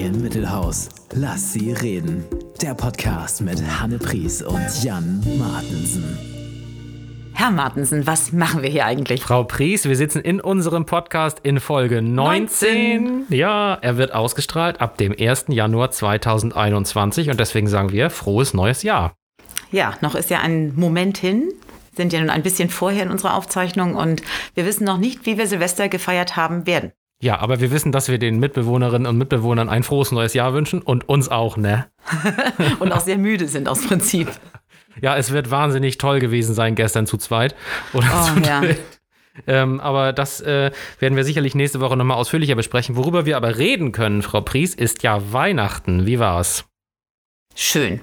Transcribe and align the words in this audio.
Brian 0.00 0.22
Mittelhaus. 0.22 0.88
Lass 1.12 1.52
sie 1.52 1.72
reden. 1.72 2.24
Der 2.62 2.72
Podcast 2.72 3.42
mit 3.42 3.60
Hanne 3.62 3.98
Pries 3.98 4.40
und 4.40 4.82
Jan 4.82 5.22
Martensen. 5.38 6.16
Herr 7.34 7.50
Martensen, 7.50 8.06
was 8.06 8.32
machen 8.32 8.62
wir 8.62 8.70
hier 8.70 8.86
eigentlich? 8.86 9.20
Frau 9.20 9.44
Pries, 9.44 9.86
wir 9.86 9.96
sitzen 9.96 10.22
in 10.22 10.40
unserem 10.40 10.86
Podcast 10.86 11.40
in 11.42 11.60
Folge 11.60 12.00
19. 12.00 13.04
19. 13.04 13.26
Ja, 13.28 13.74
er 13.74 13.98
wird 13.98 14.14
ausgestrahlt 14.14 14.80
ab 14.80 14.96
dem 14.96 15.14
1. 15.18 15.46
Januar 15.48 15.90
2021 15.90 17.28
und 17.28 17.38
deswegen 17.38 17.66
sagen 17.66 17.92
wir 17.92 18.08
frohes 18.08 18.54
neues 18.54 18.82
Jahr. 18.82 19.12
Ja, 19.70 19.98
noch 20.00 20.14
ist 20.14 20.30
ja 20.30 20.40
ein 20.40 20.74
Moment 20.76 21.18
hin. 21.18 21.52
Sind 21.94 22.14
ja 22.14 22.20
nun 22.20 22.30
ein 22.30 22.42
bisschen 22.42 22.70
vorher 22.70 23.02
in 23.02 23.10
unserer 23.10 23.34
Aufzeichnung 23.34 23.96
und 23.96 24.22
wir 24.54 24.64
wissen 24.64 24.84
noch 24.84 24.96
nicht, 24.96 25.26
wie 25.26 25.36
wir 25.36 25.46
Silvester 25.46 25.90
gefeiert 25.90 26.36
haben 26.36 26.66
werden. 26.66 26.92
Ja, 27.22 27.38
aber 27.38 27.60
wir 27.60 27.70
wissen, 27.70 27.92
dass 27.92 28.08
wir 28.08 28.18
den 28.18 28.38
Mitbewohnerinnen 28.38 29.06
und 29.06 29.18
Mitbewohnern 29.18 29.68
ein 29.68 29.82
frohes 29.82 30.10
neues 30.10 30.32
Jahr 30.32 30.54
wünschen 30.54 30.80
und 30.80 31.08
uns 31.08 31.28
auch, 31.28 31.58
ne? 31.58 31.86
und 32.80 32.92
auch 32.92 33.00
sehr 33.00 33.18
müde 33.18 33.46
sind 33.46 33.68
aus 33.68 33.86
Prinzip. 33.86 34.28
Ja, 35.02 35.16
es 35.16 35.30
wird 35.30 35.50
wahnsinnig 35.50 35.98
toll 35.98 36.18
gewesen 36.18 36.54
sein 36.54 36.74
gestern 36.74 37.06
zu 37.06 37.18
zweit 37.18 37.54
oder 37.92 38.08
oh, 38.12 38.40
zu 38.40 38.48
ja. 38.48 38.62
Ähm, 39.46 39.80
aber 39.80 40.12
das 40.12 40.40
äh, 40.40 40.70
werden 40.98 41.16
wir 41.16 41.24
sicherlich 41.24 41.54
nächste 41.54 41.80
Woche 41.80 41.96
nochmal 41.96 42.16
ausführlicher 42.16 42.54
besprechen. 42.54 42.96
Worüber 42.96 43.26
wir 43.26 43.36
aber 43.36 43.58
reden 43.58 43.92
können, 43.92 44.22
Frau 44.22 44.40
Pries, 44.40 44.74
ist 44.74 45.02
ja 45.02 45.32
Weihnachten. 45.32 46.06
Wie 46.06 46.18
war's? 46.18 46.64
Schön. 47.54 48.00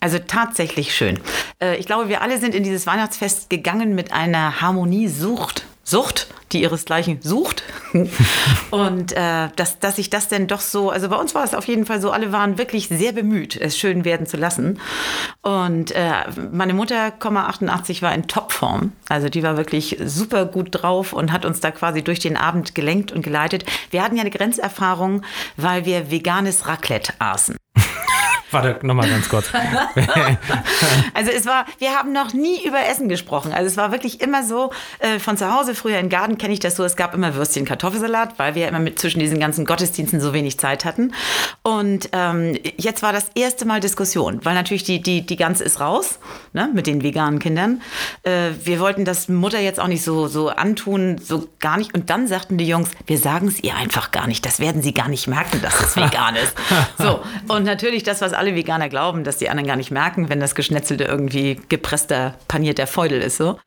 Also 0.00 0.18
tatsächlich 0.18 0.94
schön. 0.94 1.20
Äh, 1.60 1.76
ich 1.76 1.86
glaube, 1.86 2.08
wir 2.08 2.22
alle 2.22 2.38
sind 2.38 2.54
in 2.54 2.62
dieses 2.62 2.86
Weihnachtsfest 2.86 3.50
gegangen 3.50 3.94
mit 3.94 4.12
einer 4.12 4.60
Harmoniesucht. 4.60 5.66
Sucht, 5.90 6.28
die 6.52 6.62
ihresgleichen 6.62 7.18
sucht. 7.20 7.64
und 8.70 9.12
äh, 9.12 9.48
dass, 9.56 9.80
dass 9.80 9.98
ich 9.98 10.08
das 10.08 10.28
denn 10.28 10.46
doch 10.46 10.60
so, 10.60 10.90
also 10.90 11.08
bei 11.08 11.16
uns 11.16 11.34
war 11.34 11.42
es 11.42 11.52
auf 11.52 11.66
jeden 11.66 11.84
Fall 11.84 12.00
so, 12.00 12.12
alle 12.12 12.30
waren 12.30 12.58
wirklich 12.58 12.88
sehr 12.88 13.12
bemüht, 13.12 13.56
es 13.56 13.76
schön 13.76 14.04
werden 14.04 14.26
zu 14.26 14.36
lassen. 14.36 14.80
Und 15.42 15.90
äh, 15.90 16.12
meine 16.52 16.74
Mutter, 16.74 17.12
88, 17.20 18.02
war 18.02 18.14
in 18.14 18.28
Topform. 18.28 18.92
Also 19.08 19.28
die 19.28 19.42
war 19.42 19.56
wirklich 19.56 19.98
super 20.04 20.46
gut 20.46 20.68
drauf 20.70 21.12
und 21.12 21.32
hat 21.32 21.44
uns 21.44 21.58
da 21.58 21.72
quasi 21.72 22.02
durch 22.02 22.20
den 22.20 22.36
Abend 22.36 22.74
gelenkt 22.76 23.10
und 23.10 23.22
geleitet. 23.22 23.64
Wir 23.90 24.04
hatten 24.04 24.14
ja 24.14 24.20
eine 24.20 24.30
Grenzerfahrung, 24.30 25.22
weil 25.56 25.84
wir 25.86 26.10
veganes 26.10 26.68
Raclette 26.68 27.14
aßen. 27.18 27.56
Warte, 28.50 28.78
nochmal 28.84 29.08
ganz 29.08 29.28
kurz. 29.28 29.46
also 31.14 31.30
es 31.30 31.46
war, 31.46 31.66
wir 31.78 31.90
haben 31.90 32.12
noch 32.12 32.32
nie 32.32 32.64
über 32.66 32.84
Essen 32.86 33.08
gesprochen. 33.08 33.52
Also 33.52 33.66
es 33.66 33.76
war 33.76 33.92
wirklich 33.92 34.20
immer 34.20 34.42
so, 34.44 34.72
äh, 34.98 35.18
von 35.18 35.36
zu 35.36 35.52
Hause, 35.52 35.74
früher 35.74 35.98
in 35.98 36.08
Garten 36.08 36.38
kenne 36.38 36.52
ich 36.52 36.60
das 36.60 36.76
so, 36.76 36.84
es 36.84 36.96
gab 36.96 37.14
immer 37.14 37.34
Würstchen, 37.34 37.64
Kartoffelsalat, 37.64 38.38
weil 38.38 38.54
wir 38.54 38.68
immer 38.68 38.78
mit 38.78 38.98
zwischen 38.98 39.20
diesen 39.20 39.38
ganzen 39.38 39.64
Gottesdiensten 39.64 40.20
so 40.20 40.32
wenig 40.32 40.58
Zeit 40.58 40.84
hatten. 40.84 41.14
Und 41.62 42.08
ähm, 42.12 42.58
jetzt 42.76 43.02
war 43.02 43.12
das 43.12 43.30
erste 43.34 43.64
Mal 43.64 43.80
Diskussion, 43.80 44.44
weil 44.44 44.54
natürlich 44.54 44.84
die, 44.84 45.00
die, 45.00 45.24
die 45.24 45.36
Gans 45.36 45.60
ist 45.60 45.80
raus, 45.80 46.18
ne, 46.52 46.68
mit 46.72 46.86
den 46.86 47.02
veganen 47.02 47.38
Kindern. 47.38 47.82
Äh, 48.22 48.50
wir 48.64 48.80
wollten 48.80 49.04
das 49.04 49.28
Mutter 49.28 49.60
jetzt 49.60 49.78
auch 49.80 49.86
nicht 49.86 50.02
so, 50.02 50.26
so 50.26 50.48
antun, 50.48 51.18
so 51.18 51.48
gar 51.60 51.76
nicht. 51.76 51.94
Und 51.94 52.10
dann 52.10 52.26
sagten 52.26 52.58
die 52.58 52.66
Jungs, 52.66 52.90
wir 53.06 53.18
sagen 53.18 53.48
es 53.48 53.62
ihr 53.62 53.76
einfach 53.76 54.10
gar 54.10 54.26
nicht. 54.26 54.44
Das 54.44 54.60
werden 54.60 54.82
sie 54.82 54.92
gar 54.92 55.08
nicht 55.08 55.28
merken, 55.28 55.60
dass 55.62 55.80
es 55.80 55.96
vegan 55.96 56.36
ist. 56.36 56.54
So, 56.98 57.20
und 57.48 57.64
natürlich 57.64 58.02
das, 58.02 58.20
was 58.20 58.32
alle 58.40 58.54
Veganer 58.54 58.88
glauben, 58.88 59.22
dass 59.22 59.36
die 59.36 59.48
anderen 59.48 59.68
gar 59.68 59.76
nicht 59.76 59.90
merken, 59.90 60.28
wenn 60.28 60.40
das 60.40 60.54
Geschnetzelte 60.54 61.04
irgendwie 61.04 61.60
gepresster, 61.68 62.34
panierter 62.48 62.86
Feudel 62.86 63.20
ist. 63.20 63.36
So. 63.36 63.60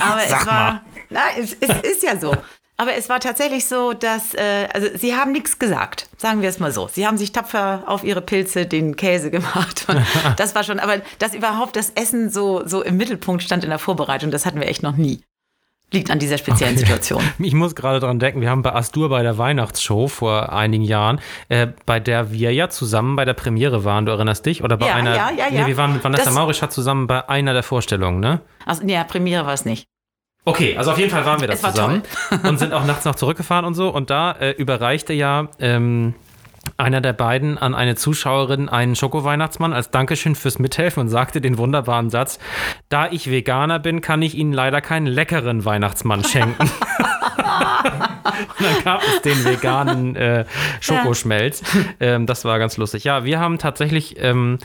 Aber 0.00 0.20
Sag 0.26 0.40
es 0.40 0.46
war. 0.46 0.72
Mal. 0.72 0.80
Na, 1.10 1.20
es, 1.38 1.56
es 1.60 1.92
ist 1.92 2.02
ja 2.02 2.18
so. 2.18 2.34
Aber 2.76 2.94
es 2.94 3.08
war 3.08 3.20
tatsächlich 3.20 3.66
so, 3.66 3.92
dass, 3.92 4.34
äh, 4.34 4.66
also 4.72 4.88
sie 4.96 5.14
haben 5.14 5.30
nichts 5.30 5.60
gesagt, 5.60 6.08
sagen 6.16 6.42
wir 6.42 6.48
es 6.48 6.58
mal 6.58 6.72
so. 6.72 6.88
Sie 6.92 7.06
haben 7.06 7.16
sich 7.16 7.30
tapfer 7.30 7.84
auf 7.86 8.02
ihre 8.02 8.20
Pilze 8.20 8.66
den 8.66 8.96
Käse 8.96 9.30
gemacht. 9.30 9.84
Und 9.86 10.04
das 10.38 10.54
war 10.56 10.64
schon, 10.64 10.80
aber 10.80 11.02
dass 11.20 11.34
überhaupt 11.34 11.76
das 11.76 11.90
Essen 11.90 12.30
so, 12.30 12.66
so 12.66 12.82
im 12.82 12.96
Mittelpunkt 12.96 13.44
stand 13.44 13.62
in 13.62 13.70
der 13.70 13.78
Vorbereitung, 13.78 14.32
das 14.32 14.44
hatten 14.44 14.58
wir 14.58 14.66
echt 14.66 14.82
noch 14.82 14.96
nie 14.96 15.22
liegt 15.92 16.10
an 16.10 16.18
dieser 16.18 16.38
speziellen 16.38 16.74
okay. 16.74 16.84
Situation. 16.84 17.22
Ich 17.38 17.54
muss 17.54 17.74
gerade 17.74 18.00
dran 18.00 18.18
denken, 18.18 18.40
wir 18.40 18.50
haben 18.50 18.62
bei 18.62 18.74
Astur 18.74 19.08
bei 19.08 19.22
der 19.22 19.38
Weihnachtsshow 19.38 20.08
vor 20.08 20.52
einigen 20.52 20.84
Jahren, 20.84 21.20
äh, 21.48 21.68
bei 21.86 22.00
der 22.00 22.32
wir 22.32 22.52
ja 22.52 22.68
zusammen 22.68 23.16
bei 23.16 23.24
der 23.24 23.34
Premiere 23.34 23.84
waren, 23.84 24.06
du 24.06 24.12
erinnerst 24.12 24.46
dich? 24.46 24.64
Oder 24.64 24.76
bei 24.76 24.88
ja, 24.88 24.94
einer. 24.94 25.14
Ja, 25.14 25.30
ja, 25.30 25.48
ja. 25.48 25.62
Nee, 25.62 25.66
wir 25.68 25.76
waren 25.76 25.92
mit 25.92 26.02
Vanessa 26.02 26.30
Maurisch 26.30 26.60
zusammen 26.68 27.06
bei 27.06 27.28
einer 27.28 27.52
der 27.52 27.62
Vorstellungen, 27.62 28.20
ne? 28.20 28.40
Also, 28.66 28.84
nee, 28.84 29.02
Premiere 29.04 29.46
war 29.46 29.52
es 29.52 29.64
nicht. 29.64 29.86
Okay, 30.46 30.76
also 30.76 30.92
auf 30.92 30.98
jeden 30.98 31.10
Fall 31.10 31.24
waren 31.24 31.40
wir 31.40 31.48
da 31.48 31.56
zusammen 31.56 32.02
und 32.42 32.58
sind 32.58 32.74
auch 32.74 32.84
nachts 32.84 33.06
noch 33.06 33.14
zurückgefahren 33.14 33.64
und 33.64 33.74
so. 33.74 33.88
Und 33.88 34.10
da 34.10 34.32
äh, 34.32 34.50
überreichte 34.50 35.14
ja 35.14 35.48
ähm, 35.58 36.14
einer 36.76 37.00
der 37.00 37.12
beiden 37.12 37.58
an 37.58 37.74
eine 37.74 37.94
Zuschauerin 37.94 38.68
einen 38.68 38.96
Schoko-Weihnachtsmann 38.96 39.72
als 39.72 39.90
Dankeschön 39.90 40.34
fürs 40.34 40.58
Mithelfen 40.58 41.02
und 41.02 41.08
sagte 41.08 41.40
den 41.40 41.58
wunderbaren 41.58 42.10
Satz: 42.10 42.38
Da 42.88 43.08
ich 43.10 43.30
Veganer 43.30 43.78
bin, 43.78 44.00
kann 44.00 44.22
ich 44.22 44.34
Ihnen 44.34 44.52
leider 44.52 44.80
keinen 44.80 45.06
leckeren 45.06 45.64
Weihnachtsmann 45.64 46.24
schenken. 46.24 46.70
und 47.64 48.66
dann 48.66 48.84
gab 48.84 49.02
es 49.02 49.22
den 49.22 49.44
veganen 49.44 50.16
äh, 50.16 50.44
Schokoschmelz. 50.80 51.62
Ähm, 52.00 52.26
das 52.26 52.44
war 52.44 52.58
ganz 52.58 52.76
lustig. 52.76 53.04
Ja, 53.04 53.24
wir 53.24 53.40
haben 53.40 53.58
tatsächlich 53.58 54.16
ähm, 54.18 54.58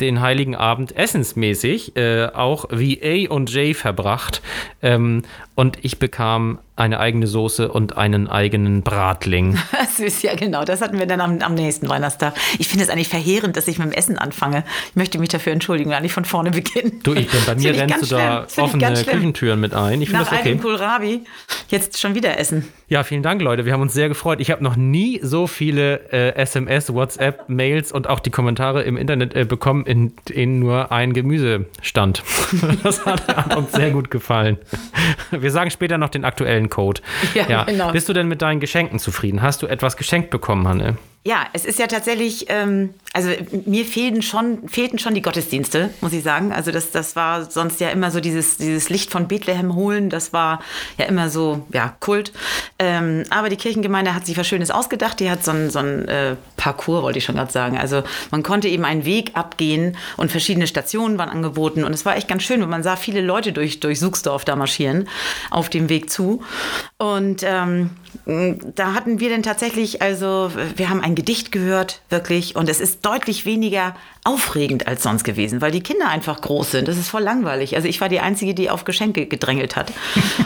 den 0.00 0.20
Heiligen 0.20 0.54
Abend 0.54 0.96
essensmäßig 0.96 1.96
äh, 1.96 2.26
auch 2.26 2.66
wie 2.70 3.00
A 3.28 3.32
und 3.32 3.50
J 3.50 3.76
verbracht. 3.76 4.42
Ähm, 4.82 5.22
und 5.54 5.78
ich 5.82 5.98
bekam 5.98 6.58
eine 6.76 6.98
eigene 6.98 7.26
Soße 7.26 7.70
und 7.70 7.98
einen 7.98 8.26
eigenen 8.26 8.82
Bratling. 8.82 9.58
Süß, 9.96 10.22
ja 10.22 10.34
genau. 10.34 10.64
Das 10.64 10.80
hatten 10.80 10.98
wir 10.98 11.04
dann 11.04 11.20
am, 11.20 11.38
am 11.40 11.54
nächsten 11.54 11.88
Weihnachtstag. 11.88 12.34
Ich 12.58 12.68
finde 12.68 12.84
es 12.84 12.90
eigentlich 12.90 13.08
verheerend, 13.08 13.56
dass 13.56 13.68
ich 13.68 13.78
mit 13.78 13.88
dem 13.88 13.92
Essen 13.92 14.16
anfange. 14.16 14.64
Ich 14.88 14.96
möchte 14.96 15.18
mich 15.18 15.28
dafür 15.28 15.52
entschuldigen, 15.52 15.90
wenn 15.90 16.04
ich 16.04 16.12
von 16.12 16.24
vorne 16.24 16.50
beginne. 16.52 16.92
Du, 17.02 17.12
ich 17.12 17.28
bin 17.28 17.40
bei 17.44 17.54
mir 17.56 17.74
rennst 17.74 18.02
du 18.02 18.06
da 18.06 18.46
offene 18.56 18.94
Küchentüren 19.04 19.60
mit 19.60 19.74
ein. 19.74 20.00
Ich 20.00 20.08
finde 20.08 20.24
das 20.24 20.32
okay. 20.32 20.56
Kohlrabi 20.56 21.24
jetzt 21.70 21.98
schon 21.98 22.14
wieder 22.14 22.38
essen. 22.38 22.68
Ja, 22.88 23.02
vielen 23.04 23.22
Dank, 23.22 23.40
Leute. 23.42 23.64
Wir 23.64 23.72
haben 23.72 23.82
uns 23.82 23.94
sehr 23.94 24.08
gefreut. 24.08 24.40
Ich 24.40 24.50
habe 24.50 24.62
noch 24.62 24.76
nie 24.76 25.20
so 25.22 25.46
viele 25.46 26.10
äh, 26.12 26.34
SMS, 26.34 26.92
WhatsApp, 26.92 27.48
Mails 27.48 27.92
und 27.92 28.08
auch 28.08 28.20
die 28.20 28.30
Kommentare 28.30 28.82
im 28.82 28.96
Internet 28.96 29.34
äh, 29.34 29.44
bekommen, 29.44 29.86
in 29.86 30.14
denen 30.28 30.58
nur 30.58 30.92
ein 30.92 31.12
Gemüse 31.12 31.66
stand. 31.82 32.22
das 32.82 33.04
hat 33.06 33.56
uns 33.56 33.72
sehr 33.72 33.90
gut 33.90 34.10
gefallen. 34.10 34.58
Wir 35.30 35.50
sagen 35.50 35.70
später 35.70 35.98
noch 35.98 36.08
den 36.08 36.24
aktuellen 36.24 36.70
Code. 36.70 37.00
Ja, 37.34 37.48
ja. 37.48 37.64
Genau. 37.64 37.92
Bist 37.92 38.08
du 38.08 38.12
denn 38.12 38.28
mit 38.28 38.42
deinen 38.42 38.60
Geschenken 38.60 38.98
zufrieden? 38.98 39.42
Hast 39.42 39.62
du 39.62 39.66
etwas 39.66 39.96
geschenkt 39.96 40.30
bekommen, 40.30 40.66
Hanne? 40.66 40.96
Ja, 41.22 41.46
es 41.52 41.66
ist 41.66 41.78
ja 41.78 41.86
tatsächlich, 41.86 42.46
ähm, 42.48 42.94
also 43.12 43.28
mir 43.66 43.84
fehlten 43.84 44.22
schon, 44.22 44.66
fehlten 44.70 44.98
schon 44.98 45.12
die 45.12 45.20
Gottesdienste, 45.20 45.90
muss 46.00 46.14
ich 46.14 46.22
sagen. 46.22 46.50
Also 46.50 46.72
das, 46.72 46.92
das 46.92 47.14
war 47.14 47.50
sonst 47.50 47.78
ja 47.78 47.90
immer 47.90 48.10
so 48.10 48.20
dieses, 48.20 48.56
dieses 48.56 48.88
Licht 48.88 49.10
von 49.10 49.28
Bethlehem 49.28 49.74
holen, 49.74 50.08
das 50.08 50.32
war 50.32 50.62
ja 50.96 51.04
immer 51.04 51.28
so, 51.28 51.66
ja, 51.74 51.94
Kult. 52.00 52.32
Ähm, 52.78 53.24
aber 53.28 53.50
die 53.50 53.56
Kirchengemeinde 53.56 54.14
hat 54.14 54.24
sich 54.24 54.38
was 54.38 54.48
Schönes 54.48 54.70
ausgedacht. 54.70 55.20
Die 55.20 55.30
hat 55.30 55.44
so 55.44 55.50
ein, 55.50 55.68
so 55.68 55.80
ein 55.80 56.08
äh, 56.08 56.36
Parcours, 56.56 57.02
wollte 57.02 57.18
ich 57.18 57.26
schon 57.26 57.34
gerade 57.34 57.52
sagen. 57.52 57.76
Also 57.76 58.02
man 58.30 58.42
konnte 58.42 58.68
eben 58.68 58.86
einen 58.86 59.04
Weg 59.04 59.32
abgehen 59.34 59.98
und 60.16 60.30
verschiedene 60.30 60.66
Stationen 60.66 61.18
waren 61.18 61.28
angeboten. 61.28 61.84
Und 61.84 61.92
es 61.92 62.06
war 62.06 62.16
echt 62.16 62.28
ganz 62.28 62.44
schön, 62.44 62.62
weil 62.62 62.68
man 62.68 62.82
sah 62.82 62.96
viele 62.96 63.20
Leute 63.20 63.52
durch, 63.52 63.80
durch 63.80 64.00
Suchsdorf 64.00 64.46
da 64.46 64.56
marschieren 64.56 65.06
auf 65.50 65.68
dem 65.68 65.90
Weg 65.90 66.08
zu. 66.08 66.42
Und 66.96 67.42
ähm, 67.44 67.90
da 68.26 68.94
hatten 68.94 69.20
wir 69.20 69.30
dann 69.30 69.42
tatsächlich, 69.42 70.02
also 70.02 70.50
wir 70.76 70.88
haben 70.90 71.00
ein 71.00 71.14
Gedicht 71.14 71.52
gehört, 71.52 72.02
wirklich, 72.10 72.56
und 72.56 72.68
es 72.68 72.80
ist 72.80 73.04
deutlich 73.04 73.46
weniger 73.46 73.94
aufregend 74.22 74.86
als 74.86 75.02
sonst 75.02 75.24
gewesen, 75.24 75.62
weil 75.62 75.70
die 75.70 75.82
Kinder 75.82 76.08
einfach 76.08 76.42
groß 76.42 76.72
sind. 76.72 76.88
Das 76.88 76.98
ist 76.98 77.08
voll 77.08 77.22
langweilig. 77.22 77.74
Also 77.74 77.88
ich 77.88 78.00
war 78.02 78.10
die 78.10 78.20
Einzige, 78.20 78.52
die 78.52 78.68
auf 78.68 78.84
Geschenke 78.84 79.24
gedrängelt 79.24 79.76
hat. 79.76 79.92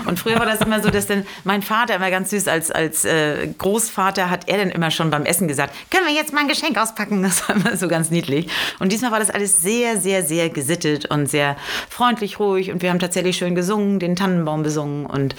Und 0.07 0.21
früher 0.21 0.39
war 0.39 0.47
das 0.47 0.61
immer 0.61 0.81
so, 0.81 0.91
dass 0.91 1.09
dann 1.09 1.27
mein 1.43 1.61
Vater 1.61 1.97
immer 1.97 2.11
ganz 2.11 2.31
süß 2.31 2.47
als, 2.47 2.71
als 2.71 3.05
äh, 3.05 3.49
Großvater 3.59 4.31
hat 4.31 4.49
er 4.49 4.59
dann 4.59 4.71
immer 4.71 4.93
schon 4.93 5.11
beim 5.11 5.25
Essen 5.25 5.49
gesagt, 5.49 5.75
können 5.91 6.07
wir 6.07 6.15
jetzt 6.15 6.33
mal 6.33 6.43
ein 6.43 6.49
Geschenk 6.49 6.79
auspacken? 6.79 7.23
Das 7.23 7.49
war 7.49 7.57
immer 7.57 7.77
so 7.77 7.89
ganz 7.89 8.11
niedlich. 8.11 8.49
Und 8.79 8.93
diesmal 8.93 9.11
war 9.11 9.19
das 9.19 9.31
alles 9.31 9.61
sehr, 9.61 9.99
sehr, 9.99 10.23
sehr 10.23 10.51
gesittet 10.51 11.07
und 11.07 11.29
sehr 11.29 11.57
freundlich, 11.89 12.39
ruhig. 12.39 12.71
Und 12.71 12.83
wir 12.83 12.91
haben 12.91 13.01
tatsächlich 13.01 13.37
schön 13.37 13.55
gesungen, 13.55 13.99
den 13.99 14.15
Tannenbaum 14.15 14.63
besungen. 14.63 15.07
Und 15.07 15.35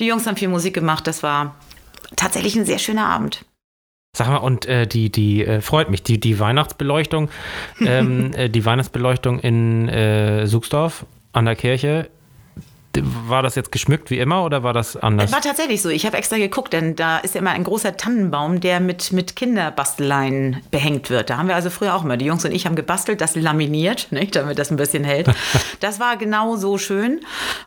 die 0.00 0.06
Jungs 0.06 0.26
haben 0.26 0.36
viel 0.36 0.48
Musik 0.48 0.74
gemacht. 0.74 1.06
Das 1.06 1.22
war 1.22 1.54
tatsächlich 2.16 2.56
ein 2.56 2.64
sehr 2.64 2.78
schöner 2.78 3.06
Abend. 3.06 3.44
Sag 4.12 4.28
mal, 4.28 4.38
und 4.38 4.66
äh, 4.66 4.86
die, 4.86 5.10
die 5.10 5.44
äh, 5.44 5.60
freut 5.60 5.88
mich, 5.88 6.02
die, 6.02 6.18
die 6.18 6.38
Weihnachtsbeleuchtung, 6.38 7.30
ähm, 7.80 8.32
äh, 8.34 8.48
die 8.48 8.64
Weihnachtsbeleuchtung 8.64 9.38
in 9.38 9.88
äh, 9.88 10.46
Suchsdorf 10.46 11.06
an 11.32 11.44
der 11.44 11.56
Kirche, 11.56 12.10
war 12.98 13.42
das 13.42 13.54
jetzt 13.54 13.70
geschmückt 13.70 14.10
wie 14.10 14.18
immer 14.18 14.44
oder 14.44 14.62
war 14.62 14.72
das 14.72 14.96
anders? 14.96 15.32
War 15.32 15.40
tatsächlich 15.40 15.80
so. 15.80 15.90
Ich 15.90 16.06
habe 16.06 16.16
extra 16.16 16.38
geguckt, 16.38 16.72
denn 16.72 16.96
da 16.96 17.18
ist 17.18 17.34
ja 17.34 17.40
immer 17.40 17.52
ein 17.52 17.62
großer 17.62 17.96
Tannenbaum, 17.96 18.60
der 18.60 18.80
mit, 18.80 19.12
mit 19.12 19.36
Kinderbasteleien 19.36 20.62
behängt 20.70 21.08
wird. 21.10 21.30
Da 21.30 21.38
haben 21.38 21.48
wir 21.48 21.54
also 21.54 21.70
früher 21.70 21.94
auch 21.94 22.04
immer, 22.04 22.16
die 22.16 22.24
Jungs 22.24 22.44
und 22.44 22.52
ich 22.52 22.66
haben 22.66 22.74
gebastelt, 22.74 23.20
das 23.20 23.36
laminiert, 23.36 24.08
nicht, 24.10 24.34
damit 24.34 24.58
das 24.58 24.70
ein 24.70 24.76
bisschen 24.76 25.04
hält. 25.04 25.28
Das 25.80 25.98
war 26.00 26.16
genau 26.16 26.56
so 26.56 26.78
schön. 26.78 27.20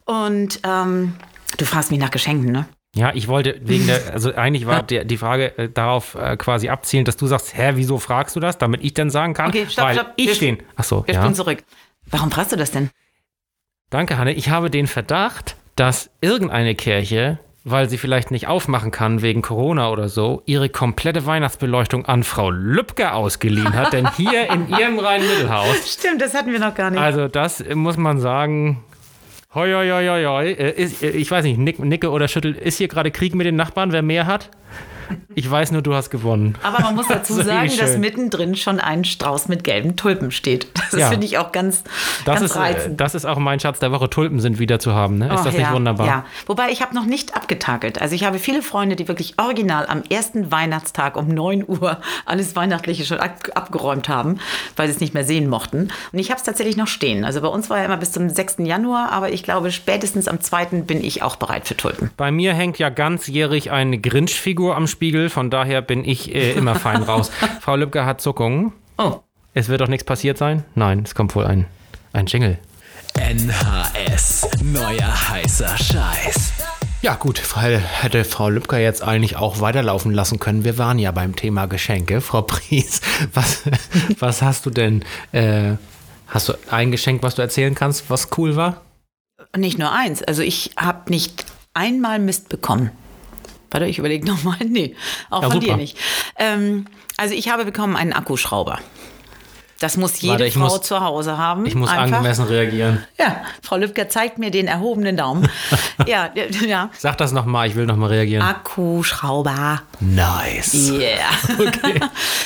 Und 0.06 0.60
ähm, 0.64 1.16
du 1.58 1.66
fragst 1.66 1.90
mich 1.90 2.00
nach 2.00 2.12
Geschenken, 2.12 2.52
ne? 2.52 2.66
Ja, 2.96 3.12
ich 3.16 3.28
wollte 3.28 3.60
wegen 3.64 3.88
der, 3.88 4.14
also 4.14 4.34
eigentlich 4.36 4.68
war 4.68 4.84
der, 4.84 5.04
die 5.06 5.18
Frage 5.18 5.58
äh, 5.58 5.70
darauf 5.70 6.16
äh, 6.16 6.38
quasi 6.38 6.70
abzielen, 6.70 7.06
dass 7.06 7.18
du 7.18 7.26
sagst, 7.28 7.58
hä, 7.58 7.72
wieso 7.76 7.98
fragst 7.98 8.36
du 8.36 8.40
das, 8.40 8.58
damit 8.60 8.84
ich 8.84 8.94
dann 8.94 9.10
sagen 9.10 9.34
kann, 9.34 9.50
okay, 9.50 9.66
stopp, 9.68 9.86
weil 9.86 9.96
stopp. 9.96 10.14
ich 10.16 10.28
Wir- 10.28 10.36
stehen. 10.36 10.58
Achso, 10.76 11.04
Wir 11.08 11.16
ja. 11.16 11.34
zurück. 11.34 11.64
Warum 12.12 12.30
fragst 12.32 12.52
du 12.52 12.56
das 12.56 12.72
denn? 12.72 12.90
Danke, 13.90 14.18
Hanne. 14.18 14.34
Ich 14.34 14.50
habe 14.50 14.70
den 14.70 14.88
Verdacht, 14.88 15.56
dass 15.76 16.10
irgendeine 16.22 16.76
Kirche, 16.76 17.40
weil 17.64 17.90
sie 17.90 17.98
vielleicht 17.98 18.30
nicht 18.30 18.48
aufmachen 18.48 18.92
kann 18.92 19.22
wegen 19.22 19.42
Corona 19.42 19.90
oder 19.90 20.10
so, 20.10 20.42
ihre 20.46 20.70
komplette 20.70 21.26
Weihnachtsbeleuchtung 21.26 22.06
an 22.06 22.24
Frau 22.24 22.52
Lübcke 22.52 23.14
ausgeliehen 23.14 23.74
hat. 23.74 23.94
Denn 23.94 24.10
hier 24.16 24.52
in 24.52 24.68
ihrem 24.78 25.00
Rhein-Mittelhaus, 25.00 25.94
Stimmt, 25.94 26.22
das 26.22 26.34
hatten 26.36 26.52
wir 26.52 26.60
noch 26.60 26.76
gar 26.76 26.92
nicht. 26.92 27.00
also 27.00 27.28
das 27.28 27.62
äh, 27.62 27.74
muss 27.76 27.98
man 27.98 28.20
sagen. 28.20 28.84
Hoi, 29.56 29.72
hoi, 29.72 29.88
hoi, 29.88 30.26
hoi. 30.26 30.52
Äh, 30.52 30.72
Ist, 30.82 31.04
äh, 31.04 31.12
ich 31.12 31.30
weiß 31.30 31.46
nicht, 31.46 31.60
nick, 31.60 31.78
nicke 31.78 32.10
oder 32.10 32.28
schüttel. 32.28 32.56
Ist 32.56 32.80
hier 32.80 32.88
gerade 32.88 33.12
Krieg 33.12 33.36
mit 33.36 33.46
den 33.46 33.56
Nachbarn, 33.56 33.92
wer 33.92 34.02
mehr 34.02 34.26
hat? 34.26 34.50
Ich 35.36 35.50
weiß 35.50 35.72
nur, 35.72 35.82
du 35.82 35.94
hast 35.94 36.10
gewonnen. 36.10 36.56
Aber 36.64 36.80
man 36.82 36.96
muss 36.96 37.08
dazu 37.10 37.36
Das 37.38 37.46
sagen, 37.46 37.72
dass 37.80 37.98
mittendrin 37.98 38.56
schon 38.56 38.80
ein 38.80 39.04
Strauß 39.04 39.48
mit 39.48 39.64
gelben 39.64 39.96
Tulpen 39.96 40.32
steht. 40.32 40.68
Das 40.92 41.00
Ja. 41.00 41.10
finde 41.10 41.26
ich 41.26 41.38
auch 41.38 41.52
ganz, 41.52 41.84
Das 42.26 42.36
ganz 42.40 42.52
ist, 42.52 42.56
äh, 42.56 42.60
reizend. 42.60 43.02
das 43.02 43.16
ist 43.16 43.26
auch 43.26 43.38
mein 43.40 43.60
Schatz 43.60 43.80
der 43.80 43.92
Woche. 43.92 44.10
Tulpen 44.10 44.40
sind 44.40 44.60
wieder 44.60 44.80
zu 44.80 44.94
haben. 44.94 45.18
Ne? 45.18 45.26
Ist 45.34 45.42
Oh, 45.42 45.44
das 45.44 45.54
nicht 45.54 45.62
ja, 45.64 45.74
wunderbar? 45.74 46.06
Ja, 46.08 46.26
wobei 46.46 46.70
ich 46.72 46.82
habe 46.82 46.94
noch 46.94 47.06
nicht 47.06 47.36
abgetakelt. 47.36 48.02
Also 48.02 48.14
ich 48.16 48.24
habe 48.26 48.38
viele 48.40 48.62
Freunde, 48.62 48.96
die 48.96 49.08
wirklich 49.08 49.40
original 49.40 49.86
am 49.88 50.04
ersten 50.10 50.52
Weihnachtstag 50.52 51.18
um 51.18 51.28
9 51.30 51.64
Uhr 51.68 51.98
alles 52.26 52.56
Weihnachtliche 52.56 53.06
schon 53.06 53.20
ab 53.20 53.34
abgeräumt 53.56 54.10
haben, 54.10 54.38
weil 54.76 54.88
sie 54.88 54.94
es 54.94 55.00
nicht 55.00 55.14
mehr 55.14 55.24
sehen 55.26 55.50
mochten. 55.50 55.90
Und 56.12 56.20
ich 56.20 56.30
habe 56.30 56.38
es 56.38 56.44
tatsächlich 56.44 56.78
noch 56.78 56.88
stehen. 56.88 57.26
Also 57.26 57.42
bei 57.42 57.48
uns 57.48 57.70
war 57.70 57.80
ja 57.80 57.86
immer 57.86 57.98
bis 57.98 58.12
zum 58.12 58.30
6. 58.30 58.58
Januar, 58.60 59.12
aber 59.12 59.32
ich 59.32 59.44
glaube, 59.44 59.72
spätestens 59.72 60.28
am 60.28 60.40
2. 60.42 60.66
bin 60.84 61.04
ich 61.04 61.24
auch 61.24 61.36
bereit 61.36 61.68
für 61.68 61.76
Tulpen. 61.76 62.12
Bei 62.18 62.32
mir 62.32 62.54
hängt 62.54 62.78
ja 62.80 62.90
ganzjährig 62.90 63.72
eine 63.72 63.98
Grinch-Figur 63.98 64.76
am 64.76 64.88
Spiegel, 64.94 65.30
von 65.30 65.50
daher 65.50 65.82
bin 65.82 66.06
ich 66.06 66.34
äh, 66.34 66.54
immer 66.54 66.76
fein 66.76 67.04
raus. 67.10 67.32
Frau 67.60 67.76
Lübcke 67.76 68.06
hat 68.06 68.22
Zuckungen. 68.22 68.72
Oh, 68.98 69.20
Es 69.54 69.68
wird 69.68 69.82
doch 69.82 69.88
nichts 69.88 70.06
passiert 70.06 70.38
sein? 70.38 70.64
Nein, 70.76 71.02
es 71.04 71.16
kommt 71.16 71.36
wohl 71.36 71.46
ein, 71.46 71.66
ein 72.14 72.28
Jingle. 72.28 72.58
NHS. 73.20 74.48
Neuer 74.64 75.30
heißer 75.30 75.78
Scheiß. 75.78 76.54
Ja 77.02 77.16
gut, 77.16 77.42
weil 77.56 77.78
hätte 77.80 78.24
Frau 78.24 78.50
Lübcke 78.50 78.78
jetzt 78.78 79.04
eigentlich 79.04 79.36
auch 79.36 79.60
weiterlaufen 79.60 80.14
lassen 80.14 80.40
können. 80.40 80.64
Wir 80.64 80.78
waren 80.78 81.00
ja 81.00 81.12
beim 81.12 81.36
Thema 81.36 81.66
Geschenke. 81.66 82.22
Frau 82.22 82.44
Pries, 82.44 83.02
was, 83.34 83.64
was 84.20 84.42
hast 84.42 84.66
du 84.66 84.70
denn? 84.70 85.04
Äh, 85.32 85.74
hast 86.28 86.50
du 86.50 86.54
ein 86.72 86.92
Geschenk, 86.92 87.22
was 87.24 87.36
du 87.36 87.42
erzählen 87.42 87.76
kannst, 87.76 88.10
was 88.10 88.30
cool 88.38 88.56
war? 88.56 88.82
nicht 89.56 89.78
nur 89.78 89.92
eins. 89.92 90.24
Also 90.24 90.42
ich 90.42 90.72
habe 90.78 91.10
nicht 91.12 91.46
einmal 91.74 92.18
Mist 92.20 92.50
bekommen. 92.50 92.90
Warte, 93.74 93.88
ich 93.88 94.00
überlege 94.00 94.26
nochmal. 94.26 94.58
Nee, 94.66 94.96
auch 95.30 95.42
Ja, 95.42 95.50
von 95.50 95.60
super. 95.60 95.74
dir 95.74 95.78
nicht. 95.78 95.98
Ähm, 96.38 96.86
also 97.18 97.34
ich 97.36 97.50
habe 97.50 97.66
bekommen 97.66 97.96
einen 97.98 98.14
Akkuschrauber. 98.14 98.80
Das 99.80 99.98
muss 99.98 100.22
jede 100.22 100.40
Warte, 100.46 100.52
Frau 100.52 100.60
muss- 100.62 100.82
zu 100.84 101.02
Hause 101.02 101.38
haben. 101.38 101.66
Ich 101.66 101.76
muss 101.76 101.90
Einfach. 101.90 102.04
angemessen 102.18 102.46
reagieren. 102.46 103.04
Ja, 103.20 103.42
Frau 103.62 103.76
Lübcker 103.76 104.08
zeigt 104.08 104.38
mir 104.38 104.50
den 104.50 104.68
erhobenen 104.68 105.18
Daumen. 105.18 105.50
ja, 106.08 106.30
ja. 106.66 106.90
Sag 106.98 107.18
das 107.18 107.34
nochmal, 107.34 107.68
ich 107.68 107.76
will 107.76 107.86
nochmal 107.86 108.10
reagieren. 108.10 108.44
Akkuschrauber. 108.44 109.82
Nice. 110.00 110.74
Yeah. 110.94 111.30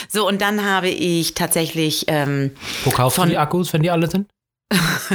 so, 0.10 0.28
und 0.28 0.42
dann 0.42 0.66
habe 0.66 0.90
ich 0.90 1.34
tatsächlich, 1.36 2.06
ähm, 2.08 2.52
Wo 2.86 2.90
kaufst 2.92 3.18
du 3.18 3.22
Von- 3.22 3.30
die 3.30 3.38
Akkus, 3.38 3.72
wenn 3.74 3.84
die 3.84 3.92
alle 3.92 4.10
sind? 4.10 4.28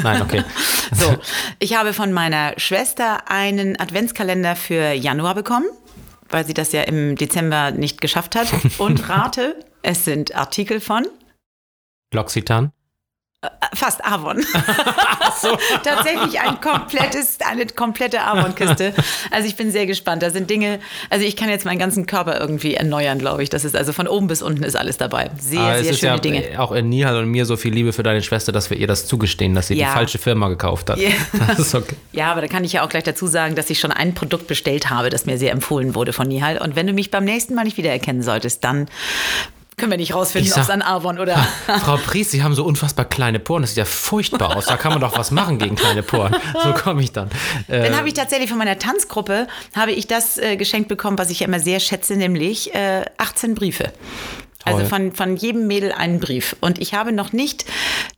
Nein, 0.03 0.23
okay. 0.23 0.45
so, 0.93 1.17
ich 1.59 1.77
habe 1.77 1.93
von 1.93 2.13
meiner 2.13 2.53
Schwester 2.57 3.29
einen 3.31 3.79
Adventskalender 3.79 4.57
für 4.57 4.93
Januar 4.93 5.35
bekommen, 5.35 5.67
weil 6.33 6.47
sie 6.47 6.55
das 6.55 6.73
ja 6.73 6.83
im 6.83 7.17
Dezember 7.17 7.71
nicht 7.71 8.01
geschafft 8.01 8.35
hat. 8.35 8.49
Und 8.79 9.09
rate, 9.09 9.57
es 9.83 10.05
sind 10.05 10.35
Artikel 10.35 10.81
von 10.81 11.07
L'Occitane. 12.13 12.71
Äh, 13.43 13.49
fast 13.75 14.05
Avon. 14.05 14.45
Tatsächlich 15.83 16.41
ein 16.41 16.61
komplettes, 16.61 17.39
eine 17.41 17.67
komplette 17.67 18.23
Avon-Kiste. 18.23 18.95
Also 19.31 19.49
ich 19.49 19.57
bin 19.57 19.71
sehr 19.71 19.87
gespannt. 19.87 20.23
Da 20.23 20.31
sind 20.31 20.49
Dinge, 20.51 20.79
also 21.11 21.25
ich 21.25 21.37
kann 21.37 21.49
jetzt 21.49 21.65
meinen 21.65 21.79
ganzen 21.79 22.07
Körper 22.07 22.39
irgendwie 22.41 22.75
erneuern, 22.75 23.19
glaube 23.19 23.43
ich. 23.43 23.51
Das 23.51 23.65
ist 23.65 23.75
also 23.77 23.93
von 23.93 24.07
oben 24.07 24.27
bis 24.29 24.43
unten 24.43 24.63
ist 24.63 24.77
alles 24.77 24.97
dabei. 24.99 25.31
Sehr, 25.41 25.61
Aber 25.61 25.83
sehr 25.83 25.95
schöne 25.95 26.13
ja 26.13 26.19
Dinge. 26.19 26.61
auch 26.61 26.73
in 26.73 26.89
Nihal 26.89 27.17
und 27.17 27.29
mir 27.29 27.45
so 27.47 27.57
viel 27.57 27.73
Liebe 27.73 27.93
für 27.93 28.03
deine 28.03 28.23
Schwester, 28.23 28.53
dass 28.53 28.71
wir 28.71 28.77
ihr 28.77 28.87
das 28.87 29.07
zugestehen, 29.07 29.55
dass 29.55 29.69
sie 29.69 29.75
Ja. 29.75 29.89
die 29.89 29.93
falsche 29.93 30.19
Firma 30.19 30.49
gekauft 30.49 30.91
hat. 30.91 30.99
Ja. 30.99 31.11
Okay. 31.73 31.97
Ja, 32.13 32.31
aber 32.31 32.43
da 32.43 32.49
kann 32.49 32.65
ich 32.65 32.75
ja 32.75 32.85
auch 32.85 32.89
gleich 32.89 33.03
dazu 33.05 33.27
sagen, 33.27 33.55
dass 33.55 33.71
ich 33.71 33.81
schon 33.81 33.93
ein 33.93 34.15
Produkt 34.15 34.47
bestellt 34.47 34.91
habe, 34.91 35.09
das 35.11 35.25
mir 35.27 35.39
sehr 35.39 35.53
empfohlen 35.53 35.95
wurde 35.95 36.13
von 36.13 36.29
Nihal. 36.29 36.59
Und 36.59 36.77
wenn 36.77 36.87
du 36.87 36.93
mich 36.93 37.11
beim 37.11 37.25
nächsten 37.25 37.55
Mal 37.55 37.65
nicht 37.65 37.77
wiedererkennen 37.79 38.23
solltest, 38.23 38.63
dann 38.65 38.89
können 39.77 39.91
wir 39.91 39.99
nicht 39.99 40.15
rausfinden, 40.15 40.53
ob 40.53 40.59
es 40.61 40.71
an 40.71 40.83
Avon 40.83 41.19
oder. 41.19 41.37
Frau 41.85 41.97
Priest, 41.97 42.31
Sie 42.33 42.43
haben 42.43 42.55
so 42.55 42.65
unfassbar 42.65 43.05
kleine 43.05 43.39
Poren. 43.39 43.63
Das 43.63 43.71
sieht 43.71 43.79
ja 43.79 43.85
furchtbar 43.85 44.57
aus. 44.57 44.67
Da 44.67 44.77
kann 44.77 44.93
man 44.93 45.01
doch 45.01 45.17
was 45.19 45.31
machen 45.31 45.59
gegen 45.59 45.77
kleine 45.77 46.03
Poren. 46.03 46.37
So 46.63 46.73
komme 46.73 47.03
ich 47.03 47.13
dann. 47.13 47.29
Äh, 47.69 47.83
Dann 47.83 47.97
habe 47.97 48.09
ich 48.09 48.15
tatsächlich 48.15 48.49
von 48.49 48.59
meiner 48.59 48.79
Tanzgruppe 48.79 49.47
habe 49.75 49.93
ich 49.93 50.07
das 50.07 50.39
äh, 50.39 50.57
geschenkt 50.57 50.89
bekommen, 50.89 51.19
was 51.19 51.31
ich 51.31 51.41
ja 51.41 51.47
immer 51.47 51.61
sehr 51.61 51.81
schätze, 51.81 52.17
nämlich 52.17 52.75
äh, 52.75 53.05
18 53.19 53.55
Briefe. 53.55 53.93
Also 54.65 54.81
Toll. 54.81 54.89
von, 54.89 55.13
von 55.13 55.37
jedem 55.37 55.67
Mädel 55.67 55.93
einen 55.93 56.21
Brief. 56.21 56.57
Und 56.61 56.79
ich 56.79 56.95
habe 56.95 57.13
noch 57.13 57.33
nicht 57.33 57.65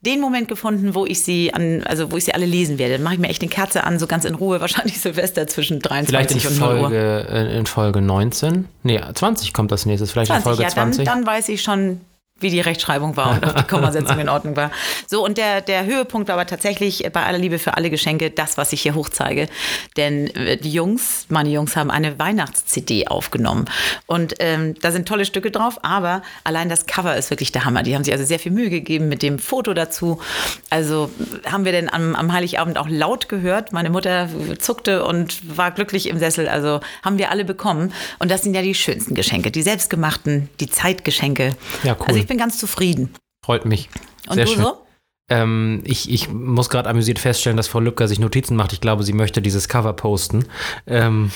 den 0.02 0.20
Moment 0.20 0.48
gefunden, 0.48 0.94
wo 0.94 1.06
ich 1.06 1.22
sie 1.22 1.52
an, 1.54 1.82
also 1.84 2.10
wo 2.12 2.16
ich 2.16 2.24
sie 2.24 2.34
alle 2.34 2.46
lesen 2.46 2.78
werde. 2.78 2.94
Dann 2.94 3.02
mache 3.02 3.14
ich 3.14 3.20
mir 3.20 3.28
echt 3.28 3.42
eine 3.42 3.50
Kerze 3.50 3.84
an, 3.84 3.98
so 3.98 4.06
ganz 4.06 4.24
in 4.24 4.34
Ruhe, 4.34 4.60
wahrscheinlich 4.60 5.00
Silvester 5.00 5.46
zwischen 5.46 5.80
vielleicht 5.80 6.12
23 6.12 6.44
in 6.44 6.50
und 6.50 6.58
0 6.58 6.68
Uhr. 6.68 6.80
Folge, 6.80 7.26
äh, 7.30 7.58
in 7.58 7.66
Folge 7.66 8.00
19. 8.00 8.68
Nee, 8.82 9.00
20 9.14 9.52
kommt 9.52 9.72
das 9.72 9.86
nächstes. 9.86 10.12
Vielleicht 10.12 10.30
in 10.30 10.42
20, 10.42 10.44
Folge 10.44 10.62
ja, 10.62 10.68
dann, 10.68 10.92
20. 10.92 11.04
dann 11.04 11.26
weiß 11.26 11.48
ich 11.48 11.62
schon, 11.62 12.00
wie 12.44 12.50
die 12.50 12.60
Rechtschreibung 12.60 13.16
war 13.16 13.32
und 13.32 13.46
ob 13.46 13.56
die 13.56 13.64
Kommasetzung 13.64 14.18
in 14.20 14.28
Ordnung 14.28 14.54
war. 14.54 14.70
So, 15.08 15.24
und 15.24 15.38
der, 15.38 15.62
der 15.62 15.84
Höhepunkt 15.86 16.28
war 16.28 16.34
aber 16.34 16.46
tatsächlich 16.46 17.02
bei 17.12 17.24
aller 17.24 17.38
Liebe 17.38 17.58
für 17.58 17.76
alle 17.76 17.90
Geschenke 17.90 18.30
das, 18.30 18.56
was 18.56 18.72
ich 18.72 18.82
hier 18.82 18.94
hochzeige. 18.94 19.48
Denn 19.96 20.28
äh, 20.36 20.56
die 20.56 20.72
Jungs, 20.72 21.26
meine 21.30 21.48
Jungs, 21.48 21.74
haben 21.74 21.90
eine 21.90 22.18
Weihnachts-CD 22.18 23.08
aufgenommen. 23.08 23.64
Und 24.06 24.34
ähm, 24.38 24.74
da 24.80 24.92
sind 24.92 25.08
tolle 25.08 25.24
Stücke 25.24 25.50
drauf, 25.50 25.78
aber 25.82 26.22
allein 26.44 26.68
das 26.68 26.86
Cover 26.86 27.16
ist 27.16 27.30
wirklich 27.30 27.50
der 27.50 27.64
Hammer. 27.64 27.82
Die 27.82 27.94
haben 27.94 28.04
sich 28.04 28.12
also 28.12 28.24
sehr 28.24 28.38
viel 28.38 28.52
Mühe 28.52 28.70
gegeben 28.70 29.08
mit 29.08 29.22
dem 29.22 29.38
Foto 29.38 29.74
dazu. 29.74 30.20
Also 30.70 31.10
haben 31.50 31.64
wir 31.64 31.72
denn 31.72 31.92
am, 31.92 32.14
am 32.14 32.32
Heiligabend 32.32 32.78
auch 32.78 32.88
laut 32.88 33.28
gehört. 33.28 33.72
Meine 33.72 33.90
Mutter 33.90 34.28
zuckte 34.58 35.04
und 35.04 35.56
war 35.56 35.70
glücklich 35.70 36.08
im 36.08 36.18
Sessel. 36.18 36.48
Also 36.48 36.80
haben 37.02 37.18
wir 37.18 37.30
alle 37.30 37.44
bekommen. 37.44 37.92
Und 38.18 38.30
das 38.30 38.42
sind 38.42 38.54
ja 38.54 38.60
die 38.60 38.74
schönsten 38.74 39.14
Geschenke, 39.14 39.50
die 39.50 39.62
selbstgemachten, 39.62 40.50
die 40.60 40.68
Zeitgeschenke. 40.68 41.56
Ja, 41.82 41.96
cool. 41.98 42.06
Also 42.06 42.20
ich 42.20 42.26
bin 42.26 42.33
ganz 42.38 42.58
zufrieden. 42.58 43.14
Freut 43.44 43.64
mich. 43.64 43.88
Und 44.28 44.34
Sehr 44.34 44.44
du 44.46 44.52
schön. 44.52 44.62
so? 44.62 44.84
Ähm, 45.30 45.80
ich, 45.84 46.10
ich 46.10 46.30
muss 46.30 46.68
gerade 46.68 46.90
amüsiert 46.90 47.18
feststellen, 47.18 47.56
dass 47.56 47.66
Frau 47.66 47.80
Lübcker 47.80 48.08
sich 48.08 48.18
Notizen 48.18 48.56
macht. 48.56 48.74
Ich 48.74 48.82
glaube, 48.82 49.04
sie 49.04 49.14
möchte 49.14 49.40
dieses 49.40 49.68
Cover 49.68 49.94
posten. 49.94 50.44
Ähm, 50.86 51.30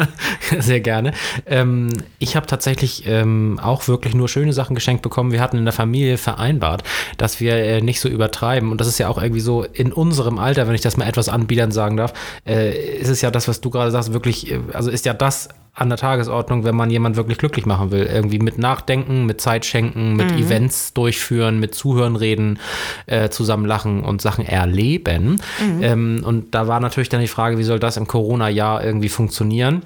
sehr 0.58 0.80
gerne. 0.80 1.12
Ähm, 1.44 1.88
ich 2.18 2.34
habe 2.34 2.46
tatsächlich 2.46 3.06
ähm, 3.06 3.60
auch 3.62 3.88
wirklich 3.88 4.14
nur 4.14 4.30
schöne 4.30 4.54
Sachen 4.54 4.74
geschenkt 4.74 5.02
bekommen. 5.02 5.32
Wir 5.32 5.42
hatten 5.42 5.58
in 5.58 5.66
der 5.66 5.74
Familie 5.74 6.16
vereinbart, 6.16 6.82
dass 7.18 7.38
wir 7.38 7.56
äh, 7.56 7.82
nicht 7.82 8.00
so 8.00 8.08
übertreiben. 8.08 8.72
Und 8.72 8.80
das 8.80 8.88
ist 8.88 8.96
ja 8.96 9.08
auch 9.08 9.20
irgendwie 9.20 9.42
so 9.42 9.64
in 9.64 9.92
unserem 9.92 10.38
Alter, 10.38 10.66
wenn 10.66 10.74
ich 10.74 10.80
das 10.80 10.96
mal 10.96 11.06
etwas 11.06 11.28
anbiedern 11.28 11.72
sagen 11.72 11.98
darf, 11.98 12.14
äh, 12.46 12.98
ist 12.98 13.08
es 13.08 13.20
ja 13.20 13.30
das, 13.30 13.48
was 13.48 13.60
du 13.60 13.68
gerade 13.68 13.90
sagst, 13.90 14.14
wirklich, 14.14 14.50
äh, 14.50 14.60
also 14.72 14.90
ist 14.90 15.04
ja 15.04 15.12
das 15.12 15.50
an 15.76 15.90
der 15.90 15.98
Tagesordnung, 15.98 16.64
wenn 16.64 16.74
man 16.74 16.90
jemand 16.90 17.16
wirklich 17.16 17.36
glücklich 17.36 17.66
machen 17.66 17.90
will. 17.90 18.04
Irgendwie 18.04 18.38
mit 18.38 18.58
Nachdenken, 18.58 19.26
mit 19.26 19.42
Zeit 19.42 19.66
schenken, 19.66 20.16
mit 20.16 20.32
Events 20.32 20.94
durchführen, 20.94 21.60
mit 21.60 21.74
Zuhören 21.74 22.16
reden, 22.16 22.58
äh, 23.04 23.28
zusammen 23.28 23.66
lachen 23.66 24.02
und 24.02 24.22
Sachen 24.22 24.46
erleben. 24.46 25.40
Ähm, 25.82 26.22
und 26.24 26.54
da 26.54 26.66
war 26.66 26.80
natürlich 26.80 27.10
dann 27.10 27.20
die 27.20 27.28
Frage, 27.28 27.58
wie 27.58 27.62
soll 27.62 27.78
das 27.78 27.98
im 27.98 28.06
Corona-Jahr 28.06 28.82
irgendwie 28.82 29.10
funktionieren? 29.10 29.82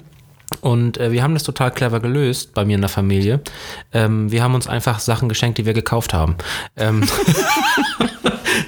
Und 0.61 0.97
äh, 0.97 1.11
wir 1.11 1.23
haben 1.23 1.33
das 1.33 1.43
total 1.43 1.71
clever 1.71 1.99
gelöst 1.99 2.53
bei 2.53 2.63
mir 2.63 2.75
in 2.75 2.81
der 2.81 2.89
Familie. 2.89 3.41
Ähm, 3.93 4.31
wir 4.31 4.43
haben 4.43 4.55
uns 4.55 4.67
einfach 4.67 4.99
Sachen 4.99 5.29
geschenkt, 5.29 5.57
die 5.57 5.65
wir 5.65 5.73
gekauft 5.73 6.13
haben. 6.13 6.35
Ähm, 6.77 7.03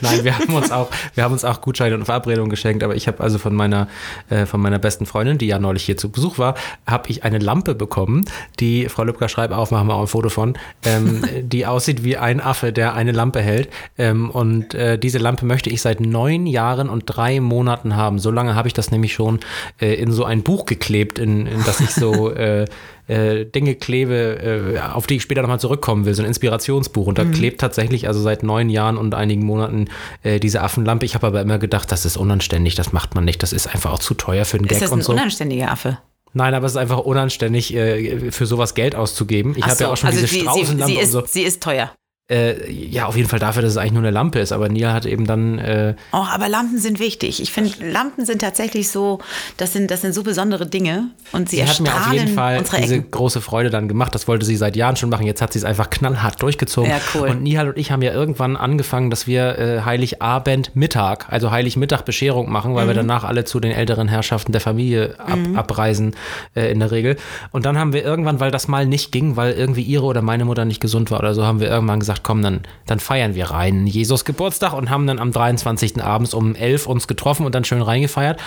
Nein, 0.02 0.24
wir 0.24 0.38
haben 0.38 0.54
uns 0.54 0.72
auch, 0.72 0.90
wir 1.16 1.24
haben 1.24 1.34
uns 1.34 1.46
auch 1.46 1.62
Gutscheine 1.62 1.96
und 1.96 2.06
Verabredungen 2.06 2.50
geschenkt, 2.50 2.84
aber 2.84 2.96
ich 2.96 3.08
habe 3.08 3.24
also 3.24 3.38
von 3.38 3.54
meiner, 3.56 3.88
äh, 4.30 4.46
von 4.46 4.62
meiner 4.62 4.80
besten 4.80 5.06
Freundin, 5.06 5.38
die 5.38 5.48
ja 5.48 5.60
neulich 5.60 5.84
hier 5.84 5.98
zu 5.98 6.10
Besuch 6.10 6.38
war, 6.38 6.56
habe 6.88 7.10
ich 7.10 7.24
eine 7.24 7.40
Lampe 7.40 7.76
bekommen, 7.76 8.26
die, 8.60 8.90
Frau 8.90 9.04
Lübcker, 9.04 9.30
schreib 9.30 9.52
auf, 9.52 9.72
machen 9.72 9.88
wir 9.88 9.96
auch 9.96 10.02
ein 10.02 10.08
Foto 10.08 10.30
von, 10.30 10.58
ähm, 10.86 11.24
die 11.42 11.66
aussieht 11.66 12.04
wie 12.04 12.18
ein 12.18 12.42
Affe, 12.42 12.74
der 12.74 12.94
eine 12.94 13.12
Lampe 13.12 13.42
hält. 13.42 13.70
Ähm, 13.98 14.30
und 14.30 14.74
äh, 14.74 14.98
diese 14.98 15.18
Lampe 15.18 15.46
möchte 15.46 15.70
ich 15.70 15.82
seit 15.82 16.00
neun 16.00 16.46
Jahren 16.48 16.90
und 16.90 17.04
drei 17.06 17.40
Monaten 17.40 17.96
haben. 17.96 18.20
So 18.20 18.32
lange 18.32 18.56
habe 18.56 18.68
ich 18.68 18.74
das 18.74 18.92
nämlich 18.92 19.14
schon 19.14 19.40
äh, 19.80 19.94
in 19.94 20.12
so 20.12 20.26
ein 20.26 20.44
Buch 20.44 20.66
geklebt, 20.66 21.20
in, 21.20 21.48
in 21.48 21.64
das 21.66 21.80
ich 21.80 21.92
so 21.92 22.34
äh, 23.08 23.46
Dinge 23.46 23.76
klebe, 23.76 24.76
äh, 24.76 24.80
auf 24.80 25.08
die 25.08 25.16
ich 25.16 25.22
später 25.22 25.42
nochmal 25.42 25.60
zurückkommen 25.60 26.06
will, 26.06 26.14
so 26.14 26.24
ein 26.24 26.28
Inspirationsbuch. 26.28 27.08
Und 27.08 27.18
da 27.18 27.26
klebt 27.26 27.62
tatsächlich 27.62 28.08
also 28.08 28.22
seit 28.22 28.44
neun 28.44 28.70
Jahren 28.70 28.98
und 28.98 29.14
einigen 29.14 29.46
Monaten 29.46 29.86
äh, 30.24 30.40
diese 30.40 30.62
Affenlampe. 30.62 31.06
Ich 31.06 31.16
habe 31.16 31.28
aber 31.28 31.42
immer 31.42 31.58
gedacht, 31.58 31.92
das 31.92 32.06
ist 32.06 32.18
unanständig, 32.18 32.76
das 32.76 32.94
macht 32.94 33.16
man 33.16 33.26
nicht. 33.26 33.44
Das 33.44 33.54
ist 33.54 33.68
einfach 33.68 33.92
auch 33.92 34.00
zu 34.00 34.14
teuer 34.14 34.46
für 34.46 34.58
einen 34.58 34.66
Ist 34.66 34.72
Gag 34.72 34.80
das 34.82 34.92
und 34.92 35.00
ein 35.00 35.04
so. 35.04 35.14
unanständiger 35.14 35.72
Affe? 35.72 36.00
Nein, 36.34 36.54
aber 36.56 36.66
es 36.66 36.74
ist 36.74 36.78
einfach 36.78 37.00
unanständig, 37.00 37.76
äh, 37.76 38.32
für 38.32 38.46
sowas 38.46 38.74
Geld 38.74 38.96
auszugeben. 38.96 39.54
Ich 39.56 39.64
habe 39.64 39.76
so, 39.76 39.84
ja 39.84 39.92
auch 39.92 39.98
schon 39.98 40.10
also 40.10 40.22
diese 40.22 40.34
sie, 40.34 40.42
Straußenlampe 40.42 40.86
sie, 40.86 40.94
sie 40.94 41.02
ist, 41.02 41.16
und 41.16 41.22
so. 41.22 41.28
Sie 41.28 41.44
ist 41.44 41.62
teuer. 41.62 41.94
Äh, 42.32 42.72
ja, 42.72 43.06
auf 43.06 43.18
jeden 43.18 43.28
Fall 43.28 43.40
dafür, 43.40 43.62
dass 43.62 43.72
es 43.72 43.78
eigentlich 43.78 43.92
nur 43.92 44.02
eine 44.02 44.12
Lampe 44.12 44.40
ist. 44.40 44.54
Aber 44.54 44.70
Neil 44.70 44.94
hat 44.94 45.06
eben 45.06 45.28
dann. 45.28 45.60
Äh 45.60 45.96
oh, 46.14 46.24
aber 46.32 46.48
Lampen 46.48 46.78
sind 46.78 47.00
wichtig. 47.00 47.42
Ich 47.42 47.52
finde, 47.52 47.72
Lampen 47.92 48.26
sind 48.26 48.40
tatsächlich 48.40 48.90
so, 48.90 49.20
das 49.58 49.74
sind, 49.74 49.92
das 49.92 50.02
sind 50.02 50.16
so 50.16 50.24
besondere 50.24 50.66
Dinge. 50.66 51.10
Und 51.34 51.50
sie, 51.50 51.58
sie 51.58 51.66
hat 51.66 51.82
mir 51.82 51.94
auf 51.94 52.14
jeden 52.14 52.34
Fall 52.34 52.64
diese 52.82 53.02
große 53.02 53.42
Freude 53.42 53.70
dann 53.70 53.90
gemacht. 53.90 54.16
Das 54.16 54.30
wollte 54.30 54.46
sie 54.46 54.56
seit 54.56 54.78
Jahren 54.78 54.96
schon 54.96 55.10
machen. 55.10 55.26
Jetzt 55.26 55.42
hat 55.42 55.52
sie 55.52 55.60
es 55.60 55.66
einfach 55.66 55.90
knallhart 55.90 56.42
durchgezogen. 56.42 56.90
Ja, 56.90 57.02
cool. 57.14 57.28
Und 57.28 57.44
Nihal 57.44 57.68
und 57.68 57.78
ich 57.78 57.92
haben 57.92 58.02
ja 58.02 58.14
irgendwann 58.14 58.56
angefangen, 58.56 59.10
dass 59.10 59.28
wir 59.28 59.60
äh, 59.60 59.82
Heiligabend 59.82 60.78
Mittag, 60.78 61.26
also 61.30 61.52
Heiligmittag 61.52 62.04
Bescherung 62.04 62.50
machen, 62.50 62.74
weil 62.74 62.86
mhm. 62.86 62.90
wir 62.90 62.96
danach 62.96 63.26
alle 63.26 63.44
zu 63.44 63.60
den 63.60 63.74
älteren 63.74 64.08
Herrschaften 64.08 64.54
der 64.54 64.62
Familie 64.62 65.16
ab, 65.20 65.40
mhm. 65.40 65.58
abreisen 65.58 66.16
äh, 66.56 66.72
in 66.72 66.80
der 66.80 66.92
Regel. 66.92 67.18
Und 67.52 67.66
dann 67.66 67.78
haben 67.78 67.92
wir 67.92 68.06
irgendwann, 68.06 68.40
weil 68.40 68.52
das 68.52 68.70
mal 68.70 68.86
nicht 68.86 69.12
ging, 69.12 69.36
weil 69.36 69.52
irgendwie 69.52 69.82
ihre 69.82 70.06
oder 70.06 70.22
meine 70.22 70.46
Mutter 70.46 70.64
nicht 70.64 70.80
gesund 70.80 71.12
war 71.12 71.20
oder 71.20 71.34
so, 71.34 71.46
haben 71.46 71.60
wir 71.60 71.68
irgendwann 71.68 72.00
gesagt, 72.00 72.13
gesagt, 72.14 72.24
komm, 72.24 72.42
dann, 72.42 72.62
dann 72.86 73.00
feiern 73.00 73.36
wir 73.36 73.46
rein 73.46 73.88
Jesus 73.88 74.26
Geburtstag 74.26 74.74
und 74.74 74.90
haben 74.90 75.08
dann 75.08 75.20
am 75.20 75.32
23. 75.32 76.02
abends 76.04 76.34
um 76.34 76.56
11 76.56 76.88
uns 76.88 77.08
getroffen 77.08 77.46
und 77.46 77.56
dann 77.56 77.66
schön 77.66 77.82
reingefeiert. 77.82 78.40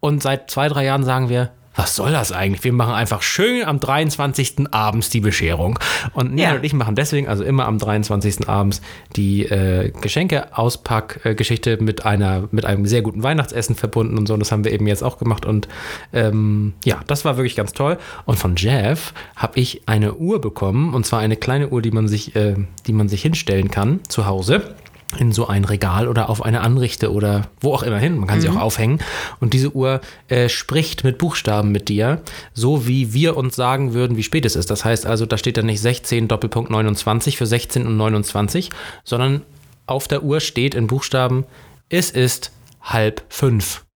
Und 0.00 0.22
seit 0.22 0.50
zwei, 0.50 0.68
drei 0.68 0.84
Jahren 0.84 1.04
sagen 1.04 1.28
wir, 1.28 1.50
was 1.78 1.94
soll 1.94 2.10
das 2.10 2.32
eigentlich? 2.32 2.64
Wir 2.64 2.72
machen 2.72 2.92
einfach 2.92 3.22
schön 3.22 3.64
am 3.64 3.78
23. 3.78 4.72
abends 4.72 5.10
die 5.10 5.20
Bescherung. 5.20 5.78
Und 6.12 6.34
Nina 6.34 6.48
ja. 6.48 6.54
und 6.56 6.64
ich 6.64 6.72
machen 6.72 6.96
deswegen, 6.96 7.28
also 7.28 7.44
immer 7.44 7.66
am 7.66 7.78
23. 7.78 8.48
abends, 8.48 8.82
die 9.14 9.44
äh, 9.44 9.92
Geschenke-Auspack-Geschichte 10.00 11.80
mit, 11.80 12.02
mit 12.50 12.64
einem 12.64 12.86
sehr 12.86 13.02
guten 13.02 13.22
Weihnachtsessen 13.22 13.76
verbunden 13.76 14.18
und 14.18 14.26
so. 14.26 14.34
Und 14.34 14.40
das 14.40 14.50
haben 14.50 14.64
wir 14.64 14.72
eben 14.72 14.88
jetzt 14.88 15.04
auch 15.04 15.18
gemacht. 15.18 15.46
Und 15.46 15.68
ähm, 16.12 16.72
ja, 16.84 17.00
das 17.06 17.24
war 17.24 17.36
wirklich 17.36 17.54
ganz 17.54 17.72
toll. 17.72 17.96
Und 18.24 18.40
von 18.40 18.56
Jeff 18.56 19.14
habe 19.36 19.60
ich 19.60 19.82
eine 19.86 20.14
Uhr 20.14 20.40
bekommen. 20.40 20.94
Und 20.94 21.06
zwar 21.06 21.20
eine 21.20 21.36
kleine 21.36 21.68
Uhr, 21.68 21.80
die 21.80 21.92
man 21.92 22.08
sich, 22.08 22.34
äh, 22.34 22.56
die 22.88 22.92
man 22.92 23.08
sich 23.08 23.22
hinstellen 23.22 23.70
kann 23.70 24.00
zu 24.08 24.26
Hause 24.26 24.74
in 25.16 25.32
so 25.32 25.46
ein 25.46 25.64
Regal 25.64 26.06
oder 26.06 26.28
auf 26.28 26.44
eine 26.44 26.60
Anrichte 26.60 27.12
oder 27.12 27.48
wo 27.60 27.72
auch 27.72 27.82
immer 27.82 27.98
hin. 27.98 28.18
Man 28.18 28.28
kann 28.28 28.38
mhm. 28.38 28.42
sie 28.42 28.48
auch 28.50 28.56
aufhängen. 28.56 28.98
Und 29.40 29.54
diese 29.54 29.74
Uhr 29.74 30.00
äh, 30.28 30.48
spricht 30.48 31.02
mit 31.02 31.16
Buchstaben 31.18 31.72
mit 31.72 31.88
dir, 31.88 32.20
so 32.52 32.86
wie 32.86 33.14
wir 33.14 33.36
uns 33.36 33.56
sagen 33.56 33.94
würden, 33.94 34.16
wie 34.16 34.22
spät 34.22 34.44
es 34.44 34.54
ist. 34.54 34.70
Das 34.70 34.84
heißt 34.84 35.06
also, 35.06 35.24
da 35.24 35.38
steht 35.38 35.56
dann 35.56 35.66
nicht 35.66 35.80
16 35.80 36.28
Doppelpunkt 36.28 36.70
29 36.70 37.38
für 37.38 37.46
16 37.46 37.86
und 37.86 37.96
29, 37.96 38.70
sondern 39.04 39.42
auf 39.86 40.08
der 40.08 40.22
Uhr 40.22 40.40
steht 40.40 40.74
in 40.74 40.86
Buchstaben, 40.86 41.46
es 41.88 42.10
ist 42.10 42.52
halb 42.82 43.24
fünf. 43.30 43.87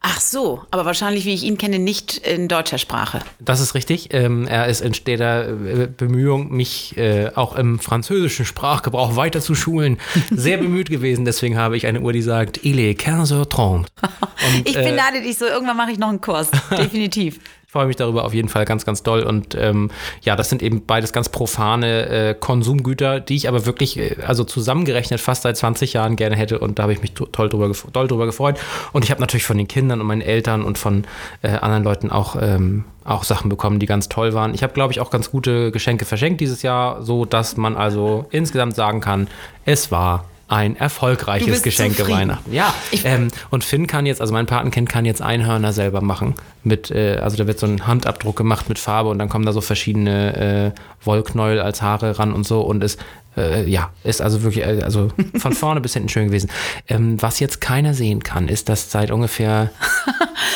Ach 0.00 0.20
so, 0.20 0.62
aber 0.70 0.84
wahrscheinlich, 0.84 1.24
wie 1.24 1.34
ich 1.34 1.42
ihn 1.42 1.58
kenne, 1.58 1.80
nicht 1.80 2.18
in 2.18 2.46
deutscher 2.46 2.78
Sprache. 2.78 3.20
Das 3.40 3.58
ist 3.58 3.74
richtig. 3.74 4.14
Ähm, 4.14 4.46
er 4.46 4.66
ist 4.66 4.80
in 4.80 4.94
steter 4.94 5.48
äh, 5.48 5.88
Bemühung, 5.88 6.52
mich 6.52 6.96
äh, 6.96 7.32
auch 7.34 7.56
im 7.56 7.80
französischen 7.80 8.44
Sprachgebrauch 8.44 9.16
weiter 9.16 9.40
zu 9.40 9.56
schulen, 9.56 9.98
sehr 10.30 10.58
bemüht 10.58 10.88
gewesen. 10.88 11.24
Deswegen 11.24 11.56
habe 11.58 11.76
ich 11.76 11.86
eine 11.86 12.00
Uhr, 12.00 12.12
die 12.12 12.22
sagt, 12.22 12.64
il 12.64 12.78
est 12.78 13.00
15h30. 13.00 13.86
ich 14.64 14.76
äh, 14.76 14.84
beneide 14.84 15.20
dich 15.20 15.36
so, 15.36 15.46
irgendwann 15.46 15.76
mache 15.76 15.90
ich 15.90 15.98
noch 15.98 16.10
einen 16.10 16.20
Kurs. 16.20 16.50
Definitiv. 16.70 17.40
Ich 17.68 17.72
freue 17.72 17.84
mich 17.84 17.96
darüber 17.96 18.24
auf 18.24 18.32
jeden 18.32 18.48
Fall 18.48 18.64
ganz, 18.64 18.86
ganz 18.86 19.02
doll. 19.02 19.22
Und 19.22 19.54
ähm, 19.54 19.90
ja, 20.22 20.36
das 20.36 20.48
sind 20.48 20.62
eben 20.62 20.86
beides 20.86 21.12
ganz 21.12 21.28
profane 21.28 22.08
äh, 22.08 22.34
Konsumgüter, 22.34 23.20
die 23.20 23.36
ich 23.36 23.46
aber 23.46 23.66
wirklich, 23.66 23.98
äh, 23.98 24.16
also 24.26 24.42
zusammengerechnet, 24.44 25.20
fast 25.20 25.42
seit 25.42 25.58
20 25.58 25.92
Jahren 25.92 26.16
gerne 26.16 26.34
hätte. 26.34 26.60
Und 26.60 26.78
da 26.78 26.84
habe 26.84 26.94
ich 26.94 27.02
mich 27.02 27.12
toll 27.12 27.50
drüber, 27.50 27.70
doll 27.92 28.08
drüber 28.08 28.24
gefreut. 28.24 28.58
Und 28.94 29.04
ich 29.04 29.10
habe 29.10 29.20
natürlich 29.20 29.44
von 29.44 29.58
den 29.58 29.68
Kindern 29.68 30.00
und 30.00 30.06
meinen 30.06 30.22
Eltern 30.22 30.62
und 30.62 30.78
von 30.78 31.04
äh, 31.42 31.48
anderen 31.48 31.84
Leuten 31.84 32.10
auch, 32.10 32.36
ähm, 32.40 32.84
auch 33.04 33.24
Sachen 33.24 33.50
bekommen, 33.50 33.80
die 33.80 33.86
ganz 33.86 34.08
toll 34.08 34.32
waren. 34.32 34.54
Ich 34.54 34.62
habe, 34.62 34.72
glaube 34.72 34.94
ich, 34.94 35.00
auch 35.00 35.10
ganz 35.10 35.30
gute 35.30 35.70
Geschenke 35.70 36.06
verschenkt 36.06 36.40
dieses 36.40 36.62
Jahr, 36.62 37.02
so 37.02 37.26
dass 37.26 37.58
man 37.58 37.76
also 37.76 38.24
insgesamt 38.30 38.76
sagen 38.76 39.02
kann, 39.02 39.28
es 39.66 39.92
war 39.92 40.24
ein 40.48 40.76
erfolgreiches 40.76 41.62
Geschenk 41.62 41.98
Weihnachten. 42.08 42.52
Ja, 42.52 42.74
ähm, 43.04 43.28
und 43.50 43.64
Finn 43.64 43.86
kann 43.86 44.06
jetzt, 44.06 44.20
also 44.20 44.32
mein 44.32 44.46
Patenkind 44.46 44.88
kann 44.88 45.04
jetzt 45.04 45.20
Einhörner 45.20 45.72
selber 45.74 46.00
machen. 46.00 46.34
Mit, 46.64 46.90
äh, 46.90 47.18
also 47.22 47.36
da 47.36 47.46
wird 47.46 47.58
so 47.58 47.66
ein 47.66 47.86
Handabdruck 47.86 48.36
gemacht 48.36 48.68
mit 48.68 48.78
Farbe 48.78 49.10
und 49.10 49.18
dann 49.18 49.28
kommen 49.28 49.44
da 49.44 49.52
so 49.52 49.60
verschiedene 49.60 50.72
äh, 50.74 51.04
Wollknäuel 51.04 51.60
als 51.60 51.82
Haare 51.82 52.18
ran 52.18 52.32
und 52.32 52.46
so 52.46 52.62
und 52.62 52.82
es 52.82 52.96
äh, 53.38 53.64
ja, 53.68 53.90
ist 54.04 54.20
also 54.20 54.42
wirklich, 54.42 54.64
äh, 54.64 54.82
also 54.82 55.08
von 55.36 55.52
vorne 55.54 55.80
bis 55.80 55.94
hinten 55.94 56.08
schön 56.08 56.26
gewesen. 56.26 56.50
Ähm, 56.88 57.20
was 57.20 57.40
jetzt 57.40 57.60
keiner 57.60 57.94
sehen 57.94 58.22
kann, 58.22 58.48
ist, 58.48 58.68
dass 58.68 58.90
seit 58.90 59.10
ungefähr 59.10 59.70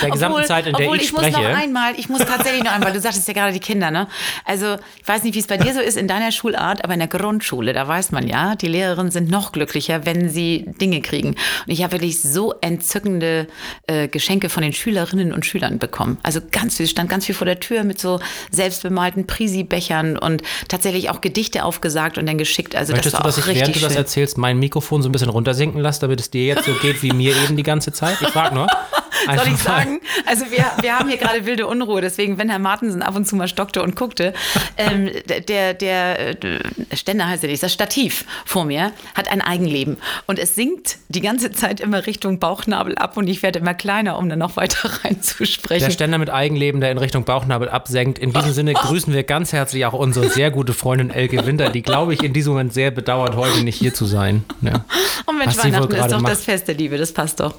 der 0.02 0.10
gesamten 0.10 0.34
obwohl, 0.34 0.46
Zeit, 0.46 0.66
in 0.66 0.74
der 0.74 0.92
ich, 0.94 1.02
ich 1.02 1.08
spreche. 1.08 1.38
Muss 1.38 1.48
noch 1.48 1.56
einmal, 1.56 1.94
ich 1.96 2.08
muss 2.08 2.20
tatsächlich 2.20 2.64
noch 2.64 2.72
einmal, 2.72 2.92
du 2.92 3.00
sagtest 3.00 3.26
ja 3.28 3.34
gerade 3.34 3.52
die 3.52 3.60
Kinder, 3.60 3.90
ne? 3.90 4.08
Also, 4.44 4.76
ich 5.00 5.08
weiß 5.08 5.22
nicht, 5.22 5.34
wie 5.34 5.38
es 5.38 5.46
bei 5.46 5.56
dir 5.56 5.72
so 5.72 5.80
ist 5.80 5.96
in 5.96 6.08
deiner 6.08 6.32
Schulart, 6.32 6.84
aber 6.84 6.94
in 6.94 7.00
der 7.00 7.08
Grundschule, 7.08 7.72
da 7.72 7.86
weiß 7.86 8.12
man 8.12 8.26
ja, 8.26 8.56
die 8.56 8.68
Lehrerinnen 8.68 9.12
sind 9.12 9.30
noch 9.30 9.52
glücklicher, 9.52 10.04
wenn 10.04 10.28
sie 10.28 10.66
Dinge 10.80 11.00
kriegen. 11.00 11.30
Und 11.30 11.38
ich 11.66 11.82
habe 11.82 11.92
wirklich 11.92 12.20
so 12.20 12.54
entzückende 12.60 13.46
äh, 13.86 14.08
Geschenke 14.08 14.48
von 14.48 14.62
den 14.62 14.72
Schülerinnen 14.72 15.32
und 15.32 15.46
Schülern 15.46 15.78
bekommen. 15.78 16.18
Also 16.22 16.40
ganz 16.50 16.76
viel, 16.76 16.86
stand 16.86 17.08
ganz 17.08 17.26
viel 17.26 17.34
vor 17.34 17.46
der 17.46 17.60
Tür 17.60 17.84
mit 17.84 17.98
so 17.98 18.20
selbstbemalten 18.50 19.26
Prisi-Bechern 19.26 20.18
und 20.18 20.42
tatsächlich 20.68 21.10
auch 21.10 21.20
Gedichte 21.20 21.64
aufgesagt 21.64 22.18
und 22.18 22.26
dann 22.26 22.38
geschickt. 22.38 22.71
Also 22.76 22.92
Möchtest 22.92 23.14
das 23.14 23.20
du, 23.20 23.26
dass 23.26 23.38
ich, 23.38 23.54
während 23.54 23.76
du 23.76 23.80
das 23.80 23.96
erzählst, 23.96 24.38
mein 24.38 24.58
Mikrofon 24.58 25.02
so 25.02 25.08
ein 25.08 25.12
bisschen 25.12 25.28
runtersinken 25.28 25.80
lasse, 25.80 26.00
damit 26.00 26.20
es 26.20 26.30
dir 26.30 26.44
jetzt 26.44 26.64
so 26.64 26.72
geht 26.74 27.02
wie 27.02 27.12
mir 27.12 27.34
eben 27.36 27.56
die 27.56 27.62
ganze 27.62 27.92
Zeit? 27.92 28.16
Ich 28.20 28.28
frage 28.28 28.54
nur. 28.54 28.66
Soll 29.26 29.52
ich 29.52 29.58
sagen? 29.58 30.00
Also 30.26 30.50
wir, 30.50 30.64
wir 30.80 30.98
haben 30.98 31.08
hier 31.08 31.18
gerade 31.18 31.44
wilde 31.46 31.66
Unruhe, 31.66 32.00
deswegen, 32.00 32.38
wenn 32.38 32.48
Herr 32.48 32.58
Martensen 32.58 33.02
ab 33.02 33.16
und 33.16 33.26
zu 33.26 33.36
mal 33.36 33.48
stockte 33.48 33.82
und 33.82 33.96
guckte, 33.96 34.32
ähm, 34.76 35.10
der, 35.48 35.74
der 35.74 36.44
äh, 36.44 36.60
Ständer 36.94 37.28
heißt 37.28 37.44
er 37.44 37.50
nicht, 37.50 37.62
das 37.62 37.72
Stativ 37.72 38.24
vor 38.44 38.64
mir 38.64 38.92
hat 39.14 39.28
ein 39.28 39.40
Eigenleben 39.40 39.98
und 40.26 40.38
es 40.38 40.54
sinkt 40.54 40.98
die 41.08 41.20
ganze 41.20 41.50
Zeit 41.52 41.80
immer 41.80 42.06
Richtung 42.06 42.38
Bauchnabel 42.38 42.96
ab 42.96 43.16
und 43.16 43.28
ich 43.28 43.42
werde 43.42 43.58
immer 43.58 43.74
kleiner, 43.74 44.18
um 44.18 44.28
dann 44.28 44.38
noch 44.38 44.56
weiter 44.56 44.90
reinzusprechen. 45.04 45.86
Der 45.86 45.92
Ständer 45.92 46.18
mit 46.18 46.30
Eigenleben, 46.30 46.80
der 46.80 46.90
in 46.90 46.98
Richtung 46.98 47.24
Bauchnabel 47.24 47.68
absenkt. 47.68 48.18
In 48.18 48.32
diesem 48.32 48.52
Sinne 48.52 48.74
grüßen 48.74 49.12
wir 49.12 49.24
ganz 49.24 49.52
herzlich 49.52 49.84
auch 49.86 49.92
unsere 49.92 50.28
sehr 50.28 50.50
gute 50.50 50.72
Freundin 50.72 51.10
Elke 51.10 51.46
Winter, 51.46 51.70
die, 51.70 51.82
glaube 51.82 52.14
ich, 52.14 52.22
in 52.22 52.32
diesem 52.32 52.52
Moment 52.52 52.72
sehr 52.72 52.90
bedauert, 52.90 53.36
heute 53.36 53.62
nicht 53.62 53.76
hier 53.76 53.94
zu 53.94 54.04
sein. 54.04 54.44
Ja. 54.60 54.84
Und 55.26 55.38
Mensch, 55.38 55.56
Weihnachten 55.58 55.94
ist 55.94 56.12
doch 56.12 56.20
macht. 56.20 56.32
das 56.32 56.44
Fest 56.44 56.68
der 56.68 56.74
Liebe, 56.74 56.96
das 56.98 57.12
passt 57.12 57.40
doch. 57.40 57.54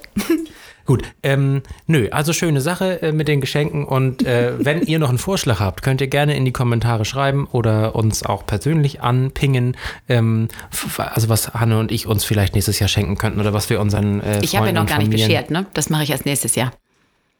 Gut, 0.86 1.04
ähm, 1.24 1.62
nö, 1.88 2.10
also 2.12 2.34
schöne 2.34 2.60
Sache 2.60 3.02
äh, 3.02 3.12
mit 3.14 3.30
den 3.30 3.40
Geschenken 3.40 3.86
und 3.86 4.26
äh, 4.26 4.54
wenn 4.60 4.82
ihr 4.82 5.00
noch 5.00 5.10
einen 5.10 5.18
Vorschlag 5.18 5.60
habt, 5.60 5.82
könnt 5.82 6.02
ihr 6.02 6.08
gerne 6.08 6.36
in 6.36 6.44
die 6.44 6.52
Kommentare 6.52 7.06
schreiben 7.06 7.48
oder 7.52 7.96
uns 7.96 8.24
auch 8.24 8.46
persönlich 8.46 9.02
anpingen, 9.02 9.78
ähm, 10.10 10.50
also 10.98 11.30
was 11.30 11.54
Hanne 11.54 11.80
und 11.80 11.92
ich 11.92 12.06
uns 12.06 12.26
vielleicht 12.26 12.56
nächstes 12.56 12.80
Jahr 12.80 12.90
schenken 12.90 13.18
könnten 13.18 13.40
oder 13.40 13.54
was 13.54 13.70
wir 13.70 13.80
unseren 13.80 14.20
äh, 14.22 14.42
Ich 14.42 14.56
habe 14.58 14.68
ja 14.68 14.74
noch 14.74 14.86
gar 14.86 15.00
nicht 15.00 15.12
beschert, 15.12 15.52
ne? 15.52 15.66
Das 15.74 15.90
mache 15.90 16.04
ich 16.04 16.10
erst 16.10 16.26
nächstes 16.26 16.56
Jahr. 16.56 16.74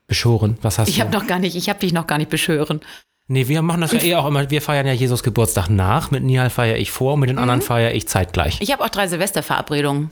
Beschoren, 0.08 0.58
was 0.62 0.80
hast 0.80 0.88
ich 0.88 0.96
du? 0.96 1.00
Ich 1.00 1.06
habe 1.06 1.18
noch 1.18 1.28
gar 1.28 1.40
nicht, 1.40 1.56
ich 1.56 1.70
habe 1.70 1.80
dich 1.80 1.92
noch 1.92 2.08
gar 2.08 2.18
nicht 2.18 2.30
beschwören. 2.30 2.82
Nee, 3.28 3.48
wir 3.48 3.62
machen 3.62 3.82
das 3.82 3.94
ja 3.94 4.02
eh 4.02 4.16
auch 4.16 4.28
immer. 4.28 4.50
Wir 4.50 4.62
feiern 4.62 4.86
ja 4.86 4.92
Jesus 4.92 5.24
Geburtstag 5.24 5.70
nach. 5.70 6.12
Mit 6.12 6.24
Nihal 6.24 6.50
feiere 6.50 6.78
ich 6.78 6.92
vor 6.92 7.14
und 7.14 7.22
mit 7.22 7.30
den 7.30 7.38
mhm. 7.38 7.44
anderen 7.44 7.62
feiere 7.62 7.94
ich 7.94 8.08
zeitgleich. 8.08 8.60
Ich 8.60 8.72
habe 8.72 8.84
auch 8.84 8.90
drei 8.90 9.08
Silvesterverabredungen 9.08 10.12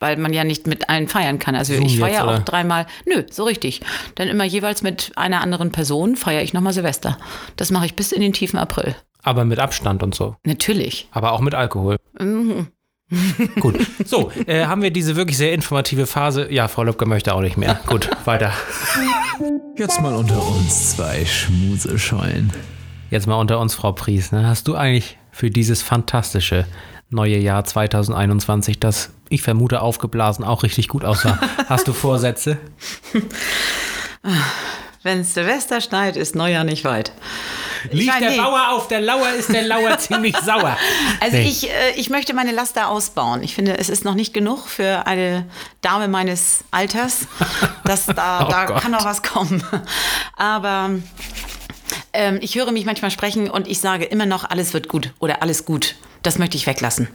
weil 0.00 0.16
man 0.16 0.32
ja 0.32 0.44
nicht 0.44 0.66
mit 0.66 0.88
allen 0.88 1.08
feiern 1.08 1.38
kann. 1.38 1.54
Also 1.54 1.74
Zoom 1.74 1.86
ich 1.86 1.98
feiere 1.98 2.28
auch 2.28 2.38
dreimal, 2.40 2.86
nö, 3.06 3.22
so 3.30 3.44
richtig. 3.44 3.80
Dann 4.14 4.28
immer 4.28 4.44
jeweils 4.44 4.82
mit 4.82 5.12
einer 5.16 5.40
anderen 5.40 5.72
Person 5.72 6.16
feiere 6.16 6.42
ich 6.42 6.52
nochmal 6.52 6.72
Silvester. 6.72 7.18
Das 7.56 7.70
mache 7.70 7.86
ich 7.86 7.94
bis 7.94 8.12
in 8.12 8.20
den 8.20 8.32
tiefen 8.32 8.58
April. 8.58 8.94
Aber 9.22 9.44
mit 9.44 9.58
Abstand 9.58 10.02
und 10.02 10.14
so. 10.14 10.36
Natürlich. 10.44 11.08
Aber 11.10 11.32
auch 11.32 11.40
mit 11.40 11.54
Alkohol. 11.54 11.96
Mhm. 12.18 12.68
Gut. 13.60 13.78
So, 14.04 14.30
äh, 14.46 14.66
haben 14.66 14.82
wir 14.82 14.90
diese 14.90 15.16
wirklich 15.16 15.38
sehr 15.38 15.52
informative 15.52 16.06
Phase. 16.06 16.52
Ja, 16.52 16.68
Frau 16.68 16.82
Lübcke 16.82 17.06
möchte 17.06 17.34
auch 17.34 17.40
nicht 17.40 17.56
mehr. 17.56 17.80
Gut, 17.86 18.10
weiter. 18.26 18.52
Jetzt 19.76 20.00
mal 20.02 20.14
unter 20.14 20.46
uns 20.46 20.90
zwei 20.94 21.24
Schmuseschollen. 21.24 22.52
Jetzt 23.10 23.26
mal 23.26 23.36
unter 23.36 23.58
uns, 23.60 23.74
Frau 23.74 23.92
Pries. 23.92 24.30
Ne? 24.30 24.46
Hast 24.46 24.68
du 24.68 24.74
eigentlich 24.74 25.16
für 25.30 25.50
dieses 25.50 25.82
fantastische 25.82 26.66
neue 27.10 27.38
Jahr 27.38 27.64
2021, 27.64 28.80
das 28.80 29.10
ich 29.28 29.42
vermute 29.42 29.80
aufgeblasen 29.80 30.44
auch 30.44 30.62
richtig 30.62 30.88
gut 30.88 31.04
aussah. 31.04 31.38
Hast 31.68 31.88
du 31.88 31.92
Vorsätze? 31.92 32.58
Wenn 35.02 35.20
es 35.20 35.34
Silvester 35.34 35.80
schneit, 35.80 36.16
ist 36.16 36.34
Neujahr 36.34 36.64
nicht 36.64 36.84
weit. 36.84 37.12
Liegt 37.90 38.08
meine, 38.08 38.26
der 38.26 38.30
nee. 38.30 38.36
Bauer 38.38 38.70
auf 38.70 38.88
der 38.88 39.00
Lauer, 39.00 39.28
ist 39.30 39.52
der 39.52 39.62
Lauer 39.62 39.98
ziemlich 39.98 40.36
sauer. 40.38 40.76
Also 41.20 41.36
nee. 41.36 41.44
ich, 41.44 41.68
äh, 41.68 41.90
ich 41.96 42.10
möchte 42.10 42.34
meine 42.34 42.52
Laster 42.52 42.88
ausbauen. 42.88 43.42
Ich 43.42 43.54
finde, 43.54 43.78
es 43.78 43.88
ist 43.88 44.04
noch 44.04 44.14
nicht 44.14 44.32
genug 44.32 44.66
für 44.66 45.06
eine 45.06 45.46
Dame 45.82 46.08
meines 46.08 46.64
Alters. 46.70 47.26
Das, 47.84 48.06
da 48.16 48.46
oh 48.46 48.50
da 48.50 48.64
kann 48.64 48.92
noch 48.92 49.04
was 49.04 49.22
kommen. 49.22 49.62
Aber 50.36 50.90
ähm, 52.12 52.38
ich 52.40 52.54
höre 52.54 52.72
mich 52.72 52.86
manchmal 52.86 53.10
sprechen 53.10 53.50
und 53.50 53.68
ich 53.68 53.80
sage 53.80 54.04
immer 54.04 54.26
noch, 54.26 54.48
alles 54.48 54.72
wird 54.72 54.88
gut 54.88 55.12
oder 55.18 55.42
alles 55.42 55.64
gut. 55.64 55.96
Das 56.24 56.38
möchte 56.38 56.56
ich 56.56 56.66
weglassen. 56.66 57.06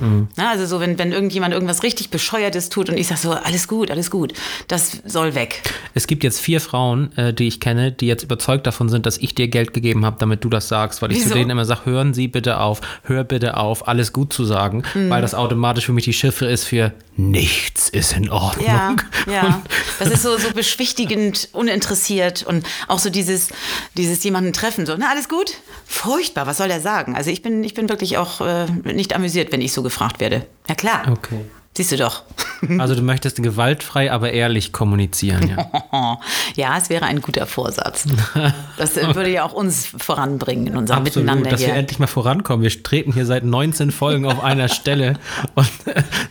Mhm. 0.00 0.28
Also 0.36 0.66
so, 0.66 0.80
wenn, 0.80 0.98
wenn 0.98 1.12
irgendjemand 1.12 1.52
irgendwas 1.54 1.82
richtig 1.82 2.10
Bescheuertes 2.10 2.68
tut 2.68 2.88
und 2.88 2.96
ich 2.96 3.06
sage 3.06 3.20
so, 3.20 3.32
alles 3.32 3.68
gut, 3.68 3.90
alles 3.90 4.10
gut, 4.10 4.32
das 4.68 5.02
soll 5.04 5.34
weg. 5.34 5.62
Es 5.94 6.06
gibt 6.06 6.24
jetzt 6.24 6.40
vier 6.40 6.60
Frauen, 6.60 7.16
äh, 7.16 7.34
die 7.34 7.46
ich 7.46 7.60
kenne, 7.60 7.92
die 7.92 8.06
jetzt 8.06 8.22
überzeugt 8.22 8.66
davon 8.66 8.88
sind, 8.88 9.06
dass 9.06 9.18
ich 9.18 9.34
dir 9.34 9.48
Geld 9.48 9.74
gegeben 9.74 10.04
habe, 10.04 10.16
damit 10.18 10.44
du 10.44 10.48
das 10.48 10.68
sagst, 10.68 11.02
weil 11.02 11.12
ich 11.12 11.18
Wieso? 11.18 11.30
zu 11.30 11.34
denen 11.34 11.50
immer 11.50 11.64
sage, 11.64 11.84
hören 11.84 12.14
Sie 12.14 12.28
bitte 12.28 12.60
auf, 12.60 12.80
hör 13.02 13.24
bitte 13.24 13.56
auf, 13.56 13.88
alles 13.88 14.12
gut 14.12 14.32
zu 14.32 14.44
sagen, 14.44 14.82
mhm. 14.94 15.10
weil 15.10 15.22
das 15.22 15.34
automatisch 15.34 15.86
für 15.86 15.92
mich 15.92 16.04
die 16.04 16.12
Chiffre 16.12 16.46
ist 16.46 16.64
für 16.64 16.92
nichts 17.20 17.88
ist 17.88 18.16
in 18.16 18.30
Ordnung. 18.30 18.66
Ja, 18.66 18.96
ja. 19.26 19.62
das 19.98 20.08
ist 20.08 20.22
so, 20.22 20.38
so 20.38 20.52
beschwichtigend, 20.52 21.48
uninteressiert 21.52 22.42
und 22.42 22.66
auch 22.88 22.98
so 22.98 23.10
dieses, 23.10 23.48
dieses 23.96 24.22
jemanden 24.24 24.52
treffen, 24.52 24.86
so, 24.86 24.94
na, 24.96 25.10
alles 25.10 25.28
gut? 25.28 25.54
Furchtbar, 25.86 26.46
was 26.46 26.58
soll 26.58 26.68
der 26.68 26.80
sagen? 26.80 27.14
Also 27.14 27.30
ich 27.30 27.42
bin, 27.42 27.62
ich 27.64 27.74
bin 27.74 27.88
wirklich 27.88 28.16
auch 28.18 28.40
äh, 28.40 28.66
nicht 28.84 29.14
amüsiert, 29.14 29.52
wenn 29.52 29.60
ich 29.60 29.72
so 29.72 29.82
gefragt 29.82 30.20
werde. 30.20 30.46
Ja 30.68 30.74
klar. 30.74 31.02
Okay. 31.10 31.44
Siehst 31.80 31.92
du 31.92 31.96
doch. 31.96 32.22
Also 32.78 32.94
du 32.94 33.00
möchtest 33.00 33.42
gewaltfrei, 33.42 34.12
aber 34.12 34.32
ehrlich 34.32 34.70
kommunizieren, 34.70 35.48
ja. 35.48 36.20
ja, 36.56 36.76
es 36.76 36.90
wäre 36.90 37.06
ein 37.06 37.22
guter 37.22 37.46
Vorsatz. 37.46 38.04
Das 38.76 38.96
würde 38.96 39.28
ja 39.28 39.44
auch 39.44 39.52
uns 39.52 39.86
voranbringen 39.86 40.68
in 40.68 40.76
unserem 40.76 41.00
Absolut, 41.00 41.26
Miteinander 41.26 41.50
dass 41.50 41.60
hier. 41.60 41.68
wir 41.68 41.74
endlich 41.76 41.98
mal 41.98 42.06
vorankommen. 42.06 42.62
Wir 42.62 42.82
treten 42.82 43.12
hier 43.12 43.26
seit 43.26 43.44
19 43.44 43.90
Folgen 43.90 44.24
auf 44.24 44.42
einer 44.42 44.68
Stelle 44.68 45.18
und 45.54 45.68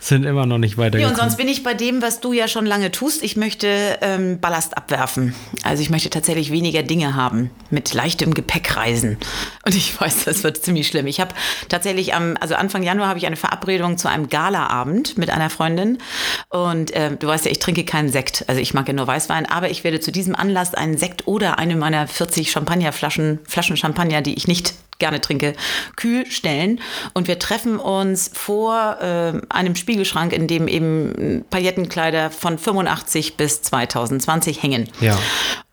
sind 0.00 0.24
immer 0.24 0.46
noch 0.46 0.58
nicht 0.58 0.76
weitergekommen. 0.76 1.14
Nee, 1.14 1.20
und 1.20 1.28
sonst 1.28 1.36
bin 1.36 1.46
ich 1.46 1.62
bei 1.62 1.74
dem, 1.74 2.02
was 2.02 2.20
du 2.20 2.32
ja 2.32 2.48
schon 2.48 2.66
lange 2.66 2.90
tust. 2.90 3.22
Ich 3.22 3.36
möchte 3.36 3.68
ähm, 4.00 4.40
Ballast 4.40 4.76
abwerfen. 4.76 5.34
Also 5.62 5.82
ich 5.82 5.90
möchte 5.90 6.10
tatsächlich 6.10 6.50
weniger 6.50 6.82
Dinge 6.82 7.14
haben, 7.14 7.50
mit 7.70 7.94
leichtem 7.94 8.34
Gepäck 8.34 8.76
reisen. 8.76 9.16
Und 9.64 9.76
ich 9.76 10.00
weiß, 10.00 10.24
das 10.24 10.42
wird 10.42 10.56
ziemlich 10.64 10.88
schlimm. 10.88 11.06
Ich 11.06 11.20
habe 11.20 11.34
tatsächlich 11.68 12.14
am, 12.14 12.36
also 12.40 12.56
Anfang 12.56 12.82
Januar 12.82 13.08
habe 13.08 13.18
ich 13.18 13.26
eine 13.26 13.36
Verabredung 13.36 13.96
zu 13.96 14.08
einem 14.08 14.28
Galaabend 14.28 15.18
mit 15.18 15.30
einer 15.40 15.50
Freundin. 15.50 15.98
Und 16.48 16.92
äh, 16.92 17.16
du 17.16 17.26
weißt 17.26 17.46
ja, 17.46 17.50
ich 17.50 17.58
trinke 17.58 17.84
keinen 17.84 18.08
Sekt. 18.08 18.44
Also 18.48 18.60
ich 18.60 18.74
mag 18.74 18.86
ja 18.88 18.94
nur 18.94 19.06
Weißwein, 19.06 19.46
aber 19.46 19.70
ich 19.70 19.84
werde 19.84 20.00
zu 20.00 20.12
diesem 20.12 20.34
Anlass 20.34 20.74
einen 20.74 20.98
Sekt 20.98 21.26
oder 21.26 21.58
eine 21.58 21.76
meiner 21.76 22.06
40 22.06 22.50
Champagnerflaschen, 22.50 23.40
Flaschen 23.44 23.76
Champagner, 23.76 24.22
die 24.22 24.34
ich 24.34 24.46
nicht 24.46 24.74
gerne 25.00 25.20
trinke, 25.20 25.54
kühl 25.96 26.26
stellen. 26.26 26.80
Und 27.14 27.26
wir 27.26 27.38
treffen 27.38 27.78
uns 27.78 28.30
vor 28.32 28.98
äh, 29.00 29.40
einem 29.48 29.74
Spiegelschrank, 29.74 30.32
in 30.32 30.46
dem 30.46 30.68
eben 30.68 31.44
Paillettenkleider 31.50 32.30
von 32.30 32.58
85 32.58 33.36
bis 33.36 33.62
2020 33.62 34.62
hängen. 34.62 34.88
Ja. 35.00 35.18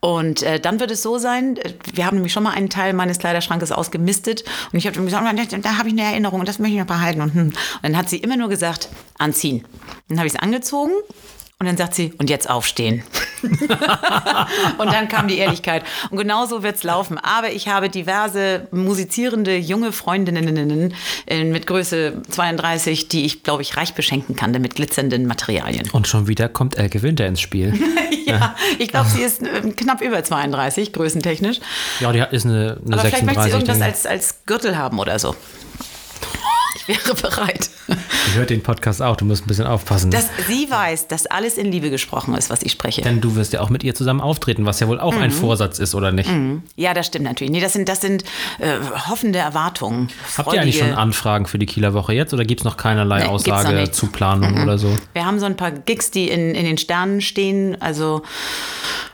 Und 0.00 0.42
äh, 0.42 0.60
dann 0.60 0.80
wird 0.80 0.90
es 0.90 1.02
so 1.02 1.18
sein, 1.18 1.58
wir 1.92 2.06
haben 2.06 2.16
nämlich 2.16 2.32
schon 2.32 2.42
mal 2.42 2.52
einen 2.52 2.70
Teil 2.70 2.92
meines 2.92 3.18
Kleiderschrankes 3.18 3.72
ausgemistet 3.72 4.44
und 4.72 4.78
ich 4.78 4.86
habe 4.86 5.00
gesagt, 5.00 5.64
da 5.64 5.78
habe 5.78 5.88
ich 5.88 5.94
eine 5.94 6.02
Erinnerung 6.02 6.40
und 6.40 6.48
das 6.48 6.58
möchte 6.58 6.74
ich 6.74 6.80
noch 6.80 6.86
behalten. 6.86 7.20
Und, 7.20 7.34
hm. 7.34 7.46
und 7.46 7.56
dann 7.82 7.96
hat 7.96 8.08
sie 8.08 8.18
immer 8.18 8.36
nur 8.36 8.48
gesagt, 8.48 8.88
anziehen. 9.18 9.64
Dann 10.08 10.18
habe 10.18 10.26
ich 10.26 10.34
es 10.34 10.40
angezogen 10.40 10.92
und 11.60 11.66
dann 11.66 11.76
sagt 11.76 11.94
sie, 11.94 12.12
und 12.18 12.30
jetzt 12.30 12.48
aufstehen. 12.48 13.02
und 13.42 14.92
dann 14.92 15.08
kam 15.08 15.26
die 15.26 15.38
Ehrlichkeit. 15.38 15.82
Und 16.10 16.16
genau 16.16 16.46
so 16.46 16.62
wird 16.62 16.76
es 16.76 16.84
laufen. 16.84 17.18
Aber 17.18 17.50
ich 17.50 17.66
habe 17.66 17.88
diverse 17.88 18.68
musizierende 18.70 19.56
junge 19.56 19.90
Freundinnen 19.90 20.94
äh, 21.26 21.42
mit 21.42 21.66
Größe 21.66 22.22
32, 22.30 23.08
die 23.08 23.24
ich, 23.24 23.42
glaube 23.42 23.62
ich, 23.62 23.76
reich 23.76 23.94
beschenken 23.94 24.36
kann 24.36 24.52
mit 24.52 24.76
glitzernden 24.76 25.26
Materialien. 25.26 25.90
Und 25.90 26.06
schon 26.06 26.28
wieder 26.28 26.48
kommt 26.48 26.78
Elke 26.78 27.02
Winter 27.02 27.26
ins 27.26 27.40
Spiel. 27.40 27.74
ja, 28.24 28.54
ich 28.78 28.86
glaube, 28.86 29.08
sie 29.08 29.22
ist 29.22 29.42
äh, 29.42 29.72
knapp 29.72 30.00
über 30.00 30.22
32, 30.22 30.92
größentechnisch. 30.92 31.58
Ja, 31.98 32.12
die 32.12 32.24
ist 32.30 32.46
eine, 32.46 32.78
eine 32.86 32.94
Aber 32.94 33.02
36. 33.02 33.10
Vielleicht 33.10 33.26
möchte 33.26 33.42
sie 33.42 33.50
irgendwas 33.50 33.82
als, 33.82 34.06
als 34.06 34.46
Gürtel 34.46 34.78
haben 34.78 35.00
oder 35.00 35.18
so 35.18 35.34
wäre 36.88 37.14
bereit. 37.14 37.70
Ich 38.28 38.34
höre 38.34 38.44
den 38.44 38.62
Podcast 38.62 39.00
auch, 39.00 39.16
du 39.16 39.24
musst 39.24 39.44
ein 39.44 39.48
bisschen 39.48 39.66
aufpassen. 39.66 40.10
Dass 40.10 40.28
sie 40.46 40.70
weiß, 40.70 41.08
dass 41.08 41.24
alles 41.24 41.56
in 41.56 41.72
Liebe 41.72 41.88
gesprochen 41.88 42.34
ist, 42.34 42.50
was 42.50 42.62
ich 42.62 42.72
spreche. 42.72 43.00
Denn 43.00 43.22
du 43.22 43.36
wirst 43.36 43.54
ja 43.54 43.60
auch 43.60 43.70
mit 43.70 43.82
ihr 43.82 43.94
zusammen 43.94 44.20
auftreten, 44.20 44.66
was 44.66 44.80
ja 44.80 44.86
wohl 44.86 45.00
auch 45.00 45.14
mhm. 45.14 45.22
ein 45.22 45.30
Vorsatz 45.30 45.78
ist, 45.78 45.94
oder 45.94 46.12
nicht? 46.12 46.28
Mhm. 46.28 46.62
Ja, 46.76 46.92
das 46.92 47.06
stimmt 47.06 47.24
natürlich. 47.24 47.50
Nee, 47.50 47.60
das 47.60 47.72
sind, 47.72 47.88
das 47.88 48.02
sind 48.02 48.24
äh, 48.58 48.76
hoffende 49.08 49.38
Erwartungen. 49.38 50.10
Habt 50.36 50.52
ihr 50.52 50.60
eigentlich 50.60 50.78
schon 50.78 50.92
Anfragen 50.92 51.46
für 51.46 51.58
die 51.58 51.64
Kieler 51.64 51.94
Woche 51.94 52.12
jetzt 52.12 52.34
oder 52.34 52.44
gibt 52.44 52.60
es 52.60 52.64
noch 52.64 52.76
keinerlei 52.76 53.20
nee, 53.20 53.28
Aussage 53.28 53.90
zu 53.92 54.08
Planung 54.08 54.56
mhm. 54.56 54.62
oder 54.62 54.76
so? 54.76 54.94
Wir 55.14 55.24
haben 55.24 55.40
so 55.40 55.46
ein 55.46 55.56
paar 55.56 55.70
Gigs, 55.70 56.10
die 56.10 56.28
in, 56.28 56.54
in 56.54 56.66
den 56.66 56.76
Sternen 56.76 57.22
stehen, 57.22 57.80
also 57.80 58.20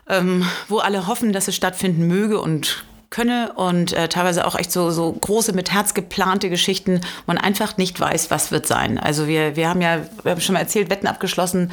ähm, 0.09 0.45
wo 0.67 0.79
alle 0.79 1.07
hoffen, 1.07 1.33
dass 1.33 1.47
es 1.47 1.55
stattfinden 1.55 2.09
möge 2.09 2.41
und 2.41 2.85
könne 3.15 3.53
und 3.55 3.93
äh, 3.93 4.09
teilweise 4.09 4.45
auch 4.45 4.57
echt 4.57 4.73
so, 4.73 4.91
so 4.91 5.13
große 5.13 5.53
mit 5.53 5.73
Herz 5.73 5.95
geplante 5.95 6.51
Geschichten, 6.51 7.01
man 7.27 7.39
einfach 7.39 7.77
nicht 7.77 8.01
weiß, 8.01 8.33
was 8.33 8.51
wird 8.51 8.67
sein. 8.67 8.99
Also 8.99 9.29
wir, 9.29 9.55
wir 9.55 9.69
haben 9.69 9.81
ja, 9.81 10.01
wir 10.25 10.33
haben 10.33 10.41
schon 10.41 10.55
mal 10.55 10.59
erzählt, 10.59 10.91
Wetten 10.91 11.07
abgeschlossen. 11.07 11.71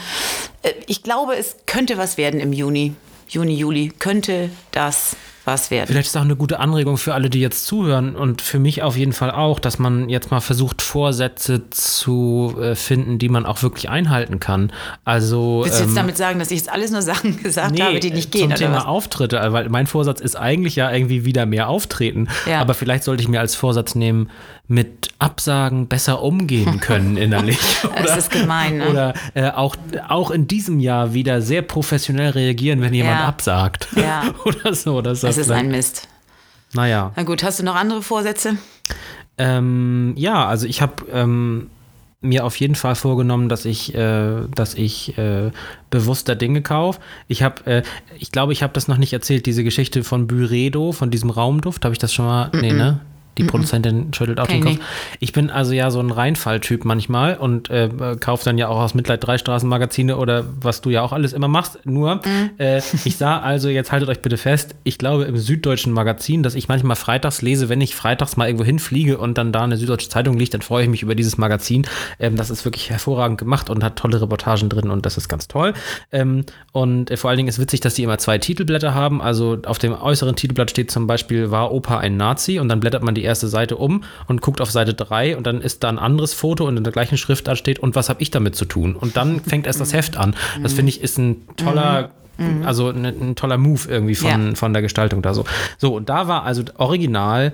Äh, 0.62 0.74
ich 0.86 1.02
glaube, 1.02 1.36
es 1.36 1.58
könnte 1.66 1.98
was 1.98 2.18
werden 2.18 2.40
im 2.40 2.54
Juni. 2.54 2.94
Juni, 3.28 3.56
Juli 3.56 3.92
könnte 3.98 4.52
das 4.72 5.16
was 5.46 5.72
werden. 5.72 5.88
Vielleicht 5.88 6.08
ist 6.08 6.18
auch 6.18 6.22
eine 6.22 6.36
gute 6.36 6.60
Anregung 6.60 6.98
für 6.98 7.14
alle, 7.14 7.30
die 7.30 7.40
jetzt 7.40 7.66
zuhören 7.66 8.16
und 8.16 8.42
für 8.42 8.60
mich 8.60 8.84
auf 8.84 8.96
jeden 8.96 9.14
Fall 9.14 9.32
auch, 9.32 9.60
dass 9.60 9.80
man 9.80 10.10
jetzt 10.10 10.32
mal 10.32 10.40
versucht, 10.40 10.82
Vorsätze 10.82 11.70
zu 11.70 12.56
äh, 12.60 12.76
finden, 12.76 13.18
die 13.18 13.30
man 13.30 13.46
auch 13.46 13.62
wirklich 13.64 13.90
einhalten 13.90 14.40
kann. 14.40 14.72
Also. 15.04 15.62
Willst 15.64 15.80
du 15.80 15.84
jetzt 15.84 15.90
ähm, 15.90 15.96
damit 15.96 16.18
sagen, 16.18 16.40
dass 16.40 16.52
ich 16.52 16.60
jetzt 16.60 16.72
alles 16.72 16.92
nur 16.92 17.02
Sachen 17.02 17.42
gesagt 17.44 17.72
nee, 17.72 17.82
habe, 17.82 18.00
die 18.00 18.12
nicht 18.12 18.32
gehen? 18.32 18.50
Zum 18.50 18.56
Thema 18.56 18.78
was? 18.78 18.86
Auftritte, 18.86 19.42
weil 19.52 19.70
mein 19.70 19.88
Vorsatz 19.88 20.22
ist 20.22 20.36
eigentlich 20.36 20.76
ja 20.76 20.92
irgendwie 20.92 21.26
wieder 21.26 21.46
mehr 21.46 21.70
auftreten. 21.70 22.28
Ja. 22.46 22.62
Aber 22.62 22.74
vielleicht 22.74 23.04
sollte 23.04 23.24
ich 23.24 23.30
mir 23.30 23.40
als 23.40 23.56
Vorsatz 23.56 23.96
nehmen, 23.96 24.30
mit 24.68 25.10
Absagen 25.20 25.88
besser 25.88 26.22
umgehen 26.22 26.80
können 26.80 27.18
innerlich. 27.18 27.60
oder, 27.84 28.04
das 28.04 28.18
ist 28.18 28.32
gemein, 28.32 28.78
ne? 28.78 28.90
Oder 28.90 29.14
äh, 29.34 29.50
auch, 29.50 29.76
auch 30.08 30.32
in 30.32 30.48
diesem 30.48 30.80
Jahr 30.80 31.14
wieder 31.14 31.42
sehr 31.42 31.62
professionell 31.62 32.32
reagieren, 32.32 32.82
wenn 32.82 32.94
jemand 32.94 33.20
ja. 33.20 33.28
absagt. 33.28 33.88
Ja. 33.96 34.24
oder 34.46 34.74
so. 34.74 35.02
Das, 35.02 35.22
das 35.22 35.38
ist 35.38 35.52
ein 35.52 35.70
Mist. 35.70 36.08
Naja. 36.74 37.12
Na 37.16 37.24
gut, 37.24 37.44
hast 37.44 37.60
du 37.60 37.64
noch 37.64 37.76
andere 37.76 38.02
Vorsätze? 38.02 38.58
Ähm, 39.38 40.14
ja, 40.16 40.48
also 40.48 40.68
ich 40.68 40.82
habe 40.82 41.06
ähm, 41.12 41.70
mir 42.22 42.46
auf 42.46 42.56
jeden 42.58 42.76
Fall 42.76 42.96
vorgenommen, 42.96 43.50
dass 43.50 43.66
ich, 43.66 43.96
äh, 43.96 44.42
dass 44.54 44.76
ich 44.76 45.18
äh, 45.18 45.52
bewusster 45.90 46.36
Dinge 46.36 46.62
kaufe. 46.62 47.00
Ich 47.28 47.44
habe, 47.44 47.66
äh, 47.66 47.84
ich 48.18 48.32
glaube, 48.32 48.54
ich 48.54 48.64
habe 48.64 48.74
das 48.74 48.88
noch 48.88 48.98
nicht 48.98 49.12
erzählt, 49.12 49.46
diese 49.46 49.64
Geschichte 49.64 50.04
von 50.04 50.28
Byredo, 50.28 50.92
von 50.92 51.10
diesem 51.10 51.32
Raumduft. 51.32 51.84
Habe 51.84 51.94
ich 51.94 52.00
das 52.00 52.14
schon 52.14 52.26
mal? 52.26 52.48
Mm 52.48 52.52
-mm. 52.52 52.62
Nee, 52.62 52.74
ne? 52.74 53.02
Die 53.38 53.44
Produzentin 53.46 54.14
schüttelt 54.14 54.40
auch 54.40 54.48
den 54.48 54.64
Kopf. 54.64 54.78
Ich 55.20 55.32
bin 55.32 55.50
also 55.50 55.72
ja 55.74 55.90
so 55.90 56.00
ein 56.00 56.12
Reinfalltyp 56.12 56.84
manchmal 56.84 57.38
und 57.38 57.70
äh, 57.70 57.90
kaufe 58.20 58.44
dann 58.44 58.58
ja 58.58 58.68
auch 58.68 58.80
aus 58.80 58.94
Mitleid 58.94 59.26
drei 59.26 59.38
Straßenmagazine 59.38 60.18
oder 60.18 60.44
was 60.62 60.82
du 60.82 60.90
ja 60.90 61.02
auch 61.02 61.14
alles 61.14 61.34
immer 61.34 61.48
machst. 61.48 61.80
Nur, 61.86 62.16
mhm. 62.16 62.52
äh, 62.58 62.82
ich 63.06 63.16
sah 63.18 63.40
also, 63.40 63.70
jetzt 63.70 63.92
haltet 63.92 64.10
euch 64.10 64.22
bitte 64.22 64.38
fest, 64.38 64.76
ich 64.84 64.98
glaube 64.98 65.24
im 65.24 65.38
Süddeutschen 65.38 65.94
Magazin, 65.94 66.44
dass 66.44 66.56
ich 66.56 66.68
manchmal 66.68 66.96
freitags 66.96 67.42
lese, 67.42 67.70
wenn 67.70 67.82
ich 67.82 67.96
freitags 67.96 68.38
mal 68.38 68.48
irgendwo 68.48 68.66
hinfliege 68.66 69.18
und 69.18 69.38
dann 69.38 69.52
da 69.52 69.64
eine 69.64 69.78
Süddeutsche 69.78 70.10
Zeitung 70.10 70.38
liegt, 70.38 70.54
dann 70.54 70.62
freue 70.62 70.84
ich 70.84 70.90
mich 70.90 71.02
über 71.02 71.16
dieses 71.16 71.38
Magazin. 71.38 71.86
Ähm, 72.20 72.36
das 72.36 72.50
ist 72.50 72.66
wirklich 72.66 72.90
hervorragend 72.90 73.38
gemacht 73.38 73.70
und 73.70 73.84
hat 73.84 73.96
tolle 73.96 74.22
Reportagen 74.22 74.70
drin 74.70 74.90
und 74.90 75.06
das 75.06 75.18
ist 75.18 75.30
ganz 75.30 75.48
toll. 75.48 75.74
Ähm, 76.12 76.46
und 76.72 77.10
äh, 77.10 77.18
vor 77.18 77.30
allen 77.30 77.38
Dingen 77.38 77.50
ist 77.50 77.60
witzig, 77.60 77.80
dass 77.80 77.94
die 77.94 78.04
immer 78.04 78.18
zwei 78.18 78.38
Titelblätter 78.38 78.94
haben. 78.94 79.22
Also 79.22 79.58
auf 79.66 79.80
dem 79.80 79.94
äußeren 79.94 80.36
Titelblatt 80.36 80.70
steht 80.70 80.92
zum 80.92 81.08
Beispiel, 81.08 81.52
war 81.52 81.72
Opa 81.72 82.00
ein 82.00 82.18
Nazi? 82.18 82.60
Und 82.60 82.70
dann 82.70 82.80
blättert 82.80 83.04
man 83.04 83.16
die 83.16 83.21
erste 83.24 83.48
Seite 83.48 83.78
um 83.78 84.04
und 84.28 84.42
guckt 84.42 84.62
auf 84.62 84.72
Seite 84.72 84.94
3 84.94 85.38
und 85.38 85.48
dann 85.48 85.62
ist 85.62 85.84
da 85.84 85.90
ein 85.90 86.00
anderes 86.00 86.34
Foto 86.34 86.68
und 86.68 86.78
in 86.78 86.84
der 86.84 86.94
gleichen 86.94 87.18
Schriftart 87.18 87.58
steht, 87.58 87.80
und 87.80 87.96
was 87.96 88.10
habe 88.10 88.22
ich 88.22 88.32
damit 88.32 88.56
zu 88.56 88.66
tun? 88.66 88.96
Und 88.96 89.18
dann 89.18 89.40
fängt 89.48 89.68
erst 89.68 89.80
das 89.80 89.94
Heft 89.94 90.18
an. 90.18 90.36
Das 90.62 90.74
finde 90.74 90.90
ich 90.90 91.02
ist 91.02 91.18
ein 91.18 91.48
toller 91.58 92.12
mhm. 92.38 92.64
also 92.66 92.90
ein, 92.90 93.06
ein, 93.06 93.36
toller 93.36 93.58
Move 93.58 93.82
irgendwie 93.88 94.16
von, 94.16 94.50
ja. 94.50 94.56
von 94.56 94.74
der 94.74 94.82
Gestaltung 94.82 95.22
da 95.22 95.34
so. 95.34 95.46
So, 95.78 95.96
und 95.96 96.10
da 96.10 96.28
war 96.28 96.44
also 96.44 96.64
original 96.78 97.54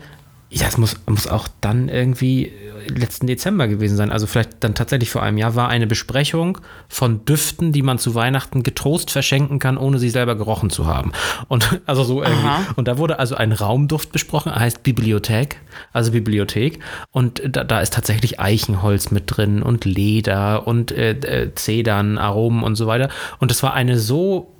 ja, 0.49 0.67
es 0.67 0.77
muss, 0.77 0.95
muss 1.05 1.27
auch 1.27 1.47
dann 1.59 1.89
irgendwie 1.89 2.53
letzten 2.87 3.27
Dezember 3.27 3.67
gewesen 3.67 3.97
sein, 3.97 4.11
also 4.11 4.27
vielleicht 4.27 4.63
dann 4.63 4.75
tatsächlich 4.75 5.09
vor 5.09 5.21
einem 5.21 5.37
Jahr, 5.37 5.55
war 5.55 5.67
eine 5.67 5.87
Besprechung 5.87 6.59
von 6.87 7.25
Düften, 7.25 7.73
die 7.73 7.81
man 7.81 7.99
zu 7.99 8.15
Weihnachten 8.15 8.63
getrost 8.63 9.11
verschenken 9.11 9.59
kann, 9.59 9.77
ohne 9.77 9.99
sie 9.99 10.09
selber 10.09 10.35
gerochen 10.35 10.69
zu 10.69 10.85
haben. 10.85 11.11
Und 11.49 11.81
also 11.85 12.03
so 12.03 12.23
irgendwie. 12.23 12.47
Und 12.77 12.87
da 12.87 12.97
wurde 12.97 13.19
also 13.19 13.35
ein 13.35 13.51
Raumduft 13.51 14.13
besprochen, 14.13 14.55
heißt 14.55 14.83
Bibliothek, 14.83 15.57
also 15.91 16.11
Bibliothek. 16.11 16.79
Und 17.11 17.41
da, 17.45 17.65
da 17.65 17.81
ist 17.81 17.93
tatsächlich 17.93 18.39
Eichenholz 18.39 19.11
mit 19.11 19.23
drin 19.27 19.61
und 19.61 19.83
Leder 19.83 20.65
und 20.65 20.91
äh, 20.91 21.11
äh 21.11 21.55
Zedern, 21.55 22.17
Aromen 22.17 22.63
und 22.63 22.75
so 22.75 22.87
weiter. 22.87 23.09
Und 23.39 23.51
es 23.51 23.63
war 23.63 23.73
eine 23.73 23.99
so 23.99 24.53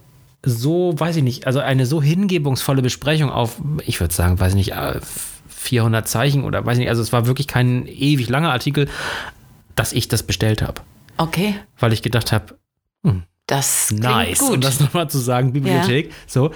so, 0.43 0.93
weiß 0.95 1.17
ich 1.17 1.23
nicht, 1.23 1.47
also 1.47 1.59
eine 1.59 1.85
so 1.85 2.01
hingebungsvolle 2.01 2.81
Besprechung 2.81 3.29
auf, 3.29 3.59
ich 3.85 3.99
würde 3.99 4.13
sagen, 4.13 4.39
weiß 4.39 4.51
ich 4.51 4.55
nicht, 4.55 4.73
400 5.57 6.07
Zeichen 6.07 6.43
oder 6.43 6.65
weiß 6.65 6.77
nicht, 6.77 6.89
also 6.89 7.01
es 7.01 7.11
war 7.11 7.25
wirklich 7.25 7.47
kein 7.47 7.87
ewig 7.87 8.29
langer 8.29 8.51
Artikel, 8.51 8.87
dass 9.75 9.91
ich 9.91 10.07
das 10.07 10.23
bestellt 10.23 10.61
habe. 10.61 10.81
Okay. 11.17 11.55
Weil 11.79 11.93
ich 11.93 12.03
gedacht 12.03 12.31
habe, 12.31 12.57
hm, 13.03 13.23
das 13.47 13.91
nice. 13.91 14.39
Gut. 14.39 14.51
Und 14.51 14.63
das 14.63 14.79
nochmal 14.79 15.09
zu 15.09 15.17
sagen, 15.17 15.53
Bibliothek, 15.53 16.07
ja. 16.07 16.13
so. 16.27 16.51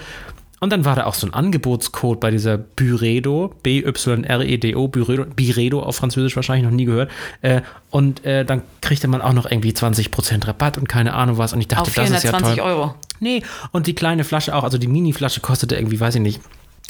Und 0.60 0.72
dann 0.72 0.86
war 0.86 0.96
da 0.96 1.06
auch 1.06 1.16
so 1.16 1.26
ein 1.26 1.34
Angebotscode 1.34 2.20
bei 2.20 2.30
dieser 2.30 2.60
Byredo, 2.60 3.52
B-Y-R-E-D-O, 3.64 4.88
Byredo, 4.90 5.26
Byredo 5.26 5.82
auf 5.82 5.96
Französisch 5.96 6.36
wahrscheinlich 6.36 6.66
noch 6.66 6.76
nie 6.76 6.86
gehört. 6.86 7.10
Äh, 7.42 7.62
und 7.90 8.24
äh, 8.24 8.46
dann 8.46 8.62
kriegte 8.80 9.08
man 9.08 9.22
auch 9.22 9.34
noch 9.34 9.50
irgendwie 9.50 9.72
20% 9.72 10.48
Rabatt 10.48 10.78
und 10.78 10.88
keine 10.88 11.16
Ahnung 11.16 11.40
was. 11.40 11.54
Und 11.54 11.62
ich 11.62 11.68
dachte, 11.68 11.90
das 11.96 12.12
ist 12.12 12.24
ja 12.24 12.34
toll. 12.34 12.60
Euro. 12.60 12.94
Nee, 13.20 13.42
und 13.72 13.88
die 13.88 13.96
kleine 13.96 14.24
Flasche 14.24 14.56
auch, 14.56 14.64
also 14.64 14.78
die 14.78 14.88
Mini-Flasche 14.88 15.42
kostete 15.42 15.76
irgendwie, 15.76 16.00
weiß 16.00 16.16
ich 16.16 16.22
nicht, 16.22 16.42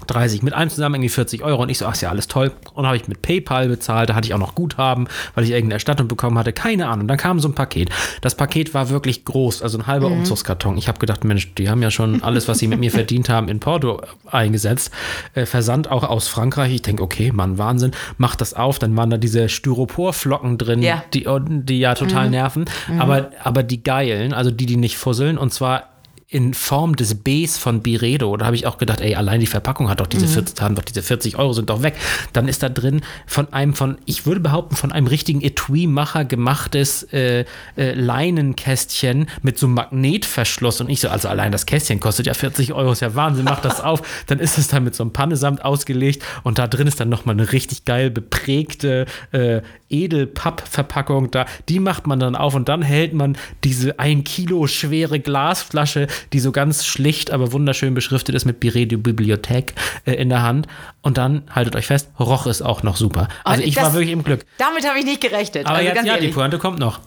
30, 0.06 0.44
mit 0.44 0.54
einem 0.54 0.70
zusammen 0.70 0.96
irgendwie 0.96 1.10
40 1.10 1.44
Euro. 1.44 1.64
Und 1.64 1.70
ich 1.70 1.78
so, 1.78 1.86
ach 1.86 1.96
ist 2.02 2.02
ja 2.02 2.10
alles 2.10 2.28
toll. 2.28 2.52
Und 2.74 2.86
habe 2.86 2.98
ich 2.98 3.08
mit 3.08 3.22
PayPal 3.22 3.68
bezahlt. 3.68 4.10
Da 4.10 4.16
hatte 4.16 4.28
ich 4.28 4.34
auch 4.34 4.40
noch 4.40 4.56
Guthaben, 4.56 5.08
weil 5.36 5.44
ich 5.44 5.52
irgendeine 5.52 5.76
Erstattung 5.76 6.08
bekommen 6.08 6.38
hatte. 6.38 6.54
Keine 6.54 6.88
Ahnung. 6.88 7.08
Dann 7.08 7.18
kam 7.18 7.40
so 7.40 7.48
ein 7.48 7.56
Paket. 7.56 7.90
Das 8.22 8.36
Paket 8.36 8.74
war 8.74 8.90
wirklich 8.90 9.26
groß, 9.26 9.62
also 9.62 9.78
ein 9.78 9.88
halber 9.88 10.10
mhm. 10.10 10.20
Umzugskarton. 10.20 10.78
Ich 10.78 10.88
habe 10.88 11.00
gedacht, 11.00 11.24
Mensch, 11.24 11.54
die 11.56 11.70
haben 11.70 11.82
ja 11.82 11.92
schon 11.92 12.24
alles, 12.24 12.48
was 12.48 12.60
sie 12.60 12.68
mit 12.68 12.80
mir 12.80 12.92
verdient 12.92 13.30
haben, 13.30 13.48
in 13.48 13.60
Porto 13.60 14.02
eingesetzt. 14.30 14.92
Äh, 15.34 15.46
Versand 15.46 15.92
auch 15.92 16.04
aus 16.04 16.28
Frankreich. 16.28 16.74
Ich 16.74 16.82
denke, 16.82 17.04
okay, 17.04 17.32
Mann, 17.32 17.58
Wahnsinn. 17.58 17.92
Mach 18.18 18.36
das 18.36 18.54
auf. 18.54 18.80
Dann 18.80 18.96
waren 18.98 19.10
da 19.10 19.18
diese 19.18 19.50
Styroporflocken 19.50 20.58
drin, 20.58 20.82
ja. 20.82 21.04
Die, 21.14 21.28
die 21.48 21.80
ja 21.80 21.94
total 21.94 22.26
mhm. 22.26 22.32
nerven. 22.32 22.66
Mhm. 22.88 23.02
Aber, 23.02 23.32
aber 23.44 23.64
die 23.64 23.84
geilen, 23.84 24.34
also 24.34 24.52
die, 24.52 24.66
die 24.66 24.78
nicht 24.78 24.98
fusseln. 24.98 25.38
Und 25.38 25.54
zwar 25.54 25.91
in 26.32 26.54
Form 26.54 26.96
des 26.96 27.16
Bs 27.16 27.58
von 27.58 27.82
Biredo. 27.82 28.38
Da 28.38 28.46
habe 28.46 28.56
ich 28.56 28.66
auch 28.66 28.78
gedacht, 28.78 29.02
ey, 29.02 29.16
allein 29.16 29.42
die 29.42 29.48
Verpackung 29.48 29.90
hat 29.90 30.00
doch 30.00 30.08
diese, 30.08 30.28
mhm. 30.28 30.32
40, 30.32 30.62
haben 30.62 30.76
doch 30.76 30.84
diese 30.84 31.04
40 31.04 31.38
Euro 31.38 31.52
sind 31.52 31.70
doch 31.70 31.84
weg. 31.84 31.96
Dann 32.32 32.48
ist 32.48 32.64
da 32.64 32.70
drin 32.70 33.02
von 33.28 33.52
einem 33.52 33.74
von, 33.74 33.98
ich 34.06 34.26
würde 34.26 34.40
behaupten, 34.40 34.78
von 34.78 34.94
einem 34.94 35.08
richtigen 35.08 35.42
Etui-Macher 35.42 36.24
gemachtes 36.24 37.04
äh, 37.12 37.44
äh, 37.76 37.94
Leinenkästchen 37.96 39.28
mit 39.42 39.60
so 39.60 39.66
einem 39.66 39.76
Magnetverschluss. 39.76 40.80
Und 40.80 40.90
ich 40.90 41.02
so, 41.02 41.10
also 41.10 41.28
allein 41.28 41.52
das 41.52 41.66
Kästchen 41.66 42.00
kostet 42.00 42.28
ja 42.28 42.34
40 42.34 42.72
Euro, 42.72 42.94
ist 42.94 43.02
ja 43.02 43.14
Wahnsinn, 43.14 43.44
mach 43.44 43.60
das 43.60 43.82
auf. 43.82 44.02
Dann 44.28 44.40
ist 44.40 44.58
es 44.58 44.70
dann 44.70 44.86
mit 44.86 44.96
so 44.96 45.04
einem 45.04 45.12
Pannesamt 45.12 45.66
ausgelegt 45.66 46.24
und 46.44 46.60
da 46.60 46.68
drin 46.68 46.88
ist 46.88 47.00
dann 47.00 47.10
nochmal 47.10 47.36
eine 47.36 47.52
richtig 47.52 47.84
geil 47.84 48.10
beprägte 48.10 49.06
äh, 49.34 49.62
Edelpapp-Verpackung. 49.90 51.32
Da, 51.32 51.46
die 51.68 51.80
macht 51.80 52.08
man 52.08 52.20
dann 52.20 52.36
auf 52.36 52.56
und 52.56 52.70
dann 52.70 52.82
hält 52.82 53.14
man 53.14 53.38
diese 53.64 54.00
ein 54.00 54.24
Kilo 54.24 54.68
schwere 54.68 55.20
Glasflasche 55.20 56.08
die 56.34 56.40
so 56.40 56.52
ganz 56.52 56.86
schlicht, 56.86 57.32
aber 57.32 57.52
wunderschön 57.52 57.94
beschriftet 57.94 58.36
ist 58.36 58.46
mit 58.46 58.60
Biredio 58.60 59.00
Bibliothek 59.00 59.74
äh, 60.06 60.14
in 60.14 60.30
der 60.30 60.42
Hand. 60.42 60.68
Und 61.02 61.18
dann, 61.18 61.44
haltet 61.50 61.76
euch 61.76 61.88
fest, 61.88 62.10
roch 62.20 62.46
es 62.46 62.62
auch 62.62 62.84
noch 62.84 62.98
super. 62.98 63.28
Also 63.44 63.64
ich 63.64 63.76
das, 63.76 63.86
war 63.86 63.94
wirklich 63.94 64.12
im 64.12 64.24
Glück. 64.24 64.46
Damit 64.58 64.88
habe 64.88 65.00
ich 65.00 65.06
nicht 65.06 65.22
gerechnet. 65.22 65.66
Aber 65.66 65.78
also 65.78 65.90
jetzt, 65.90 66.06
ja, 66.06 66.16
ehrlich. 66.16 66.30
die 66.30 66.34
Pointe 66.34 66.60
kommt 66.60 66.80
noch. 66.80 67.00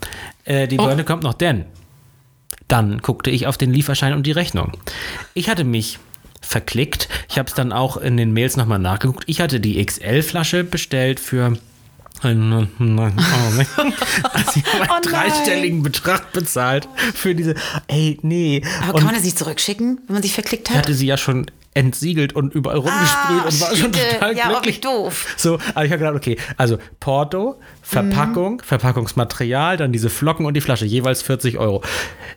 Äh, 0.44 0.68
die 0.68 0.78
oh. 0.78 0.84
Pointe 0.84 1.04
kommt 1.04 1.22
noch, 1.22 1.34
denn 1.34 1.64
dann 2.68 2.98
guckte 2.98 3.30
ich 3.30 3.46
auf 3.46 3.58
den 3.58 3.72
Lieferschein 3.72 4.14
und 4.14 4.26
die 4.26 4.32
Rechnung. 4.32 4.72
Ich 5.34 5.48
hatte 5.48 5.64
mich 5.64 5.98
verklickt. 6.40 7.08
Ich 7.28 7.38
habe 7.38 7.48
es 7.48 7.54
dann 7.54 7.72
auch 7.72 7.96
in 7.96 8.16
den 8.16 8.32
Mails 8.32 8.56
nochmal 8.56 8.78
nachgeguckt. 8.78 9.24
Ich 9.26 9.40
hatte 9.40 9.60
die 9.60 9.84
XL-Flasche 9.84 10.64
bestellt 10.64 11.20
für 11.20 11.56
also 14.32 14.52
ich 14.56 14.66
habe 14.66 14.82
einen 14.82 14.90
oh 14.90 15.00
dreistelligen 15.02 15.82
Betrag 15.82 16.32
bezahlt 16.32 16.88
für 17.14 17.34
diese. 17.34 17.54
Ey, 17.88 18.18
nee. 18.22 18.62
Aber 18.82 18.98
kann 18.98 19.06
man 19.06 19.14
das 19.14 19.24
nicht 19.24 19.38
zurückschicken, 19.38 20.00
wenn 20.06 20.14
man 20.14 20.22
sich 20.22 20.32
verklickt 20.32 20.68
hat? 20.70 20.76
Ich 20.76 20.78
hatte 20.78 20.94
sie 20.94 21.06
ja 21.06 21.16
schon 21.16 21.46
entsiegelt 21.74 22.34
und 22.34 22.54
überall 22.54 22.78
rumgesprüht 22.78 23.40
ah, 23.40 23.48
und 23.48 23.60
war 23.60 23.76
schon 23.76 23.92
total 23.92 24.36
ja, 24.36 24.48
glücklich. 24.48 24.80
Ja, 24.82 24.90
doof. 24.90 25.34
So, 25.36 25.58
aber 25.74 25.84
ich 25.84 25.90
habe 25.90 25.98
gedacht, 25.98 26.14
okay, 26.14 26.38
also 26.56 26.78
Porto, 27.00 27.60
Verpackung, 27.82 28.54
mhm. 28.54 28.60
Verpackungsmaterial, 28.60 29.76
dann 29.76 29.92
diese 29.92 30.08
Flocken 30.08 30.46
und 30.46 30.54
die 30.54 30.60
Flasche, 30.60 30.86
jeweils 30.86 31.22
40 31.22 31.58
Euro. 31.58 31.82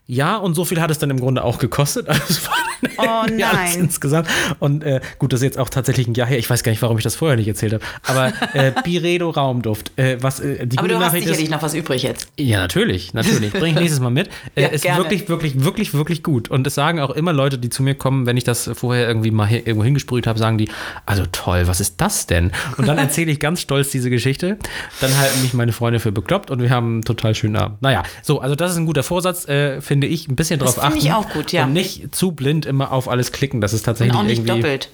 Ja, 0.07 0.37
und 0.37 0.55
so 0.55 0.65
viel 0.65 0.81
hat 0.81 0.89
es 0.89 0.97
dann 0.97 1.11
im 1.11 1.19
Grunde 1.19 1.43
auch 1.43 1.59
gekostet. 1.59 2.07
Also 2.17 2.23
es 2.29 2.47
war 2.47 2.55
oh 2.97 3.25
nein. 3.31 3.73
insgesamt. 3.75 4.27
Und 4.59 4.83
äh, 4.83 5.01
gut, 5.19 5.33
das 5.33 5.41
ist 5.41 5.45
jetzt 5.45 5.57
auch 5.57 5.69
tatsächlich 5.69 6.07
ein 6.07 6.13
Jahr 6.13 6.27
her. 6.27 6.37
Ich 6.37 6.49
weiß 6.49 6.63
gar 6.63 6.71
nicht, 6.71 6.81
warum 6.81 6.97
ich 6.97 7.03
das 7.03 7.15
vorher 7.15 7.37
nicht 7.37 7.47
erzählt 7.47 7.73
habe. 7.73 7.83
Aber 8.05 8.33
äh, 8.53 8.71
Biredo 8.83 9.29
Raumduft. 9.29 9.91
Äh, 9.97 10.17
was, 10.21 10.39
äh, 10.39 10.65
die 10.67 10.77
Aber 10.77 10.87
du 10.87 10.99
hast 10.99 11.13
sicherlich 11.13 11.45
ist, 11.45 11.51
noch 11.51 11.61
was 11.61 11.73
übrig 11.73 12.03
jetzt. 12.03 12.31
Ja, 12.37 12.59
natürlich, 12.59 13.13
natürlich. 13.13 13.53
Bring 13.53 13.73
ich 13.75 13.79
nächstes 13.79 13.99
Mal 13.99 14.09
mit. 14.09 14.29
Äh, 14.55 14.61
ja, 14.61 14.67
ist 14.69 14.83
gerne. 14.83 15.03
wirklich, 15.03 15.29
wirklich, 15.29 15.63
wirklich, 15.63 15.93
wirklich 15.93 16.23
gut. 16.23 16.49
Und 16.49 16.65
es 16.65 16.75
sagen 16.75 16.99
auch 16.99 17.09
immer 17.11 17.33
Leute, 17.33 17.57
die 17.57 17.69
zu 17.69 17.83
mir 17.83 17.95
kommen, 17.95 18.25
wenn 18.25 18.37
ich 18.37 18.43
das 18.43 18.69
vorher 18.73 19.07
irgendwie 19.07 19.29
mal 19.29 19.51
irgendwo 19.51 19.83
hingesprüht 19.83 20.25
habe, 20.25 20.39
sagen 20.39 20.57
die, 20.57 20.69
also 21.05 21.25
toll, 21.31 21.67
was 21.67 21.79
ist 21.79 21.99
das 21.99 22.27
denn? 22.27 22.51
Und 22.77 22.87
dann 22.87 22.97
erzähle 22.97 23.31
ich 23.31 23.39
ganz 23.39 23.61
stolz 23.61 23.91
diese 23.91 24.09
Geschichte. 24.09 24.57
Dann 25.01 25.15
halten 25.17 25.41
mich 25.41 25.53
meine 25.53 25.73
Freunde 25.73 25.99
für 25.99 26.11
bekloppt 26.11 26.49
und 26.49 26.61
wir 26.61 26.69
haben 26.69 26.87
einen 26.87 27.01
total 27.03 27.35
schönen 27.35 27.55
Abend. 27.55 27.81
Naja, 27.81 28.03
so, 28.21 28.39
also 28.39 28.55
das 28.55 28.71
ist 28.71 28.77
ein 28.77 28.85
guter 28.85 29.03
Vorsatz, 29.03 29.47
äh, 29.47 29.81
finde 29.81 30.07
ich. 30.07 30.27
Ein 30.27 30.35
bisschen 30.35 30.59
drauf 30.59 30.77
achten. 30.79 30.93
Finde 30.93 31.05
ich 31.07 31.13
auch 31.13 31.29
gut, 31.29 31.51
ja. 31.51 31.65
Und 31.65 31.73
nicht 31.73 32.15
zu 32.15 32.31
blind 32.31 32.65
immer 32.67 32.91
auf 32.91 33.07
alles 33.09 33.31
klicken. 33.31 33.61
Das 33.61 33.73
ist 33.73 33.83
tatsächlich 33.83 34.13
und 34.13 34.19
auch 34.19 34.23
nicht 34.23 34.39
irgendwie 34.39 34.61
doppelt. 34.61 34.89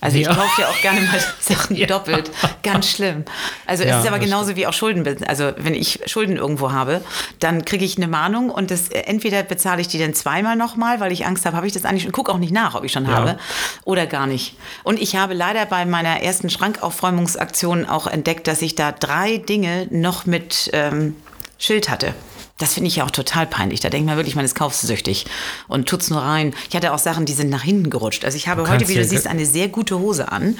Also 0.00 0.16
ich 0.18 0.28
kaufe 0.28 0.60
ja 0.60 0.68
auch 0.68 0.80
gerne 0.80 1.00
mal 1.00 1.20
Sachen 1.40 1.74
ja. 1.74 1.86
doppelt. 1.86 2.30
Ganz 2.62 2.88
schlimm. 2.88 3.24
Also 3.66 3.82
es 3.82 3.90
ja, 3.90 4.00
ist 4.00 4.06
aber 4.06 4.20
genauso 4.20 4.44
stimmt. 4.44 4.58
wie 4.58 4.66
auch 4.68 4.72
Schulden. 4.72 5.24
Also 5.26 5.52
wenn 5.56 5.74
ich 5.74 6.00
Schulden 6.06 6.36
irgendwo 6.36 6.70
habe, 6.70 7.00
dann 7.40 7.64
kriege 7.64 7.84
ich 7.84 7.96
eine 7.96 8.06
Mahnung 8.06 8.50
und 8.50 8.70
das 8.70 8.90
äh, 8.90 9.00
entweder 9.00 9.42
bezahle 9.42 9.80
ich 9.80 9.88
die 9.88 9.98
dann 9.98 10.14
zweimal 10.14 10.54
nochmal, 10.54 11.00
weil 11.00 11.10
ich 11.10 11.26
Angst 11.26 11.46
habe, 11.46 11.56
habe 11.56 11.66
ich 11.66 11.72
das 11.72 11.84
eigentlich 11.84 12.04
schon, 12.04 12.12
gucke 12.12 12.30
auch 12.30 12.38
nicht 12.38 12.52
nach, 12.52 12.76
ob 12.76 12.84
ich 12.84 12.92
schon 12.92 13.08
habe 13.08 13.38
oder 13.84 14.06
gar 14.06 14.28
nicht. 14.28 14.56
Und 14.84 15.00
ich 15.00 15.16
habe 15.16 15.34
leider 15.34 15.66
bei 15.66 15.84
meiner 15.84 16.22
ersten 16.22 16.48
Schrankaufräumungsaktion 16.48 17.86
auch 17.86 18.06
entdeckt, 18.06 18.46
dass 18.46 18.62
ich 18.62 18.76
da 18.76 18.92
drei 18.92 19.38
Dinge 19.38 19.88
noch 19.90 20.26
mit 20.26 20.70
ähm, 20.72 21.16
Schild 21.58 21.88
hatte. 21.88 22.14
Das 22.58 22.74
finde 22.74 22.88
ich 22.88 22.96
ja 22.96 23.04
auch 23.04 23.10
total 23.10 23.46
peinlich. 23.46 23.80
Da 23.80 23.88
denkt 23.88 24.06
man 24.06 24.16
wirklich, 24.16 24.34
man 24.34 24.44
ist 24.44 24.54
kaufsüchtig 24.54 25.26
und 25.68 25.88
tut's 25.88 26.10
nur 26.10 26.20
rein. 26.20 26.54
Ich 26.68 26.76
hatte 26.76 26.92
auch 26.92 26.98
Sachen, 26.98 27.24
die 27.24 27.32
sind 27.32 27.50
nach 27.50 27.62
hinten 27.62 27.88
gerutscht. 27.88 28.24
Also 28.24 28.36
ich 28.36 28.48
habe 28.48 28.68
heute, 28.68 28.88
wie 28.88 28.94
du 28.94 29.04
siehst, 29.04 29.28
eine 29.28 29.46
sehr 29.46 29.68
gute 29.68 29.98
Hose 29.98 30.30
an. 30.30 30.58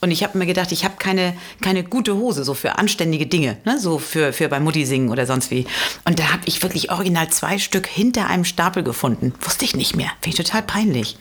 Und 0.00 0.10
ich 0.10 0.22
habe 0.22 0.36
mir 0.36 0.46
gedacht, 0.46 0.72
ich 0.72 0.84
habe 0.84 0.96
keine, 0.98 1.34
keine 1.62 1.84
gute 1.84 2.14
Hose, 2.16 2.44
so 2.44 2.52
für 2.52 2.78
anständige 2.78 3.26
Dinge, 3.26 3.56
ne? 3.64 3.80
so 3.80 3.98
für, 3.98 4.32
für 4.32 4.48
bei 4.48 4.60
Mutti 4.60 4.84
singen 4.84 5.08
oder 5.08 5.26
sonst 5.26 5.50
wie. 5.50 5.66
Und 6.04 6.18
da 6.18 6.32
habe 6.32 6.42
ich 6.44 6.62
wirklich 6.62 6.92
original 6.92 7.30
zwei 7.30 7.58
Stück 7.58 7.86
hinter 7.86 8.26
einem 8.26 8.44
Stapel 8.44 8.82
gefunden. 8.82 9.32
Wusste 9.40 9.64
ich 9.64 9.74
nicht 9.74 9.96
mehr. 9.96 10.10
Finde 10.20 10.38
ich 10.40 10.46
total 10.46 10.62
peinlich. 10.62 11.16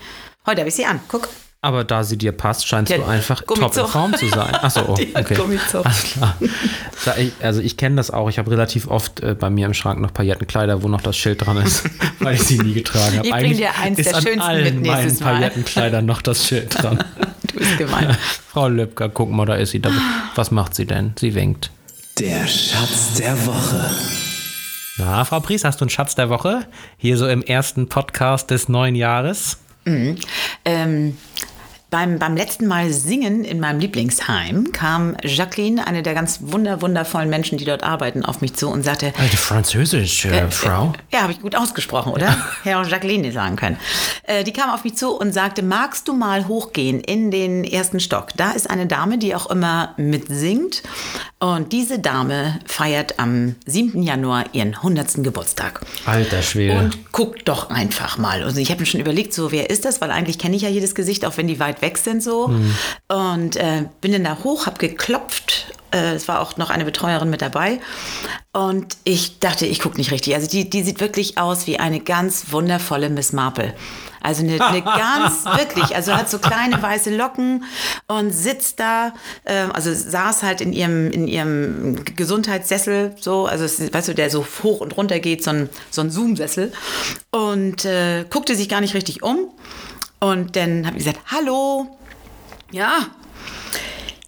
Heute 0.46 0.62
habe 0.62 0.70
ich 0.70 0.76
sie 0.76 0.86
an. 0.86 1.00
Guck. 1.08 1.30
Aber 1.62 1.84
da 1.84 2.04
sie 2.04 2.18
dir 2.18 2.34
passt, 2.34 2.68
scheinst 2.68 2.92
ja, 2.92 3.00
du 3.00 3.06
einfach 3.06 3.42
top 3.42 3.76
in 3.76 3.88
Form 3.88 4.14
zu 4.14 4.28
sein. 4.30 4.54
Achso, 4.54 4.82
oh, 4.88 4.94
okay. 4.94 5.38
Alles 5.84 6.04
klar. 6.04 6.38
Also 7.42 7.62
ich 7.62 7.78
kenne 7.78 7.96
das 7.96 8.12
auch. 8.12 8.30
Ich 8.30 8.38
habe 8.38 8.52
relativ 8.52 8.88
oft 8.88 9.22
äh, 9.22 9.34
bei 9.34 9.50
mir 9.50 9.66
im 9.66 9.74
Schrank 9.74 10.00
noch 10.00 10.14
Paillettenkleider, 10.14 10.84
wo 10.84 10.88
noch 10.88 11.02
das 11.02 11.18
Schild 11.18 11.46
dran 11.46 11.58
ist, 11.58 11.84
weil 12.20 12.36
ich 12.36 12.44
sie 12.44 12.60
nie 12.60 12.74
getragen 12.74 13.18
habe. 13.18 13.28
Ich 13.28 13.34
bringe 13.34 13.56
dir 13.56 13.76
eins 13.76 13.98
ist 13.98 14.12
der 14.12 14.22
schönsten 14.22 14.42
allen 14.42 14.64
mit 14.64 14.82
nächstes 14.82 15.20
meinen 15.20 15.40
Paillettenkleidern 15.40 16.06
noch 16.06 16.22
das 16.22 16.48
Schild 16.48 16.82
dran. 16.82 17.04
du 17.48 17.58
bist 17.58 17.78
gemein. 17.78 18.16
Frau 18.50 18.68
Löbker, 18.68 19.10
guck 19.10 19.32
mal, 19.32 19.46
da 19.46 19.56
ist 19.56 19.72
sie. 19.72 19.82
Was 20.36 20.52
macht 20.52 20.76
sie 20.76 20.86
denn? 20.86 21.14
Sie 21.20 21.34
winkt. 21.34 21.72
Der 22.20 22.48
Schatz 22.48 23.16
der 23.18 23.34
Woche. 23.48 23.90
Na, 24.98 25.26
Frau 25.26 25.40
Pries, 25.40 25.64
hast 25.64 25.82
du 25.82 25.86
einen 25.86 25.90
Schatz 25.90 26.16
der 26.16 26.30
Woche? 26.30 26.66
Hier 26.98 27.18
so 27.18 27.28
im 27.28 27.42
ersten 27.42 27.90
Podcast 27.90 28.52
des 28.52 28.70
neuen 28.70 28.96
Jahres? 28.96 29.58
Mhm. 29.88 30.18
Ähm, 30.66 31.18
beim, 31.90 32.20
beim 32.20 32.36
letzten 32.36 32.68
Mal 32.68 32.92
singen 32.92 33.46
in 33.46 33.60
meinem 33.60 33.80
Lieblingsheim 33.80 34.72
kam 34.74 35.16
Jacqueline, 35.24 35.88
eine 35.88 36.04
der 36.04 36.14
ganz 36.14 36.40
wunder, 36.42 36.82
wundervollen 36.82 37.30
Menschen, 37.30 37.58
die 37.58 37.66
dort 37.66 37.84
arbeiten, 37.84 38.26
auf 38.26 38.42
mich 38.42 38.56
zu 38.56 38.70
und 38.70 38.84
sagte: 38.84 39.14
Eine 39.18 39.30
französische 39.30 40.30
äh, 40.30 40.52
Frau? 40.52 40.94
Äh, 41.10 41.16
ja, 41.16 41.22
habe 41.22 41.32
ich 41.32 41.42
gut 41.42 41.56
ausgesprochen, 41.56 42.12
oder? 42.12 42.26
Ja. 42.26 42.38
Herr 42.64 42.84
Jacqueline 42.86 43.32
sagen 43.32 43.56
können. 43.56 43.78
Äh, 44.24 44.44
die 44.44 44.52
kam 44.52 44.70
auf 44.70 44.84
mich 44.84 44.96
zu 44.96 45.12
und 45.12 45.32
sagte: 45.34 45.64
Magst 45.64 46.08
du 46.08 46.14
mal 46.14 46.48
hochgehen 46.48 47.00
in 47.00 47.32
den 47.32 47.64
ersten 47.64 48.00
Stock? 48.00 48.30
Da 48.36 48.52
ist 48.52 48.70
eine 48.70 48.88
Dame, 48.88 49.18
die 49.18 49.34
auch 49.34 49.50
immer 49.50 49.94
mitsingt. 49.98 50.84
Und 51.40 51.72
diese 51.72 52.00
Dame 52.00 52.60
feiert 52.66 53.20
am 53.20 53.56
7. 53.68 54.02
Januar 54.02 54.46
ihren 54.54 54.74
100. 54.74 55.24
Geburtstag. 55.24 55.82
Alter 56.06 56.42
Schwede. 56.42 56.80
Und 56.80 57.12
guck 57.12 57.46
doch 57.46 57.70
einfach 57.70 58.18
mal. 58.18 58.44
Also 58.44 58.60
ich 58.60 58.72
habe 58.72 58.80
mir 58.80 58.88
schon 58.88 59.00
überlegt, 59.00 59.34
so 59.34 59.52
wer 59.52 59.70
ist 59.70 59.86
das? 59.86 60.02
Weil 60.02 60.10
eigentlich 60.10 60.40
kenne 60.40 60.56
ich 60.56 60.64
ja 60.64 60.70
jedes 60.70 60.96
Gesicht, 60.96 61.26
auch 61.26 61.38
wenn 61.38 61.48
die 61.48 61.60
weit 61.60 61.77
weg 61.82 61.98
sind 61.98 62.24
so. 62.24 62.48
Mhm. 62.48 62.76
Und 63.08 63.56
äh, 63.56 63.86
bin 64.02 64.12
dann 64.12 64.24
da 64.24 64.38
hoch, 64.44 64.66
habe 64.66 64.78
geklopft. 64.78 65.74
Äh, 65.92 66.14
es 66.14 66.28
war 66.28 66.42
auch 66.42 66.58
noch 66.58 66.70
eine 66.70 66.86
Betreuerin 66.86 67.30
mit 67.30 67.42
dabei. 67.42 67.80
Und 68.54 68.98
ich 69.04 69.40
dachte, 69.40 69.66
ich 69.66 69.80
gucke 69.80 69.98
nicht 69.98 70.12
richtig. 70.12 70.36
Also 70.36 70.48
die, 70.48 70.70
die 70.70 70.84
sieht 70.84 71.00
wirklich 71.00 71.38
aus 71.38 71.68
wie 71.68 71.80
eine 71.80 72.00
ganz 72.00 72.52
wundervolle 72.52 73.10
Miss 73.10 73.34
Marple. 73.34 73.74
Also 74.22 74.44
eine, 74.44 74.60
eine 74.60 74.82
ganz, 74.84 75.46
wirklich, 75.46 75.96
also 75.96 76.14
hat 76.14 76.30
so 76.30 76.40
kleine 76.40 76.82
weiße 76.82 77.16
Locken 77.16 77.64
und 78.08 78.32
sitzt 78.32 78.80
da, 78.80 79.14
äh, 79.46 79.68
also 79.74 79.94
saß 79.94 80.44
halt 80.44 80.60
in 80.60 80.74
ihrem, 80.74 81.12
in 81.12 81.28
ihrem 81.28 82.04
Gesundheitssessel, 82.04 83.16
so, 83.20 83.46
also 83.46 83.64
es, 83.64 83.94
weißt 83.94 84.10
du, 84.10 84.16
der 84.16 84.30
so 84.30 84.46
hoch 84.64 84.82
und 84.82 84.98
runter 84.98 85.20
geht, 85.20 85.44
so 85.44 85.52
ein, 85.52 85.70
so 85.92 86.02
ein 86.02 86.10
Zoom-Sessel 86.10 86.74
und 87.32 87.86
äh, 87.86 88.26
guckte 88.30 88.56
sich 88.56 88.68
gar 88.68 88.82
nicht 88.82 88.96
richtig 88.96 89.24
um. 89.24 89.52
Und 90.20 90.56
dann 90.56 90.86
habe 90.86 90.98
ich 90.98 91.06
gesagt, 91.06 91.22
hallo, 91.32 91.98
ja, 92.72 93.08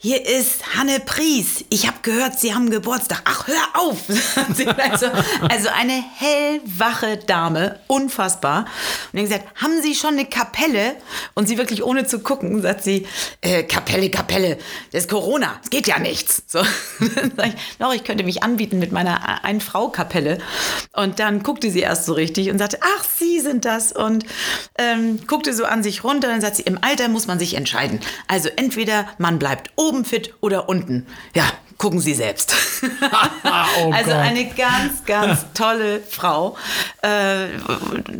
hier 0.01 0.25
ist 0.25 0.77
Hanne 0.77 1.01
Pries. 1.01 1.65
Ich 1.69 1.85
habe 1.85 1.97
gehört, 2.03 2.39
Sie 2.39 2.55
haben 2.55 2.69
Geburtstag. 2.69 3.21
Ach, 3.25 3.47
hör 3.47 3.81
auf. 3.81 3.97
also, 4.77 5.07
also 5.49 5.69
eine 5.77 6.01
hellwache 6.15 7.17
Dame, 7.17 7.81
unfassbar. 7.87 8.59
Und 8.59 9.19
dann 9.19 9.23
gesagt, 9.23 9.61
haben 9.61 9.81
Sie 9.81 9.95
schon 9.95 10.13
eine 10.13 10.23
Kapelle? 10.23 10.95
Und 11.33 11.49
sie 11.49 11.57
wirklich 11.57 11.83
ohne 11.83 12.07
zu 12.07 12.19
gucken, 12.19 12.61
sagt 12.61 12.85
sie, 12.85 13.07
äh, 13.41 13.63
Kapelle, 13.63 14.09
Kapelle, 14.09 14.57
das 14.93 15.03
ist 15.03 15.09
Corona, 15.09 15.59
es 15.63 15.69
geht 15.69 15.85
ja 15.85 15.99
nichts. 15.99 16.43
So, 16.47 16.59
dann 17.15 17.33
sag 17.35 17.47
ich, 17.47 17.55
doch, 17.77 17.93
ich 17.93 18.05
könnte 18.05 18.23
mich 18.23 18.41
anbieten 18.41 18.79
mit 18.79 18.93
meiner 18.93 19.43
Ein-Frau-Kapelle. 19.43 20.37
Und 20.93 21.19
dann 21.19 21.43
guckte 21.43 21.69
sie 21.71 21.81
erst 21.81 22.05
so 22.05 22.13
richtig 22.13 22.49
und 22.49 22.57
sagte, 22.57 22.79
ach, 22.81 23.03
Sie 23.17 23.41
sind 23.41 23.65
das. 23.65 23.91
Und 23.91 24.25
ähm, 24.77 25.19
guckte 25.27 25.53
so 25.53 25.65
an 25.65 25.83
sich 25.83 26.05
runter. 26.05 26.27
Und 26.27 26.35
dann 26.35 26.41
sagt 26.41 26.55
sie, 26.55 26.63
im 26.63 26.81
Alter 26.81 27.09
muss 27.09 27.27
man 27.27 27.37
sich 27.37 27.55
entscheiden. 27.55 27.99
Also 28.27 28.47
entweder 28.55 29.07
man 29.17 29.39
bleibt 29.39 29.71
oben 29.75 29.88
fit 30.05 30.33
oder 30.41 30.69
unten. 30.69 31.07
Ja, 31.35 31.45
gucken 31.79 32.01
Sie 32.01 32.13
selbst. 32.13 32.53
oh 33.81 33.91
also 33.91 34.11
eine 34.11 34.45
ganz, 34.45 35.05
ganz 35.05 35.45
tolle 35.53 36.01
Frau. 36.01 36.57
Äh, 37.01 37.47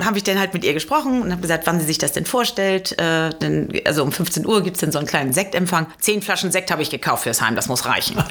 habe 0.04 0.18
ich 0.18 0.24
dann 0.24 0.40
halt 0.40 0.54
mit 0.54 0.64
ihr 0.64 0.74
gesprochen 0.74 1.22
und 1.22 1.32
habe 1.32 1.42
gesagt, 1.42 1.68
wann 1.68 1.80
sie 1.80 1.86
sich 1.86 1.98
das 1.98 2.14
denn 2.14 2.26
vorstellt. 2.26 2.98
Äh, 2.98 3.32
denn, 3.42 3.70
also 3.86 4.04
um 4.04 4.14
15 4.14 4.46
Uhr 4.46 4.64
gibt 4.64 4.78
es 4.78 4.82
dann 4.82 4.94
so 4.94 4.98
einen 4.98 5.08
kleinen 5.08 5.34
Sektempfang. 5.34 5.88
Zehn 6.00 6.22
Flaschen 6.22 6.52
Sekt 6.54 6.72
habe 6.72 6.82
ich 6.82 6.90
gekauft 6.90 7.24
fürs 7.24 7.42
Heim, 7.42 7.56
das 7.56 7.68
muss 7.68 7.86
reichen. 7.86 8.16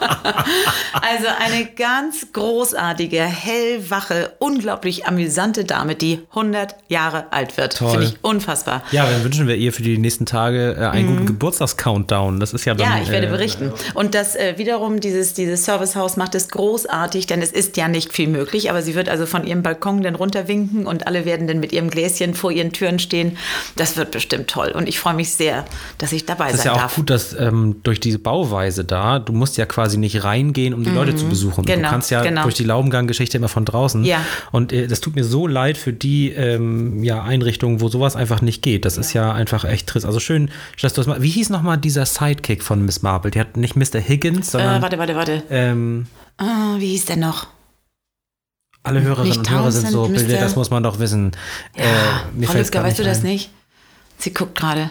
also 0.00 1.26
eine 1.38 1.66
ganz 1.66 2.28
großartige, 2.32 3.20
hellwache, 3.20 4.32
unglaublich 4.38 5.06
amüsante 5.06 5.64
Dame, 5.64 5.94
die 5.94 6.20
100 6.30 6.74
Jahre 6.88 7.32
alt 7.32 7.58
wird. 7.58 7.74
Finde 7.74 8.04
ich 8.04 8.16
unfassbar. 8.22 8.82
Ja, 8.92 9.04
dann 9.04 9.22
wünschen 9.24 9.46
wir 9.46 9.56
ihr 9.56 9.74
für 9.74 9.82
die 9.82 9.98
nächsten 9.98 10.24
Tage 10.24 10.76
äh, 10.78 10.86
einen 10.86 11.06
mhm. 11.06 11.10
guten 11.10 11.26
Geburtstags-Countdown. 11.26 12.40
Das 12.40 12.54
ist 12.54 12.64
ja 12.64 12.74
dann, 12.74 12.90
Ja, 12.90 13.02
ich 13.02 13.10
werde 13.10 13.26
äh, 13.26 13.30
berichten. 13.30 13.70
Und 13.92 14.14
das 14.14 14.34
äh, 14.34 14.53
wiederum, 14.58 15.00
dieses, 15.00 15.34
dieses 15.34 15.64
Servicehaus 15.64 16.16
macht 16.16 16.34
es 16.34 16.48
großartig, 16.48 17.26
denn 17.26 17.42
es 17.42 17.52
ist 17.52 17.76
ja 17.76 17.88
nicht 17.88 18.12
viel 18.12 18.28
möglich, 18.28 18.70
aber 18.70 18.82
sie 18.82 18.94
wird 18.94 19.08
also 19.08 19.26
von 19.26 19.46
ihrem 19.46 19.62
Balkon 19.62 20.02
dann 20.02 20.14
runterwinken 20.14 20.86
und 20.86 21.06
alle 21.06 21.24
werden 21.24 21.46
dann 21.46 21.60
mit 21.60 21.72
ihrem 21.72 21.90
Gläschen 21.90 22.34
vor 22.34 22.50
ihren 22.50 22.72
Türen 22.72 22.98
stehen. 22.98 23.36
Das 23.76 23.96
wird 23.96 24.10
bestimmt 24.10 24.48
toll 24.48 24.72
und 24.74 24.88
ich 24.88 24.98
freue 24.98 25.14
mich 25.14 25.32
sehr, 25.32 25.64
dass 25.98 26.12
ich 26.12 26.26
dabei 26.26 26.52
sein 26.52 26.56
darf. 26.56 26.56
Das 26.56 26.60
ist 26.60 26.64
ja 26.64 26.72
auch 26.72 26.78
darf. 26.78 26.94
gut, 26.96 27.10
dass 27.10 27.38
ähm, 27.38 27.76
durch 27.82 28.00
diese 28.00 28.18
Bauweise 28.18 28.84
da, 28.84 29.18
du 29.18 29.32
musst 29.32 29.56
ja 29.56 29.66
quasi 29.66 29.98
nicht 29.98 30.24
reingehen, 30.24 30.74
um 30.74 30.84
die 30.84 30.90
mhm. 30.90 30.96
Leute 30.96 31.16
zu 31.16 31.28
besuchen. 31.28 31.64
Genau, 31.64 31.82
du 31.82 31.88
kannst 31.88 32.10
ja 32.10 32.22
genau. 32.22 32.42
durch 32.42 32.54
die 32.54 32.64
Laubengang-Geschichte 32.64 33.36
immer 33.36 33.48
von 33.48 33.64
draußen. 33.64 34.04
Ja. 34.04 34.24
Und 34.52 34.72
äh, 34.72 34.86
das 34.86 35.00
tut 35.00 35.14
mir 35.16 35.24
so 35.24 35.46
leid 35.46 35.76
für 35.76 35.92
die 35.92 36.30
ähm, 36.30 37.02
ja, 37.02 37.22
Einrichtungen, 37.22 37.80
wo 37.80 37.88
sowas 37.88 38.16
einfach 38.16 38.42
nicht 38.42 38.62
geht. 38.62 38.84
Das 38.84 38.96
ja. 38.96 39.00
ist 39.00 39.12
ja 39.12 39.32
einfach 39.32 39.64
echt 39.64 39.86
trist. 39.86 40.06
Also 40.06 40.20
schön, 40.20 40.50
dass 40.80 40.92
du 40.94 41.00
das 41.00 41.06
mal. 41.06 41.22
Wie 41.22 41.30
hieß 41.30 41.50
nochmal 41.50 41.78
dieser 41.78 42.06
Sidekick 42.06 42.62
von 42.62 42.84
Miss 42.84 43.02
Marple? 43.02 43.30
Die 43.30 43.40
hat 43.40 43.56
nicht 43.56 43.76
Mr. 43.76 44.00
Higgins, 44.00 44.43
sondern. 44.52 44.78
Äh, 44.78 44.82
warte, 44.82 44.98
warte, 44.98 45.16
warte. 45.16 45.42
Ähm, 45.50 46.06
oh, 46.40 46.78
wie 46.78 46.88
hieß 46.88 47.06
der 47.06 47.16
noch? 47.16 47.46
Alle 48.82 49.00
Hörerinnen 49.00 49.38
und 49.38 49.50
Hörer 49.50 49.72
sind 49.72 49.90
so 49.90 50.06
Bilder, 50.08 50.38
das 50.38 50.56
muss 50.56 50.70
man 50.70 50.82
doch 50.82 50.98
wissen. 50.98 51.32
Ja, 51.74 51.84
äh, 52.38 52.46
Frau 52.46 52.82
weißt 52.82 52.98
du 52.98 53.04
das 53.04 53.22
nicht? 53.22 53.50
Sie 54.18 54.32
guckt 54.32 54.56
gerade. 54.56 54.90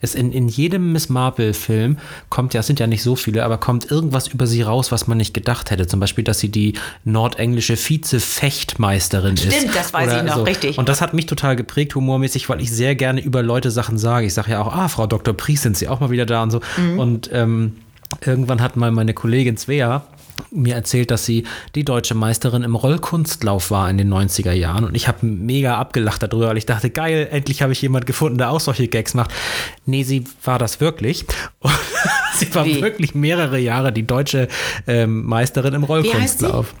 Es 0.00 0.14
in, 0.14 0.32
in 0.32 0.48
jedem 0.48 0.92
Miss 0.92 1.08
Marple-Film 1.08 1.98
kommt 2.28 2.54
ja, 2.54 2.60
es 2.60 2.66
sind 2.66 2.80
ja 2.80 2.86
nicht 2.86 3.02
so 3.02 3.16
viele, 3.16 3.44
aber 3.44 3.58
kommt 3.58 3.90
irgendwas 3.90 4.28
über 4.28 4.46
sie 4.46 4.62
raus, 4.62 4.92
was 4.92 5.06
man 5.06 5.16
nicht 5.16 5.32
gedacht 5.32 5.70
hätte. 5.70 5.86
Zum 5.86 6.00
Beispiel, 6.00 6.24
dass 6.24 6.38
sie 6.38 6.50
die 6.50 6.74
nordenglische 7.04 7.76
Vize-Fechtmeisterin 7.76 9.34
ist. 9.34 9.54
Stimmt, 9.54 9.74
das 9.74 9.92
weiß 9.92 10.12
ich 10.14 10.22
noch, 10.22 10.36
so. 10.36 10.42
richtig. 10.42 10.78
Und 10.78 10.88
das 10.88 11.00
hat 11.00 11.14
mich 11.14 11.26
total 11.26 11.56
geprägt, 11.56 11.94
humormäßig, 11.94 12.48
weil 12.48 12.60
ich 12.60 12.70
sehr 12.70 12.94
gerne 12.94 13.20
über 13.20 13.42
Leute 13.42 13.70
Sachen 13.70 13.98
sage. 13.98 14.26
Ich 14.26 14.34
sage 14.34 14.52
ja 14.52 14.62
auch, 14.62 14.74
ah, 14.74 14.88
Frau 14.88 15.06
Dr. 15.06 15.34
Pries, 15.34 15.62
sind 15.62 15.76
Sie 15.76 15.88
auch 15.88 16.00
mal 16.00 16.10
wieder 16.10 16.26
da 16.26 16.42
und 16.42 16.50
so. 16.50 16.60
Mhm. 16.76 16.98
Und 16.98 17.30
ähm, 17.32 17.76
irgendwann 18.24 18.60
hat 18.60 18.76
mal 18.76 18.90
meine 18.90 19.14
Kollegin 19.14 19.56
Svea 19.56 20.06
mir 20.50 20.74
erzählt, 20.74 21.10
dass 21.10 21.24
sie 21.24 21.44
die 21.74 21.84
deutsche 21.84 22.14
Meisterin 22.14 22.62
im 22.62 22.74
Rollkunstlauf 22.74 23.70
war 23.70 23.88
in 23.88 23.98
den 23.98 24.12
90er 24.12 24.52
Jahren. 24.52 24.84
Und 24.84 24.94
ich 24.94 25.08
habe 25.08 25.24
mega 25.26 25.76
abgelacht 25.78 26.22
darüber, 26.22 26.48
weil 26.48 26.58
ich 26.58 26.66
dachte, 26.66 26.90
geil, 26.90 27.28
endlich 27.30 27.62
habe 27.62 27.72
ich 27.72 27.82
jemand 27.82 28.06
gefunden, 28.06 28.38
der 28.38 28.50
auch 28.50 28.60
solche 28.60 28.88
Gags 28.88 29.14
macht. 29.14 29.32
Nee, 29.86 30.02
sie 30.02 30.24
war 30.44 30.58
das 30.58 30.80
wirklich. 30.80 31.24
sie 32.34 32.54
war 32.54 32.64
Wie? 32.64 32.82
wirklich 32.82 33.14
mehrere 33.14 33.58
Jahre 33.58 33.92
die 33.92 34.06
deutsche 34.06 34.48
ähm, 34.86 35.24
Meisterin 35.24 35.74
im 35.74 35.84
Rollkunstlauf. 35.84 36.74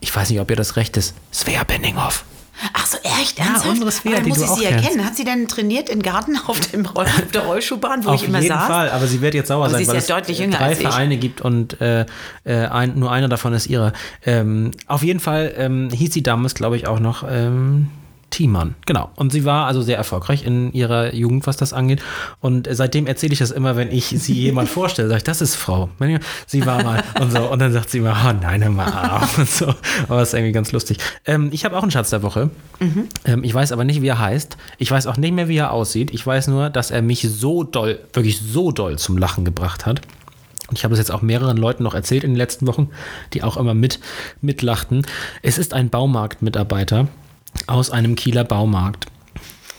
Ich 0.00 0.14
weiß 0.14 0.30
nicht, 0.30 0.40
ob 0.40 0.50
ihr 0.50 0.56
das 0.56 0.76
recht 0.76 0.96
ist. 0.96 1.14
Svea 1.32 1.64
Benninghoff. 1.64 2.24
Ach 2.72 2.86
so, 2.86 2.98
echt? 3.02 3.38
Ernsthaft? 3.38 3.64
Ja, 3.64 3.70
unsere 3.70 3.90
Svea, 3.90 4.20
die 4.20 4.28
muss 4.28 4.40
ich 4.40 4.48
sie 4.48 4.64
erkennen. 4.64 5.04
Hat 5.04 5.16
sie 5.16 5.24
denn 5.24 5.48
trainiert 5.48 5.88
im 5.88 6.02
Garten 6.02 6.36
auf, 6.46 6.60
dem 6.60 6.86
Roll, 6.86 7.04
auf 7.04 7.30
der 7.32 7.42
Rollschuhbahn, 7.42 8.04
wo 8.04 8.10
auf 8.10 8.22
ich 8.22 8.28
immer 8.28 8.42
saß? 8.42 8.50
Auf 8.50 8.58
jeden 8.58 8.66
Fall, 8.66 8.90
aber 8.90 9.06
sie 9.06 9.20
wird 9.20 9.34
jetzt 9.34 9.48
sauer 9.48 9.64
aber 9.64 9.74
sein, 9.74 9.82
sie 9.82 9.88
weil 9.88 9.94
ja 9.96 10.00
es 10.00 10.06
deutlich 10.06 10.38
jünger 10.38 10.58
drei 10.58 10.74
Vereine 10.74 11.16
gibt 11.16 11.40
und 11.40 11.80
äh, 11.80 12.06
äh, 12.44 12.66
ein, 12.66 12.98
nur 12.98 13.10
einer 13.12 13.28
davon 13.28 13.52
ist 13.52 13.66
ihre. 13.66 13.92
Ähm, 14.24 14.70
auf 14.86 15.02
jeden 15.02 15.20
Fall 15.20 15.54
ähm, 15.56 15.90
hieß 15.90 16.12
sie 16.12 16.22
damals, 16.22 16.54
glaube 16.54 16.76
ich, 16.76 16.86
auch 16.86 17.00
noch 17.00 17.24
ähm, 17.28 17.88
Thiemann, 18.36 18.74
genau. 18.84 19.08
Und 19.16 19.32
sie 19.32 19.46
war 19.46 19.66
also 19.66 19.80
sehr 19.80 19.96
erfolgreich 19.96 20.44
in 20.44 20.70
ihrer 20.74 21.14
Jugend, 21.14 21.46
was 21.46 21.56
das 21.56 21.72
angeht. 21.72 22.02
Und 22.42 22.68
seitdem 22.70 23.06
erzähle 23.06 23.32
ich 23.32 23.38
das 23.38 23.50
immer, 23.50 23.76
wenn 23.76 23.90
ich 23.90 24.08
sie 24.08 24.34
jemand 24.42 24.68
vorstelle, 24.68 25.08
sage 25.08 25.16
ich, 25.16 25.24
das 25.24 25.40
ist 25.40 25.54
Frau. 25.54 25.88
Sie 26.46 26.66
war 26.66 26.82
mal 26.82 27.02
und 27.18 27.32
so. 27.32 27.50
Und 27.50 27.60
dann 27.60 27.72
sagt 27.72 27.88
sie 27.88 27.96
immer, 27.96 28.14
oh 28.28 28.34
nein, 28.38 28.74
mal 28.74 29.22
auf 29.22 29.38
und 29.38 29.48
so. 29.48 29.74
Aber 30.08 30.20
das 30.20 30.28
ist 30.28 30.34
irgendwie 30.34 30.52
ganz 30.52 30.70
lustig. 30.72 30.98
Ähm, 31.24 31.48
ich 31.50 31.64
habe 31.64 31.78
auch 31.78 31.82
einen 31.82 31.90
Schatz 31.90 32.10
der 32.10 32.22
Woche. 32.22 32.50
Mhm. 32.78 33.08
Ähm, 33.24 33.42
ich 33.42 33.54
weiß 33.54 33.72
aber 33.72 33.84
nicht, 33.84 34.02
wie 34.02 34.08
er 34.08 34.18
heißt. 34.18 34.58
Ich 34.76 34.90
weiß 34.90 35.06
auch 35.06 35.16
nicht 35.16 35.32
mehr, 35.32 35.48
wie 35.48 35.56
er 35.56 35.72
aussieht. 35.72 36.12
Ich 36.12 36.26
weiß 36.26 36.48
nur, 36.48 36.68
dass 36.68 36.90
er 36.90 37.00
mich 37.00 37.22
so 37.22 37.64
doll, 37.64 38.00
wirklich 38.12 38.38
so 38.38 38.70
doll 38.70 38.98
zum 38.98 39.16
Lachen 39.16 39.46
gebracht 39.46 39.86
hat. 39.86 40.02
Und 40.68 40.76
ich 40.76 40.84
habe 40.84 40.92
es 40.92 40.98
jetzt 40.98 41.10
auch 41.10 41.22
mehreren 41.22 41.56
Leuten 41.56 41.84
noch 41.84 41.94
erzählt 41.94 42.22
in 42.22 42.32
den 42.32 42.36
letzten 42.36 42.66
Wochen, 42.66 42.90
die 43.32 43.42
auch 43.42 43.56
immer 43.56 43.72
mit 43.72 43.98
mitlachten. 44.42 45.06
Es 45.40 45.56
ist 45.56 45.72
ein 45.72 45.88
Baumarktmitarbeiter 45.88 47.08
aus 47.66 47.90
einem 47.90 48.16
Kieler 48.16 48.44
Baumarkt. 48.44 49.06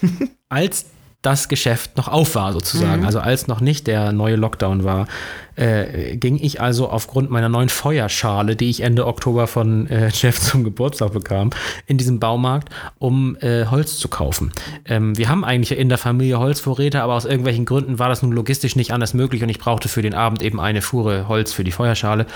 Als 0.50 0.86
das 1.24 1.50
Geschäft 1.50 1.98
noch 1.98 2.08
auf 2.08 2.36
war, 2.36 2.54
sozusagen, 2.54 3.02
mhm. 3.02 3.06
also 3.06 3.20
als 3.20 3.48
noch 3.48 3.60
nicht 3.60 3.88
der 3.88 4.14
neue 4.14 4.36
Lockdown 4.36 4.84
war, 4.84 5.08
äh, 5.56 6.16
ging 6.16 6.38
ich 6.40 6.62
also 6.62 6.90
aufgrund 6.90 7.32
meiner 7.32 7.50
neuen 7.50 7.70
Feuerschale, 7.70 8.56
die 8.56 8.70
ich 8.70 8.82
Ende 8.82 9.08
Oktober 9.08 9.48
von 9.48 9.88
äh, 9.88 10.10
Jeff 10.14 10.40
zum 10.40 10.64
Geburtstag 10.64 11.12
bekam, 11.12 11.50
in 11.88 11.98
diesem 11.98 12.20
Baumarkt, 12.20 12.70
um 13.00 13.36
äh, 13.42 13.66
Holz 13.66 13.98
zu 13.98 14.08
kaufen. 14.08 14.54
Ähm, 14.86 15.18
wir 15.18 15.28
haben 15.28 15.44
eigentlich 15.44 15.78
in 15.78 15.90
der 15.90 15.98
Familie 15.98 16.40
Holzvorräte, 16.40 17.02
aber 17.02 17.16
aus 17.16 17.26
irgendwelchen 17.26 17.66
Gründen 17.66 18.00
war 18.00 18.10
das 18.10 18.22
nun 18.22 18.32
logistisch 18.32 18.76
nicht 18.76 18.94
anders 18.94 19.14
möglich 19.14 19.42
und 19.44 19.50
ich 19.50 19.60
brauchte 19.60 19.90
für 19.90 20.04
den 20.04 20.14
Abend 20.14 20.42
eben 20.44 20.62
eine 20.62 20.82
Fuhre 20.82 21.28
Holz 21.28 21.52
für 21.52 21.64
die 21.64 21.72
Feuerschale 21.72 22.28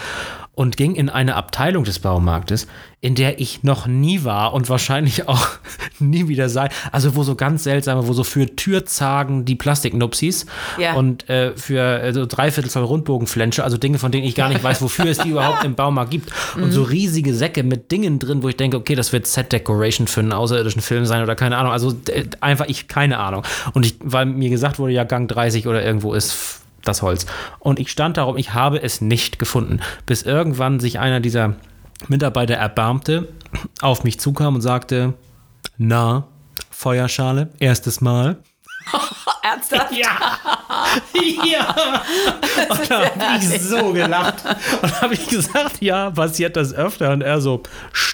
und 0.53 0.75
ging 0.75 0.95
in 0.95 1.09
eine 1.09 1.35
Abteilung 1.35 1.85
des 1.85 1.99
Baumarktes, 1.99 2.67
in 2.99 3.15
der 3.15 3.39
ich 3.39 3.63
noch 3.63 3.87
nie 3.87 4.25
war 4.25 4.53
und 4.53 4.69
wahrscheinlich 4.69 5.27
auch 5.27 5.47
nie 5.99 6.27
wieder 6.27 6.49
sei. 6.49 6.69
Also 6.91 7.15
wo 7.15 7.23
so 7.23 7.35
ganz 7.35 7.63
seltsame, 7.63 8.07
wo 8.07 8.13
so 8.13 8.23
für 8.23 8.55
Türzagen 8.55 9.45
die 9.45 9.55
Plastiknupsis 9.55 10.45
ja. 10.77 10.93
und 10.93 11.27
äh, 11.29 11.55
für 11.55 12.01
äh, 12.01 12.13
so 12.13 12.25
Dreiviertel 12.25 12.69
Zoll 12.69 12.83
Rundbogenflensche, 12.83 13.63
also 13.63 13.77
Dinge, 13.77 13.97
von 13.97 14.11
denen 14.11 14.25
ich 14.25 14.35
gar 14.35 14.49
nicht 14.49 14.63
weiß, 14.63 14.81
wofür 14.81 15.05
es 15.05 15.19
die 15.19 15.29
überhaupt 15.31 15.63
im 15.63 15.75
Baumarkt 15.75 16.11
gibt. 16.11 16.31
Und 16.55 16.65
mhm. 16.65 16.71
so 16.71 16.83
riesige 16.83 17.33
Säcke 17.33 17.63
mit 17.63 17.91
Dingen 17.91 18.19
drin, 18.19 18.43
wo 18.43 18.49
ich 18.49 18.57
denke, 18.57 18.77
okay, 18.77 18.95
das 18.95 19.13
wird 19.13 19.27
Set-Decoration 19.27 20.07
für 20.07 20.19
einen 20.19 20.33
außerirdischen 20.33 20.81
Film 20.81 21.05
sein 21.05 21.23
oder 21.23 21.35
keine 21.35 21.57
Ahnung. 21.57 21.71
Also 21.71 21.93
äh, 22.09 22.25
einfach 22.41 22.65
ich, 22.67 22.89
keine 22.89 23.19
Ahnung. 23.19 23.43
Und 23.73 23.85
ich, 23.85 23.95
weil 24.03 24.25
mir 24.25 24.49
gesagt 24.49 24.79
wurde, 24.79 24.91
ja, 24.91 25.05
Gang 25.05 25.29
30 25.29 25.65
oder 25.65 25.83
irgendwo 25.83 26.13
ist 26.13 26.60
das 26.83 27.01
Holz. 27.01 27.25
Und 27.59 27.79
ich 27.79 27.91
stand 27.91 28.17
darum, 28.17 28.37
ich 28.37 28.53
habe 28.53 28.81
es 28.81 29.01
nicht 29.01 29.39
gefunden, 29.39 29.79
bis 30.05 30.23
irgendwann 30.23 30.79
sich 30.79 30.99
einer 30.99 31.19
dieser 31.19 31.55
Mitarbeiter 32.07 32.55
erbarmte, 32.55 33.27
auf 33.81 34.03
mich 34.03 34.19
zukam 34.19 34.55
und 34.55 34.61
sagte, 34.61 35.13
na, 35.77 36.27
Feuerschale, 36.69 37.49
erstes 37.59 38.01
Mal. 38.01 38.37
Ernsthaft? 39.43 39.93
Ja. 39.93 40.37
ja. 41.45 42.03
Und 42.69 42.89
da 42.89 42.99
habe 42.99 43.43
ich 43.43 43.61
so 43.61 43.93
gelacht. 43.93 44.43
Und 44.81 45.01
habe 45.01 45.13
ich 45.13 45.27
gesagt, 45.27 45.81
ja, 45.81 46.09
passiert 46.11 46.55
das 46.55 46.73
öfter? 46.73 47.11
Und 47.11 47.21
er 47.21 47.41
so, 47.41 47.63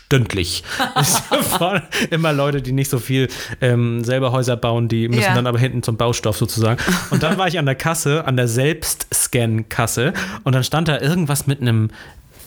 stündlich. 0.08 0.64
Es 0.96 1.22
waren 1.60 1.84
immer 2.10 2.34
Leute, 2.34 2.62
die 2.62 2.72
nicht 2.72 2.90
so 2.90 3.00
viel 3.00 3.28
ähm, 3.62 4.04
selber 4.04 4.32
Häuser 4.32 4.56
bauen, 4.56 4.88
die 4.88 5.08
müssen 5.08 5.22
ja. 5.22 5.36
dann 5.36 5.48
aber 5.48 5.60
hinten 5.60 5.84
zum 5.84 5.98
Baustoff 5.98 6.38
sozusagen. 6.38 6.82
Und 7.12 7.24
dann 7.24 7.38
war 7.38 7.48
ich 7.48 7.60
an 7.60 7.66
der 7.66 7.76
Kasse, 7.76 8.26
an 8.26 8.38
der 8.38 8.48
Selbstscan-Kasse 8.48 10.14
und 10.44 10.54
dann 10.54 10.64
stand 10.64 10.88
da 10.88 11.00
irgendwas 11.00 11.48
mit 11.48 11.62
einem 11.62 11.90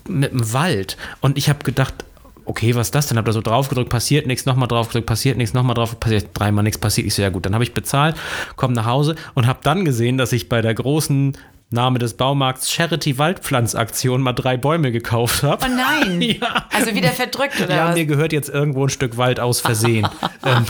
mit 0.09 0.33
einem 0.33 0.53
Wald. 0.53 0.97
Und 1.21 1.37
ich 1.37 1.49
habe 1.49 1.63
gedacht, 1.63 1.95
okay, 2.45 2.75
was 2.75 2.89
ist 2.89 2.95
das 2.95 3.07
denn? 3.07 3.19
Hab 3.19 3.25
da 3.25 3.33
so 3.33 3.41
drauf 3.41 3.69
gedrückt, 3.69 3.91
passiert 3.91 4.27
nichts, 4.27 4.47
nochmal 4.47 4.69
drauf 4.69 4.89
gedrückt, 4.89 5.07
passiert 5.07 5.37
nichts, 5.37 5.55
nochmal 5.55 5.75
drauf, 5.75 5.99
passiert 5.99 6.29
dreimal 6.35 6.65
nichts, 6.65 6.79
passiert. 6.79 7.07
Ich 7.07 7.15
so, 7.15 7.23
ja 7.23 7.29
gut, 7.31 7.47
dann 7.47 7.55
habe 7.55 7.65
ich 7.65 7.75
bezahlt, 7.75 8.17
komme 8.57 8.75
nach 8.75 8.87
Hause 8.87 9.15
und 9.35 9.47
habe 9.47 9.61
dann 9.63 9.85
gesehen, 9.85 10.19
dass 10.19 10.33
ich 10.33 10.49
bei 10.49 10.63
der 10.63 10.75
großen 10.75 11.37
Name 11.73 12.01
des 12.01 12.15
Baumarkts 12.15 12.71
Charity 12.71 13.19
Waldpflanzaktion 13.19 14.21
mal 14.21 14.33
drei 14.33 14.57
Bäume 14.57 14.91
gekauft 14.91 15.43
habe. 15.43 15.65
Oh 15.65 15.69
nein. 15.69 16.21
ja. 16.41 16.67
Also 16.73 16.95
wieder 16.95 17.11
verdrückt 17.11 17.61
oder 17.61 17.75
ja, 17.75 17.89
was? 17.89 17.95
mir 17.95 18.07
gehört 18.07 18.33
jetzt 18.33 18.49
irgendwo 18.49 18.85
ein 18.85 18.91
Stück 18.91 19.17
Wald 19.17 19.39
aus 19.39 19.61
Versehen. 19.61 20.09
ähm. 20.45 20.67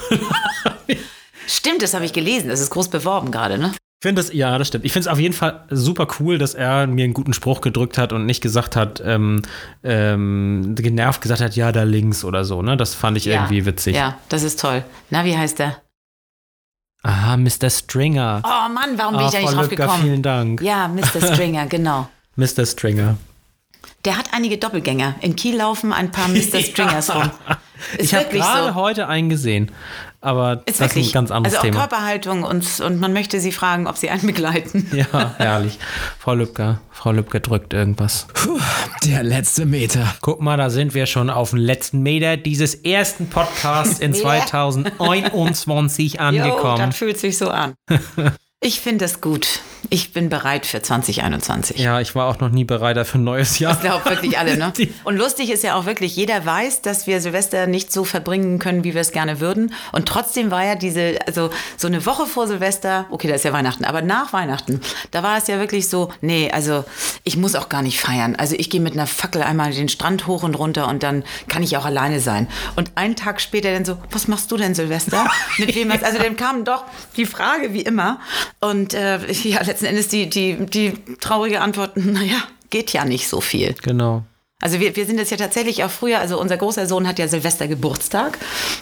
Stimmt, 1.47 1.83
das 1.83 1.95
habe 1.95 2.05
ich 2.05 2.13
gelesen. 2.13 2.49
Das 2.49 2.61
ist 2.61 2.71
groß 2.71 2.89
beworben 2.89 3.31
gerade, 3.31 3.59
ne? 3.59 3.73
Finde 4.01 4.21
es, 4.23 4.33
ja, 4.33 4.57
das 4.59 4.69
stimmt. 4.69 4.85
Ich 4.85 4.93
finde 4.93 5.09
es 5.09 5.13
auf 5.13 5.19
jeden 5.19 5.35
Fall 5.35 5.65
super 5.71 6.07
cool, 6.19 6.39
dass 6.39 6.55
er 6.55 6.87
mir 6.87 7.05
einen 7.05 7.15
guten 7.15 7.33
Spruch 7.33 7.61
gedrückt 7.61 7.99
hat 7.99 8.13
und 8.13 8.25
nicht 8.27 8.41
gesagt 8.41 8.77
hat, 8.77 9.03
ähm, 9.05 9.43
ähm, 9.85 10.75
genervt 10.77 11.21
gesagt 11.21 11.41
hat, 11.41 11.55
ja, 11.57 11.71
da 11.73 11.83
links 11.83 12.25
oder 12.25 12.45
so, 12.45 12.63
ne? 12.63 12.77
Das 12.77 12.95
fand 12.95 13.17
ich 13.19 13.27
Ja. 13.27 13.35
irgendwie 13.35 13.67
witzig. 13.67 13.95
Ja, 13.97 14.19
das 14.29 14.43
ist 14.43 14.61
toll. 14.61 14.85
Na, 15.11 15.25
wie 15.25 15.37
heißt 15.37 15.59
der? 15.59 15.77
Aha, 17.03 17.37
Mr. 17.39 17.71
Stringer. 17.71 18.43
Oh 18.45 18.69
Mann, 18.73 18.99
warum 18.99 19.15
bin 19.17 19.25
Ah, 19.25 19.29
ich 19.29 19.33
da 19.33 19.41
nicht 19.41 19.55
drauf 19.55 19.69
gekommen? 19.69 20.03
vielen 20.03 20.23
Dank. 20.23 20.61
Ja, 20.61 20.87
Mr. 20.89 21.35
Stringer, 21.35 21.67
genau. 21.69 22.09
Mr. 22.37 22.67
Stringer. 22.67 23.17
Der 24.05 24.17
hat 24.19 24.27
einige 24.33 24.59
Doppelgänger. 24.59 25.15
In 25.21 25.37
Kiel 25.37 25.57
laufen 25.57 25.93
ein 25.93 26.11
paar 26.11 26.29
Mr. 26.29 26.61
Stringers 26.61 27.15
rum. 27.15 27.31
Ist 27.99 28.13
ich 28.13 28.15
habe 28.15 28.27
gerade 28.31 28.69
so. 28.69 28.75
heute 28.75 29.09
einen 29.09 29.31
gesehen, 29.31 29.71
aber 30.21 30.63
Ist 30.67 30.81
das 30.81 30.89
ist 30.89 30.97
wirklich. 30.97 31.09
ein 31.09 31.13
ganz 31.13 31.31
anderes 31.31 31.55
also 31.57 31.59
auch 31.59 31.71
Thema. 31.71 31.79
Körperhaltung 31.81 32.43
und, 32.43 32.81
und 32.81 33.01
man 33.01 33.13
möchte 33.13 33.41
sie 33.41 33.53
fragen, 33.53 33.87
ob 33.87 33.97
sie 33.97 34.11
einen 34.11 34.27
begleiten. 34.27 34.87
Ja, 34.95 35.35
herrlich. 35.39 35.79
Frau 36.19 36.35
Lübcker, 36.35 36.81
Frau 36.91 37.13
Lübcker 37.13 37.41
drückt 37.41 37.73
irgendwas. 37.73 38.27
Der 39.05 39.23
letzte 39.23 39.65
Meter. 39.67 40.15
Guck 40.21 40.41
mal, 40.43 40.57
da 40.57 40.69
sind 40.71 40.95
wir 40.95 41.07
schon 41.07 41.31
auf 41.31 41.51
dem 41.51 41.59
letzten 41.61 42.01
Meter 42.03 42.37
dieses 42.37 42.75
ersten 42.75 43.29
Podcasts 43.29 43.99
in 43.99 44.11
Meter. 44.13 44.21
2021 44.23 46.15
Jo, 46.15 46.21
angekommen. 46.21 46.87
das 46.91 46.97
fühlt 46.97 47.19
sich 47.19 47.39
so 47.39 47.49
an. 47.49 47.75
Ich 48.63 48.83
finde 48.83 49.07
es 49.07 49.23
gut. 49.23 49.61
Ich 49.89 50.13
bin 50.13 50.29
bereit 50.29 50.67
für 50.67 50.83
2021. 50.83 51.79
Ja, 51.79 51.99
ich 51.99 52.15
war 52.15 52.27
auch 52.27 52.41
noch 52.41 52.51
nie 52.51 52.65
bereit 52.65 53.07
für 53.07 53.17
ein 53.17 53.25
neues 53.25 53.59
Jahr. 53.59 53.73
Ich 53.73 53.81
glaube 53.81 54.05
wirklich 54.05 54.39
alle, 54.39 54.59
ne? 54.59 54.71
Und 55.05 55.17
lustig 55.17 55.51
ist 55.51 55.65
ja 55.65 55.77
auch 55.77 55.87
wirklich, 55.87 56.15
jeder 56.15 56.45
weiß, 56.45 56.83
dass 56.83 57.07
wir 57.07 57.23
Silvester 57.23 57.67
nicht 57.67 57.91
so 57.91 58.05
verbringen 58.05 58.59
können, 58.59 58.85
wie 58.85 58.93
wir 58.93 59.01
es 59.01 59.13
gerne 59.13 59.41
würden. 59.41 59.73
Und 59.93 60.07
trotzdem 60.07 60.51
war 60.51 60.63
ja 60.63 60.75
diese, 60.75 61.19
also 61.27 61.49
so 61.79 61.87
eine 61.87 62.05
Woche 62.05 62.27
vor 62.27 62.47
Silvester, 62.47 63.07
okay, 63.09 63.29
da 63.29 63.35
ist 63.35 63.47
ja 63.47 63.55
Weihnachten, 63.55 63.87
aber 63.87 64.03
nach 64.03 64.35
Weihnachten, 64.35 64.83
da 65.11 65.23
war 65.23 65.39
es 65.39 65.47
ja 65.47 65.59
wirklich 65.59 65.89
so, 65.89 66.13
nee, 66.21 66.51
also 66.53 66.85
ich 67.25 67.39
muss 67.39 67.55
auch 67.55 67.71
gar 67.71 67.81
nicht 67.81 67.99
feiern. 67.99 68.37
Also 68.37 68.57
ich 68.59 68.69
gehe 68.69 68.83
mit 68.83 68.93
einer 68.93 69.07
Fackel 69.07 69.43
einmal 69.43 69.73
den 69.73 69.89
Strand 69.89 70.27
hoch 70.27 70.43
und 70.43 70.55
runter 70.55 70.87
und 70.89 71.03
dann 71.03 71.25
kann 71.49 71.63
ich 71.63 71.79
auch 71.79 71.87
alleine 71.87 72.21
sein. 72.21 72.47
Und 72.77 72.93
einen 72.97 73.17
Tag 73.17 73.41
später 73.41 73.73
dann 73.73 73.87
so, 73.87 73.97
was 74.11 74.29
machst 74.29 74.53
du 74.53 74.59
denn 74.59 74.75
Silvester? 74.75 75.27
Mit 75.57 75.75
wem? 75.75 75.91
hast-" 75.91 76.05
Also 76.05 76.19
dann 76.19 76.37
kam 76.37 76.67
doch 76.67 76.85
die 77.17 77.25
Frage 77.25 77.73
wie 77.73 77.81
immer. 77.81 78.21
Und 78.59 78.95
äh, 78.95 79.19
ja, 79.33 79.63
letzten 79.63 79.87
Endes 79.87 80.09
die, 80.09 80.29
die, 80.29 80.67
die 80.67 80.95
traurige 81.21 81.61
Antwort, 81.61 81.93
naja, 81.97 82.43
geht 82.71 82.93
ja 82.93 83.05
nicht 83.05 83.29
so 83.29 83.41
viel. 83.41 83.75
Genau. 83.83 84.25
Also 84.63 84.79
wir, 84.79 84.95
wir 84.95 85.07
sind 85.07 85.19
es 85.19 85.31
ja 85.31 85.39
tatsächlich 85.39 85.85
auch 85.85 85.91
früher, 85.91 86.19
also 86.19 86.39
unser 86.39 86.59
großer 86.59 86.87
Sohn 86.87 87.09
hat 87.09 87.19
ja 87.19 87.27
Silvester 87.29 87.67
Geburtstag 87.67 88.39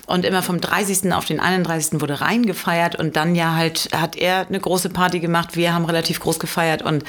und 0.07 0.25
immer 0.25 0.43
vom 0.43 0.61
30. 0.61 1.13
auf 1.13 1.25
den 1.25 1.39
31. 1.39 2.01
wurde 2.01 2.21
rein 2.21 2.47
gefeiert 2.47 2.97
und 2.97 3.15
dann 3.15 3.37
ja 3.37 3.55
halt 3.55 3.89
hat 3.95 4.17
er 4.17 4.49
eine 4.49 4.59
große 4.59 4.91
Party 4.91 5.21
gemacht, 5.21 5.57
wir 5.57 5.73
haben 5.73 5.85
relativ 5.85 6.19
groß 6.19 6.41
gefeiert 6.41 6.83
und 6.83 7.05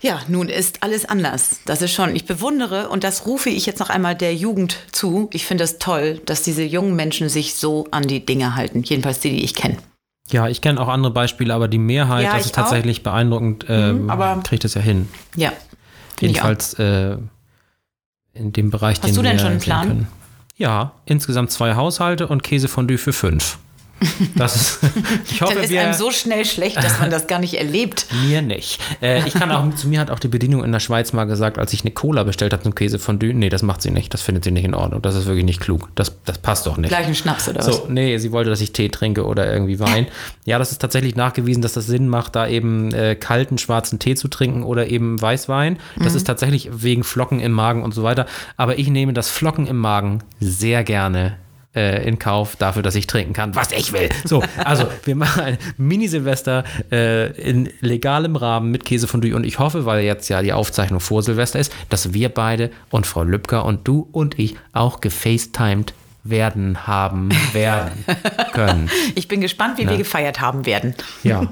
ja, 0.00 0.20
nun 0.28 0.48
ist 0.48 0.84
alles 0.84 1.06
anders. 1.06 1.58
Das 1.64 1.82
ist 1.82 1.92
schon, 1.92 2.14
ich 2.14 2.24
bewundere 2.24 2.88
und 2.88 3.02
das 3.02 3.26
rufe 3.26 3.50
ich 3.50 3.66
jetzt 3.66 3.80
noch 3.80 3.90
einmal 3.90 4.14
der 4.14 4.32
Jugend 4.32 4.78
zu. 4.92 5.28
Ich 5.32 5.44
finde 5.44 5.64
es 5.64 5.78
toll, 5.78 6.20
dass 6.24 6.42
diese 6.42 6.62
jungen 6.62 6.94
Menschen 6.94 7.28
sich 7.28 7.56
so 7.56 7.88
an 7.90 8.04
die 8.04 8.24
Dinge 8.24 8.54
halten, 8.54 8.84
jedenfalls 8.84 9.18
die, 9.18 9.30
die 9.30 9.44
ich 9.44 9.56
kenne. 9.56 9.76
Ja, 10.30 10.48
ich 10.48 10.60
kenne 10.60 10.80
auch 10.80 10.88
andere 10.88 11.12
Beispiele, 11.12 11.54
aber 11.54 11.68
die 11.68 11.78
Mehrheit, 11.78 12.24
Ja, 12.24 12.32
das 12.32 12.40
ich 12.42 12.46
ist 12.46 12.54
tatsächlich 12.54 13.02
beeindruckend, 13.02 13.64
ähm, 13.68 14.10
aber- 14.10 14.40
kriegt 14.42 14.64
es 14.64 14.74
ja 14.74 14.80
hin. 14.80 15.08
Ja. 15.36 15.50
auch. 15.50 16.20
Jedenfalls 16.20 16.74
äh, 16.74 17.16
in 18.34 18.52
dem 18.52 18.70
Bereich, 18.70 18.98
Hast 18.98 19.06
den 19.08 19.14
du 19.14 19.22
denn 19.22 19.32
wir 19.32 19.38
schon 19.38 19.50
einen 19.52 19.60
Plan? 19.60 19.86
können. 19.88 20.08
Ja, 20.56 20.92
insgesamt 21.06 21.50
zwei 21.52 21.76
Haushalte 21.76 22.26
und 22.26 22.42
Käsefondue 22.42 22.98
für 22.98 23.12
fünf. 23.12 23.58
Das 24.36 24.56
ist, 24.56 24.78
ich 25.30 25.40
hoffe, 25.42 25.54
Dann 25.54 25.64
ist 25.64 25.70
wir, 25.70 25.82
einem 25.82 25.94
so 25.94 26.10
schnell 26.10 26.44
schlecht, 26.44 26.76
dass 26.76 27.00
man 27.00 27.10
das 27.10 27.26
gar 27.26 27.38
nicht 27.38 27.54
erlebt. 27.54 28.06
Mir 28.26 28.42
nicht. 28.42 28.80
Äh, 29.02 29.26
ich 29.26 29.34
kann 29.34 29.50
auch, 29.50 29.74
zu 29.74 29.88
mir 29.88 30.00
hat 30.00 30.10
auch 30.10 30.18
die 30.18 30.28
Bedienung 30.28 30.64
in 30.64 30.72
der 30.72 30.80
Schweiz 30.80 31.12
mal 31.12 31.24
gesagt, 31.24 31.58
als 31.58 31.72
ich 31.72 31.82
eine 31.82 31.90
Cola 31.90 32.22
bestellt 32.22 32.52
habe 32.52 32.62
zum 32.62 32.74
Käsefondue, 32.74 33.34
nee, 33.34 33.48
das 33.48 33.62
macht 33.62 33.82
sie 33.82 33.90
nicht, 33.90 34.14
das 34.14 34.22
findet 34.22 34.44
sie 34.44 34.50
nicht 34.50 34.64
in 34.64 34.74
Ordnung, 34.74 35.02
das 35.02 35.14
ist 35.14 35.26
wirklich 35.26 35.44
nicht 35.44 35.60
klug, 35.60 35.88
das, 35.94 36.16
das 36.24 36.38
passt 36.38 36.66
doch 36.66 36.76
nicht. 36.76 36.90
Gleich 36.90 37.06
ein 37.06 37.14
Schnaps 37.14 37.48
oder 37.48 37.58
was? 37.58 37.66
So, 37.66 37.86
nee, 37.88 38.18
sie 38.18 38.32
wollte, 38.32 38.50
dass 38.50 38.60
ich 38.60 38.72
Tee 38.72 38.88
trinke 38.88 39.26
oder 39.26 39.52
irgendwie 39.52 39.80
Wein. 39.80 40.06
Ja, 40.44 40.58
das 40.58 40.72
ist 40.72 40.78
tatsächlich 40.78 41.16
nachgewiesen, 41.16 41.62
dass 41.62 41.72
das 41.72 41.86
Sinn 41.86 42.08
macht, 42.08 42.36
da 42.36 42.46
eben 42.46 42.92
äh, 42.92 43.14
kalten 43.16 43.58
schwarzen 43.58 43.98
Tee 43.98 44.14
zu 44.14 44.28
trinken 44.28 44.62
oder 44.62 44.88
eben 44.88 45.20
Weißwein. 45.20 45.78
Das 46.02 46.14
ist 46.14 46.24
tatsächlich 46.24 46.70
wegen 46.72 47.04
Flocken 47.04 47.40
im 47.40 47.52
Magen 47.52 47.82
und 47.82 47.94
so 47.94 48.02
weiter. 48.02 48.26
Aber 48.56 48.78
ich 48.78 48.88
nehme 48.88 49.12
das 49.12 49.28
Flocken 49.28 49.66
im 49.66 49.76
Magen 49.76 50.22
sehr 50.40 50.84
gerne 50.84 51.36
äh, 51.78 52.02
in 52.06 52.18
Kauf 52.18 52.56
dafür, 52.56 52.82
dass 52.82 52.96
ich 52.96 53.06
trinken 53.06 53.32
kann, 53.32 53.54
was 53.54 53.70
ich 53.70 53.92
will. 53.92 54.08
So, 54.24 54.42
also 54.64 54.88
wir 55.04 55.14
machen 55.14 55.42
ein 55.42 55.58
Mini-Silvester 55.76 56.64
äh, 56.90 57.30
in 57.40 57.70
legalem 57.80 58.34
Rahmen 58.34 58.72
mit 58.72 58.84
Käsefondue 58.84 59.34
und 59.36 59.44
ich 59.44 59.58
hoffe, 59.60 59.86
weil 59.86 60.04
jetzt 60.04 60.28
ja 60.28 60.42
die 60.42 60.52
Aufzeichnung 60.52 60.98
vor 60.98 61.22
Silvester 61.22 61.58
ist, 61.60 61.72
dass 61.88 62.12
wir 62.12 62.30
beide 62.30 62.70
und 62.90 63.06
Frau 63.06 63.22
Lübcker 63.22 63.64
und 63.64 63.86
du 63.86 64.08
und 64.10 64.38
ich 64.38 64.56
auch 64.72 65.00
gefacetimed 65.00 65.94
werden, 66.24 66.86
haben, 66.86 67.30
werden 67.52 68.04
können. 68.52 68.90
Ich 69.14 69.28
bin 69.28 69.40
gespannt, 69.40 69.78
wie 69.78 69.88
wir 69.88 69.96
gefeiert 69.96 70.40
haben 70.40 70.66
werden. 70.66 70.94
Ja. 71.22 71.46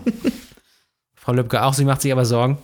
Frau 1.14 1.32
Lübcke 1.32 1.62
auch, 1.62 1.74
sie 1.74 1.84
macht 1.84 2.02
sich 2.02 2.12
aber 2.12 2.24
Sorgen. 2.24 2.58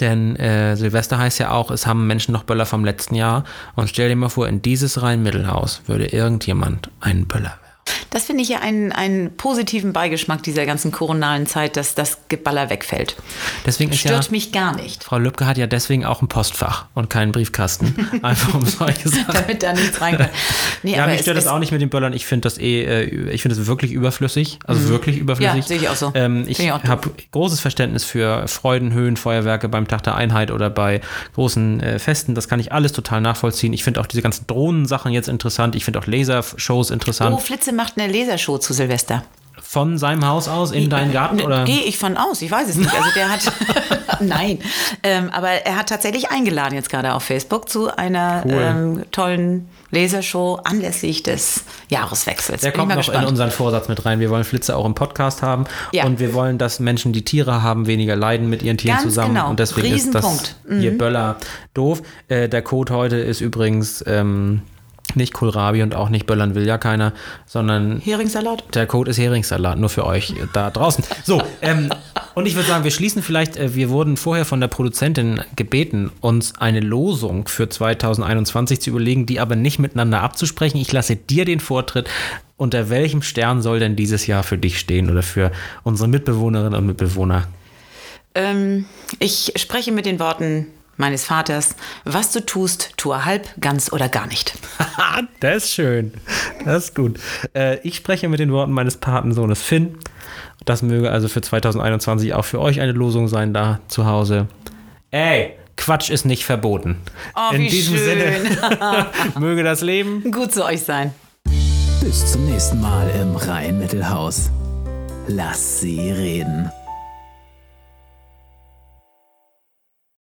Denn 0.00 0.36
äh, 0.36 0.76
Silvester 0.76 1.18
heißt 1.18 1.38
ja 1.38 1.50
auch, 1.50 1.70
es 1.70 1.86
haben 1.86 2.06
Menschen 2.06 2.32
noch 2.32 2.44
Böller 2.44 2.66
vom 2.66 2.84
letzten 2.84 3.14
Jahr. 3.14 3.44
Und 3.74 3.88
stell 3.88 4.08
dir 4.08 4.16
mal 4.16 4.28
vor, 4.28 4.48
in 4.48 4.62
dieses 4.62 5.02
Rhein-Mittelhaus 5.02 5.82
würde 5.86 6.06
irgendjemand 6.06 6.90
einen 7.00 7.26
Böller 7.26 7.58
werfen. 7.62 8.03
Das 8.14 8.26
finde 8.26 8.44
ich 8.44 8.48
ja 8.48 8.60
einen, 8.60 8.92
einen 8.92 9.36
positiven 9.36 9.92
Beigeschmack 9.92 10.40
dieser 10.44 10.66
ganzen 10.66 10.92
koronalen 10.92 11.48
Zeit, 11.48 11.76
dass 11.76 11.96
das 11.96 12.18
Geballer 12.28 12.70
wegfällt. 12.70 13.16
Deswegen 13.66 13.90
ist 13.90 14.04
ja, 14.04 14.12
Stört 14.12 14.30
mich 14.30 14.52
gar 14.52 14.76
nicht, 14.76 15.02
Frau 15.02 15.18
Lübcke 15.18 15.46
hat 15.46 15.58
ja 15.58 15.66
deswegen 15.66 16.04
auch 16.04 16.22
ein 16.22 16.28
Postfach 16.28 16.86
und 16.94 17.10
keinen 17.10 17.32
Briefkasten. 17.32 18.08
Einfach 18.22 18.54
um 18.54 18.64
solche 18.64 19.08
Sachen. 19.08 19.34
damit 19.34 19.64
da 19.64 19.72
nichts 19.72 20.00
reinkommt. 20.00 20.30
Nee, 20.84 20.94
Ja, 20.94 21.02
aber 21.02 21.12
mich 21.12 21.22
stört 21.22 21.36
das 21.36 21.48
auch 21.48 21.58
nicht 21.58 21.72
mit 21.72 21.80
den 21.80 21.90
Böllern. 21.90 22.12
Ich 22.12 22.24
finde 22.24 22.42
das 22.42 22.56
eh, 22.58 22.84
äh, 22.84 23.30
ich 23.32 23.42
finde 23.42 23.56
das 23.56 23.66
wirklich 23.66 23.90
überflüssig. 23.90 24.60
Also 24.64 24.88
wirklich 24.88 25.18
überflüssig. 25.18 25.52
Mhm. 25.52 25.60
Ja, 25.60 25.66
sehe 25.66 25.76
ich 25.78 25.88
auch 25.88 25.96
so. 25.96 26.12
Ähm, 26.14 26.44
ich 26.46 26.60
ich 26.60 26.70
habe 26.70 27.10
großes 27.32 27.58
Verständnis 27.58 28.04
für 28.04 28.46
Freudenhöhen, 28.46 29.16
Feuerwerke 29.16 29.68
beim 29.68 29.88
Tag 29.88 30.04
der 30.04 30.14
Einheit 30.14 30.52
oder 30.52 30.70
bei 30.70 31.00
großen 31.34 31.80
äh, 31.80 31.98
Festen. 31.98 32.36
Das 32.36 32.46
kann 32.48 32.60
ich 32.60 32.70
alles 32.70 32.92
total 32.92 33.20
nachvollziehen. 33.20 33.72
Ich 33.72 33.82
finde 33.82 34.00
auch 34.00 34.06
diese 34.06 34.22
ganzen 34.22 34.46
Drohnensachen 34.46 35.10
jetzt 35.10 35.28
interessant. 35.28 35.74
Ich 35.74 35.84
finde 35.84 35.98
auch 35.98 36.06
Lasershows 36.06 36.90
interessant. 36.90 37.34
Oh, 37.34 37.38
Flitze 37.38 37.72
macht 37.72 37.94
eine 37.98 38.03
Lasershow 38.10 38.58
zu 38.58 38.72
Silvester. 38.72 39.24
Von 39.60 39.98
seinem 39.98 40.24
Haus 40.26 40.46
aus 40.46 40.70
in 40.70 40.88
deinen 40.88 41.12
Garten 41.12 41.40
oder? 41.40 41.64
Gehe 41.64 41.82
ich 41.82 41.98
von 41.98 42.16
aus, 42.16 42.42
ich 42.42 42.50
weiß 42.50 42.68
es 42.68 42.76
nicht. 42.76 42.94
Also 42.94 43.08
der 43.16 43.28
hat, 43.28 43.40
nein, 44.20 44.58
ähm, 45.02 45.30
aber 45.32 45.48
er 45.48 45.76
hat 45.76 45.88
tatsächlich 45.88 46.30
eingeladen 46.30 46.74
jetzt 46.76 46.90
gerade 46.90 47.12
auf 47.12 47.24
Facebook 47.24 47.68
zu 47.68 47.96
einer 47.96 48.42
Cool. 48.44 48.52
ähm, 48.52 49.02
tollen 49.10 49.68
Lasershow 49.90 50.60
anlässlich 50.62 51.24
des 51.24 51.64
Jahreswechsels. 51.88 52.60
Der 52.60 52.70
Bin 52.70 52.80
kommt 52.80 52.90
noch 52.90 52.96
in 52.98 53.00
gespannt. 53.04 53.26
unseren 53.28 53.50
Vorsatz 53.50 53.88
mit 53.88 54.04
rein. 54.04 54.20
Wir 54.20 54.30
wollen 54.30 54.44
Flitze 54.44 54.76
auch 54.76 54.84
im 54.84 54.94
Podcast 54.94 55.42
haben. 55.42 55.64
Ja. 55.92 56.04
Und 56.04 56.20
wir 56.20 56.34
wollen, 56.34 56.58
dass 56.58 56.78
Menschen, 56.78 57.12
die 57.12 57.24
Tiere 57.24 57.62
haben, 57.62 57.86
weniger 57.88 58.14
leiden 58.14 58.48
mit 58.48 58.62
ihren 58.62 58.76
Tieren 58.76 58.96
Ganz 58.96 59.06
zusammen. 59.08 59.34
genau. 59.34 59.50
Und 59.50 59.58
deswegen 59.58 59.88
ist 59.92 60.14
das 60.14 60.24
Riesenpunkt. 60.24 60.56
Mhm. 60.68 60.80
hier 60.80 60.98
Böller 60.98 61.36
doof. 61.74 62.02
Äh, 62.28 62.48
der 62.48 62.62
Code 62.62 62.92
heute 62.94 63.16
ist 63.16 63.40
übrigens 63.40 64.04
ähm, 64.06 64.62
nicht 65.16 65.32
Kohlrabi 65.32 65.82
und 65.82 65.94
auch 65.94 66.08
nicht 66.08 66.26
Böllern 66.26 66.54
will 66.54 66.66
ja 66.66 66.78
keiner, 66.78 67.12
sondern 67.46 68.00
Heringssalat? 68.00 68.64
der 68.74 68.86
Code 68.86 69.10
ist 69.10 69.18
Heringssalat, 69.18 69.78
nur 69.78 69.88
für 69.88 70.06
euch 70.06 70.34
da 70.52 70.70
draußen. 70.70 71.04
So, 71.24 71.42
ähm, 71.62 71.90
und 72.34 72.46
ich 72.46 72.54
würde 72.54 72.68
sagen, 72.68 72.84
wir 72.84 72.90
schließen 72.90 73.22
vielleicht, 73.22 73.56
äh, 73.56 73.74
wir 73.74 73.90
wurden 73.90 74.16
vorher 74.16 74.44
von 74.44 74.60
der 74.60 74.68
Produzentin 74.68 75.40
gebeten, 75.56 76.10
uns 76.20 76.58
eine 76.58 76.80
Losung 76.80 77.48
für 77.48 77.68
2021 77.68 78.80
zu 78.80 78.90
überlegen, 78.90 79.26
die 79.26 79.40
aber 79.40 79.56
nicht 79.56 79.78
miteinander 79.78 80.22
abzusprechen. 80.22 80.78
Ich 80.78 80.92
lasse 80.92 81.16
dir 81.16 81.44
den 81.44 81.60
Vortritt. 81.60 82.08
Unter 82.56 82.88
welchem 82.88 83.22
Stern 83.22 83.62
soll 83.62 83.80
denn 83.80 83.96
dieses 83.96 84.26
Jahr 84.26 84.42
für 84.42 84.58
dich 84.58 84.78
stehen 84.78 85.10
oder 85.10 85.22
für 85.22 85.50
unsere 85.82 86.08
Mitbewohnerinnen 86.08 86.78
und 86.78 86.86
Mitbewohner? 86.86 87.48
Ähm, 88.34 88.86
ich 89.18 89.52
spreche 89.56 89.92
mit 89.92 90.06
den 90.06 90.18
Worten 90.18 90.66
meines 90.96 91.24
Vaters, 91.24 91.76
was 92.04 92.32
du 92.32 92.40
tust, 92.40 92.92
tue 92.96 93.24
halb, 93.24 93.48
ganz 93.60 93.92
oder 93.92 94.08
gar 94.08 94.26
nicht. 94.26 94.54
das 95.40 95.64
ist 95.64 95.72
schön. 95.74 96.12
Das 96.64 96.84
ist 96.84 96.94
gut. 96.94 97.18
Äh, 97.54 97.78
ich 97.86 97.96
spreche 97.96 98.28
mit 98.28 98.40
den 98.40 98.52
Worten 98.52 98.72
meines 98.72 98.96
Patensohnes 98.96 99.62
Finn. 99.62 99.98
Das 100.64 100.82
möge 100.82 101.10
also 101.10 101.28
für 101.28 101.40
2021 101.42 102.34
auch 102.34 102.44
für 102.44 102.60
euch 102.60 102.80
eine 102.80 102.92
Losung 102.92 103.28
sein 103.28 103.52
da 103.52 103.80
zu 103.88 104.06
Hause. 104.06 104.48
Ey, 105.10 105.52
Quatsch 105.76 106.10
ist 106.10 106.24
nicht 106.24 106.44
verboten. 106.44 106.96
Oh, 107.34 107.54
In 107.54 107.62
wie 107.62 107.68
diesem 107.68 107.96
schön. 107.96 108.04
Sinne 108.04 109.06
möge 109.38 109.62
das 109.62 109.80
Leben. 109.80 110.30
Gut 110.30 110.52
zu 110.52 110.64
euch 110.64 110.82
sein. 110.82 111.12
Bis 112.00 112.32
zum 112.32 112.44
nächsten 112.46 112.80
Mal 112.80 113.10
im 113.20 113.34
Rhein-Mittelhaus. 113.36 114.50
Lass 115.26 115.80
sie 115.80 116.10
reden. 116.10 116.70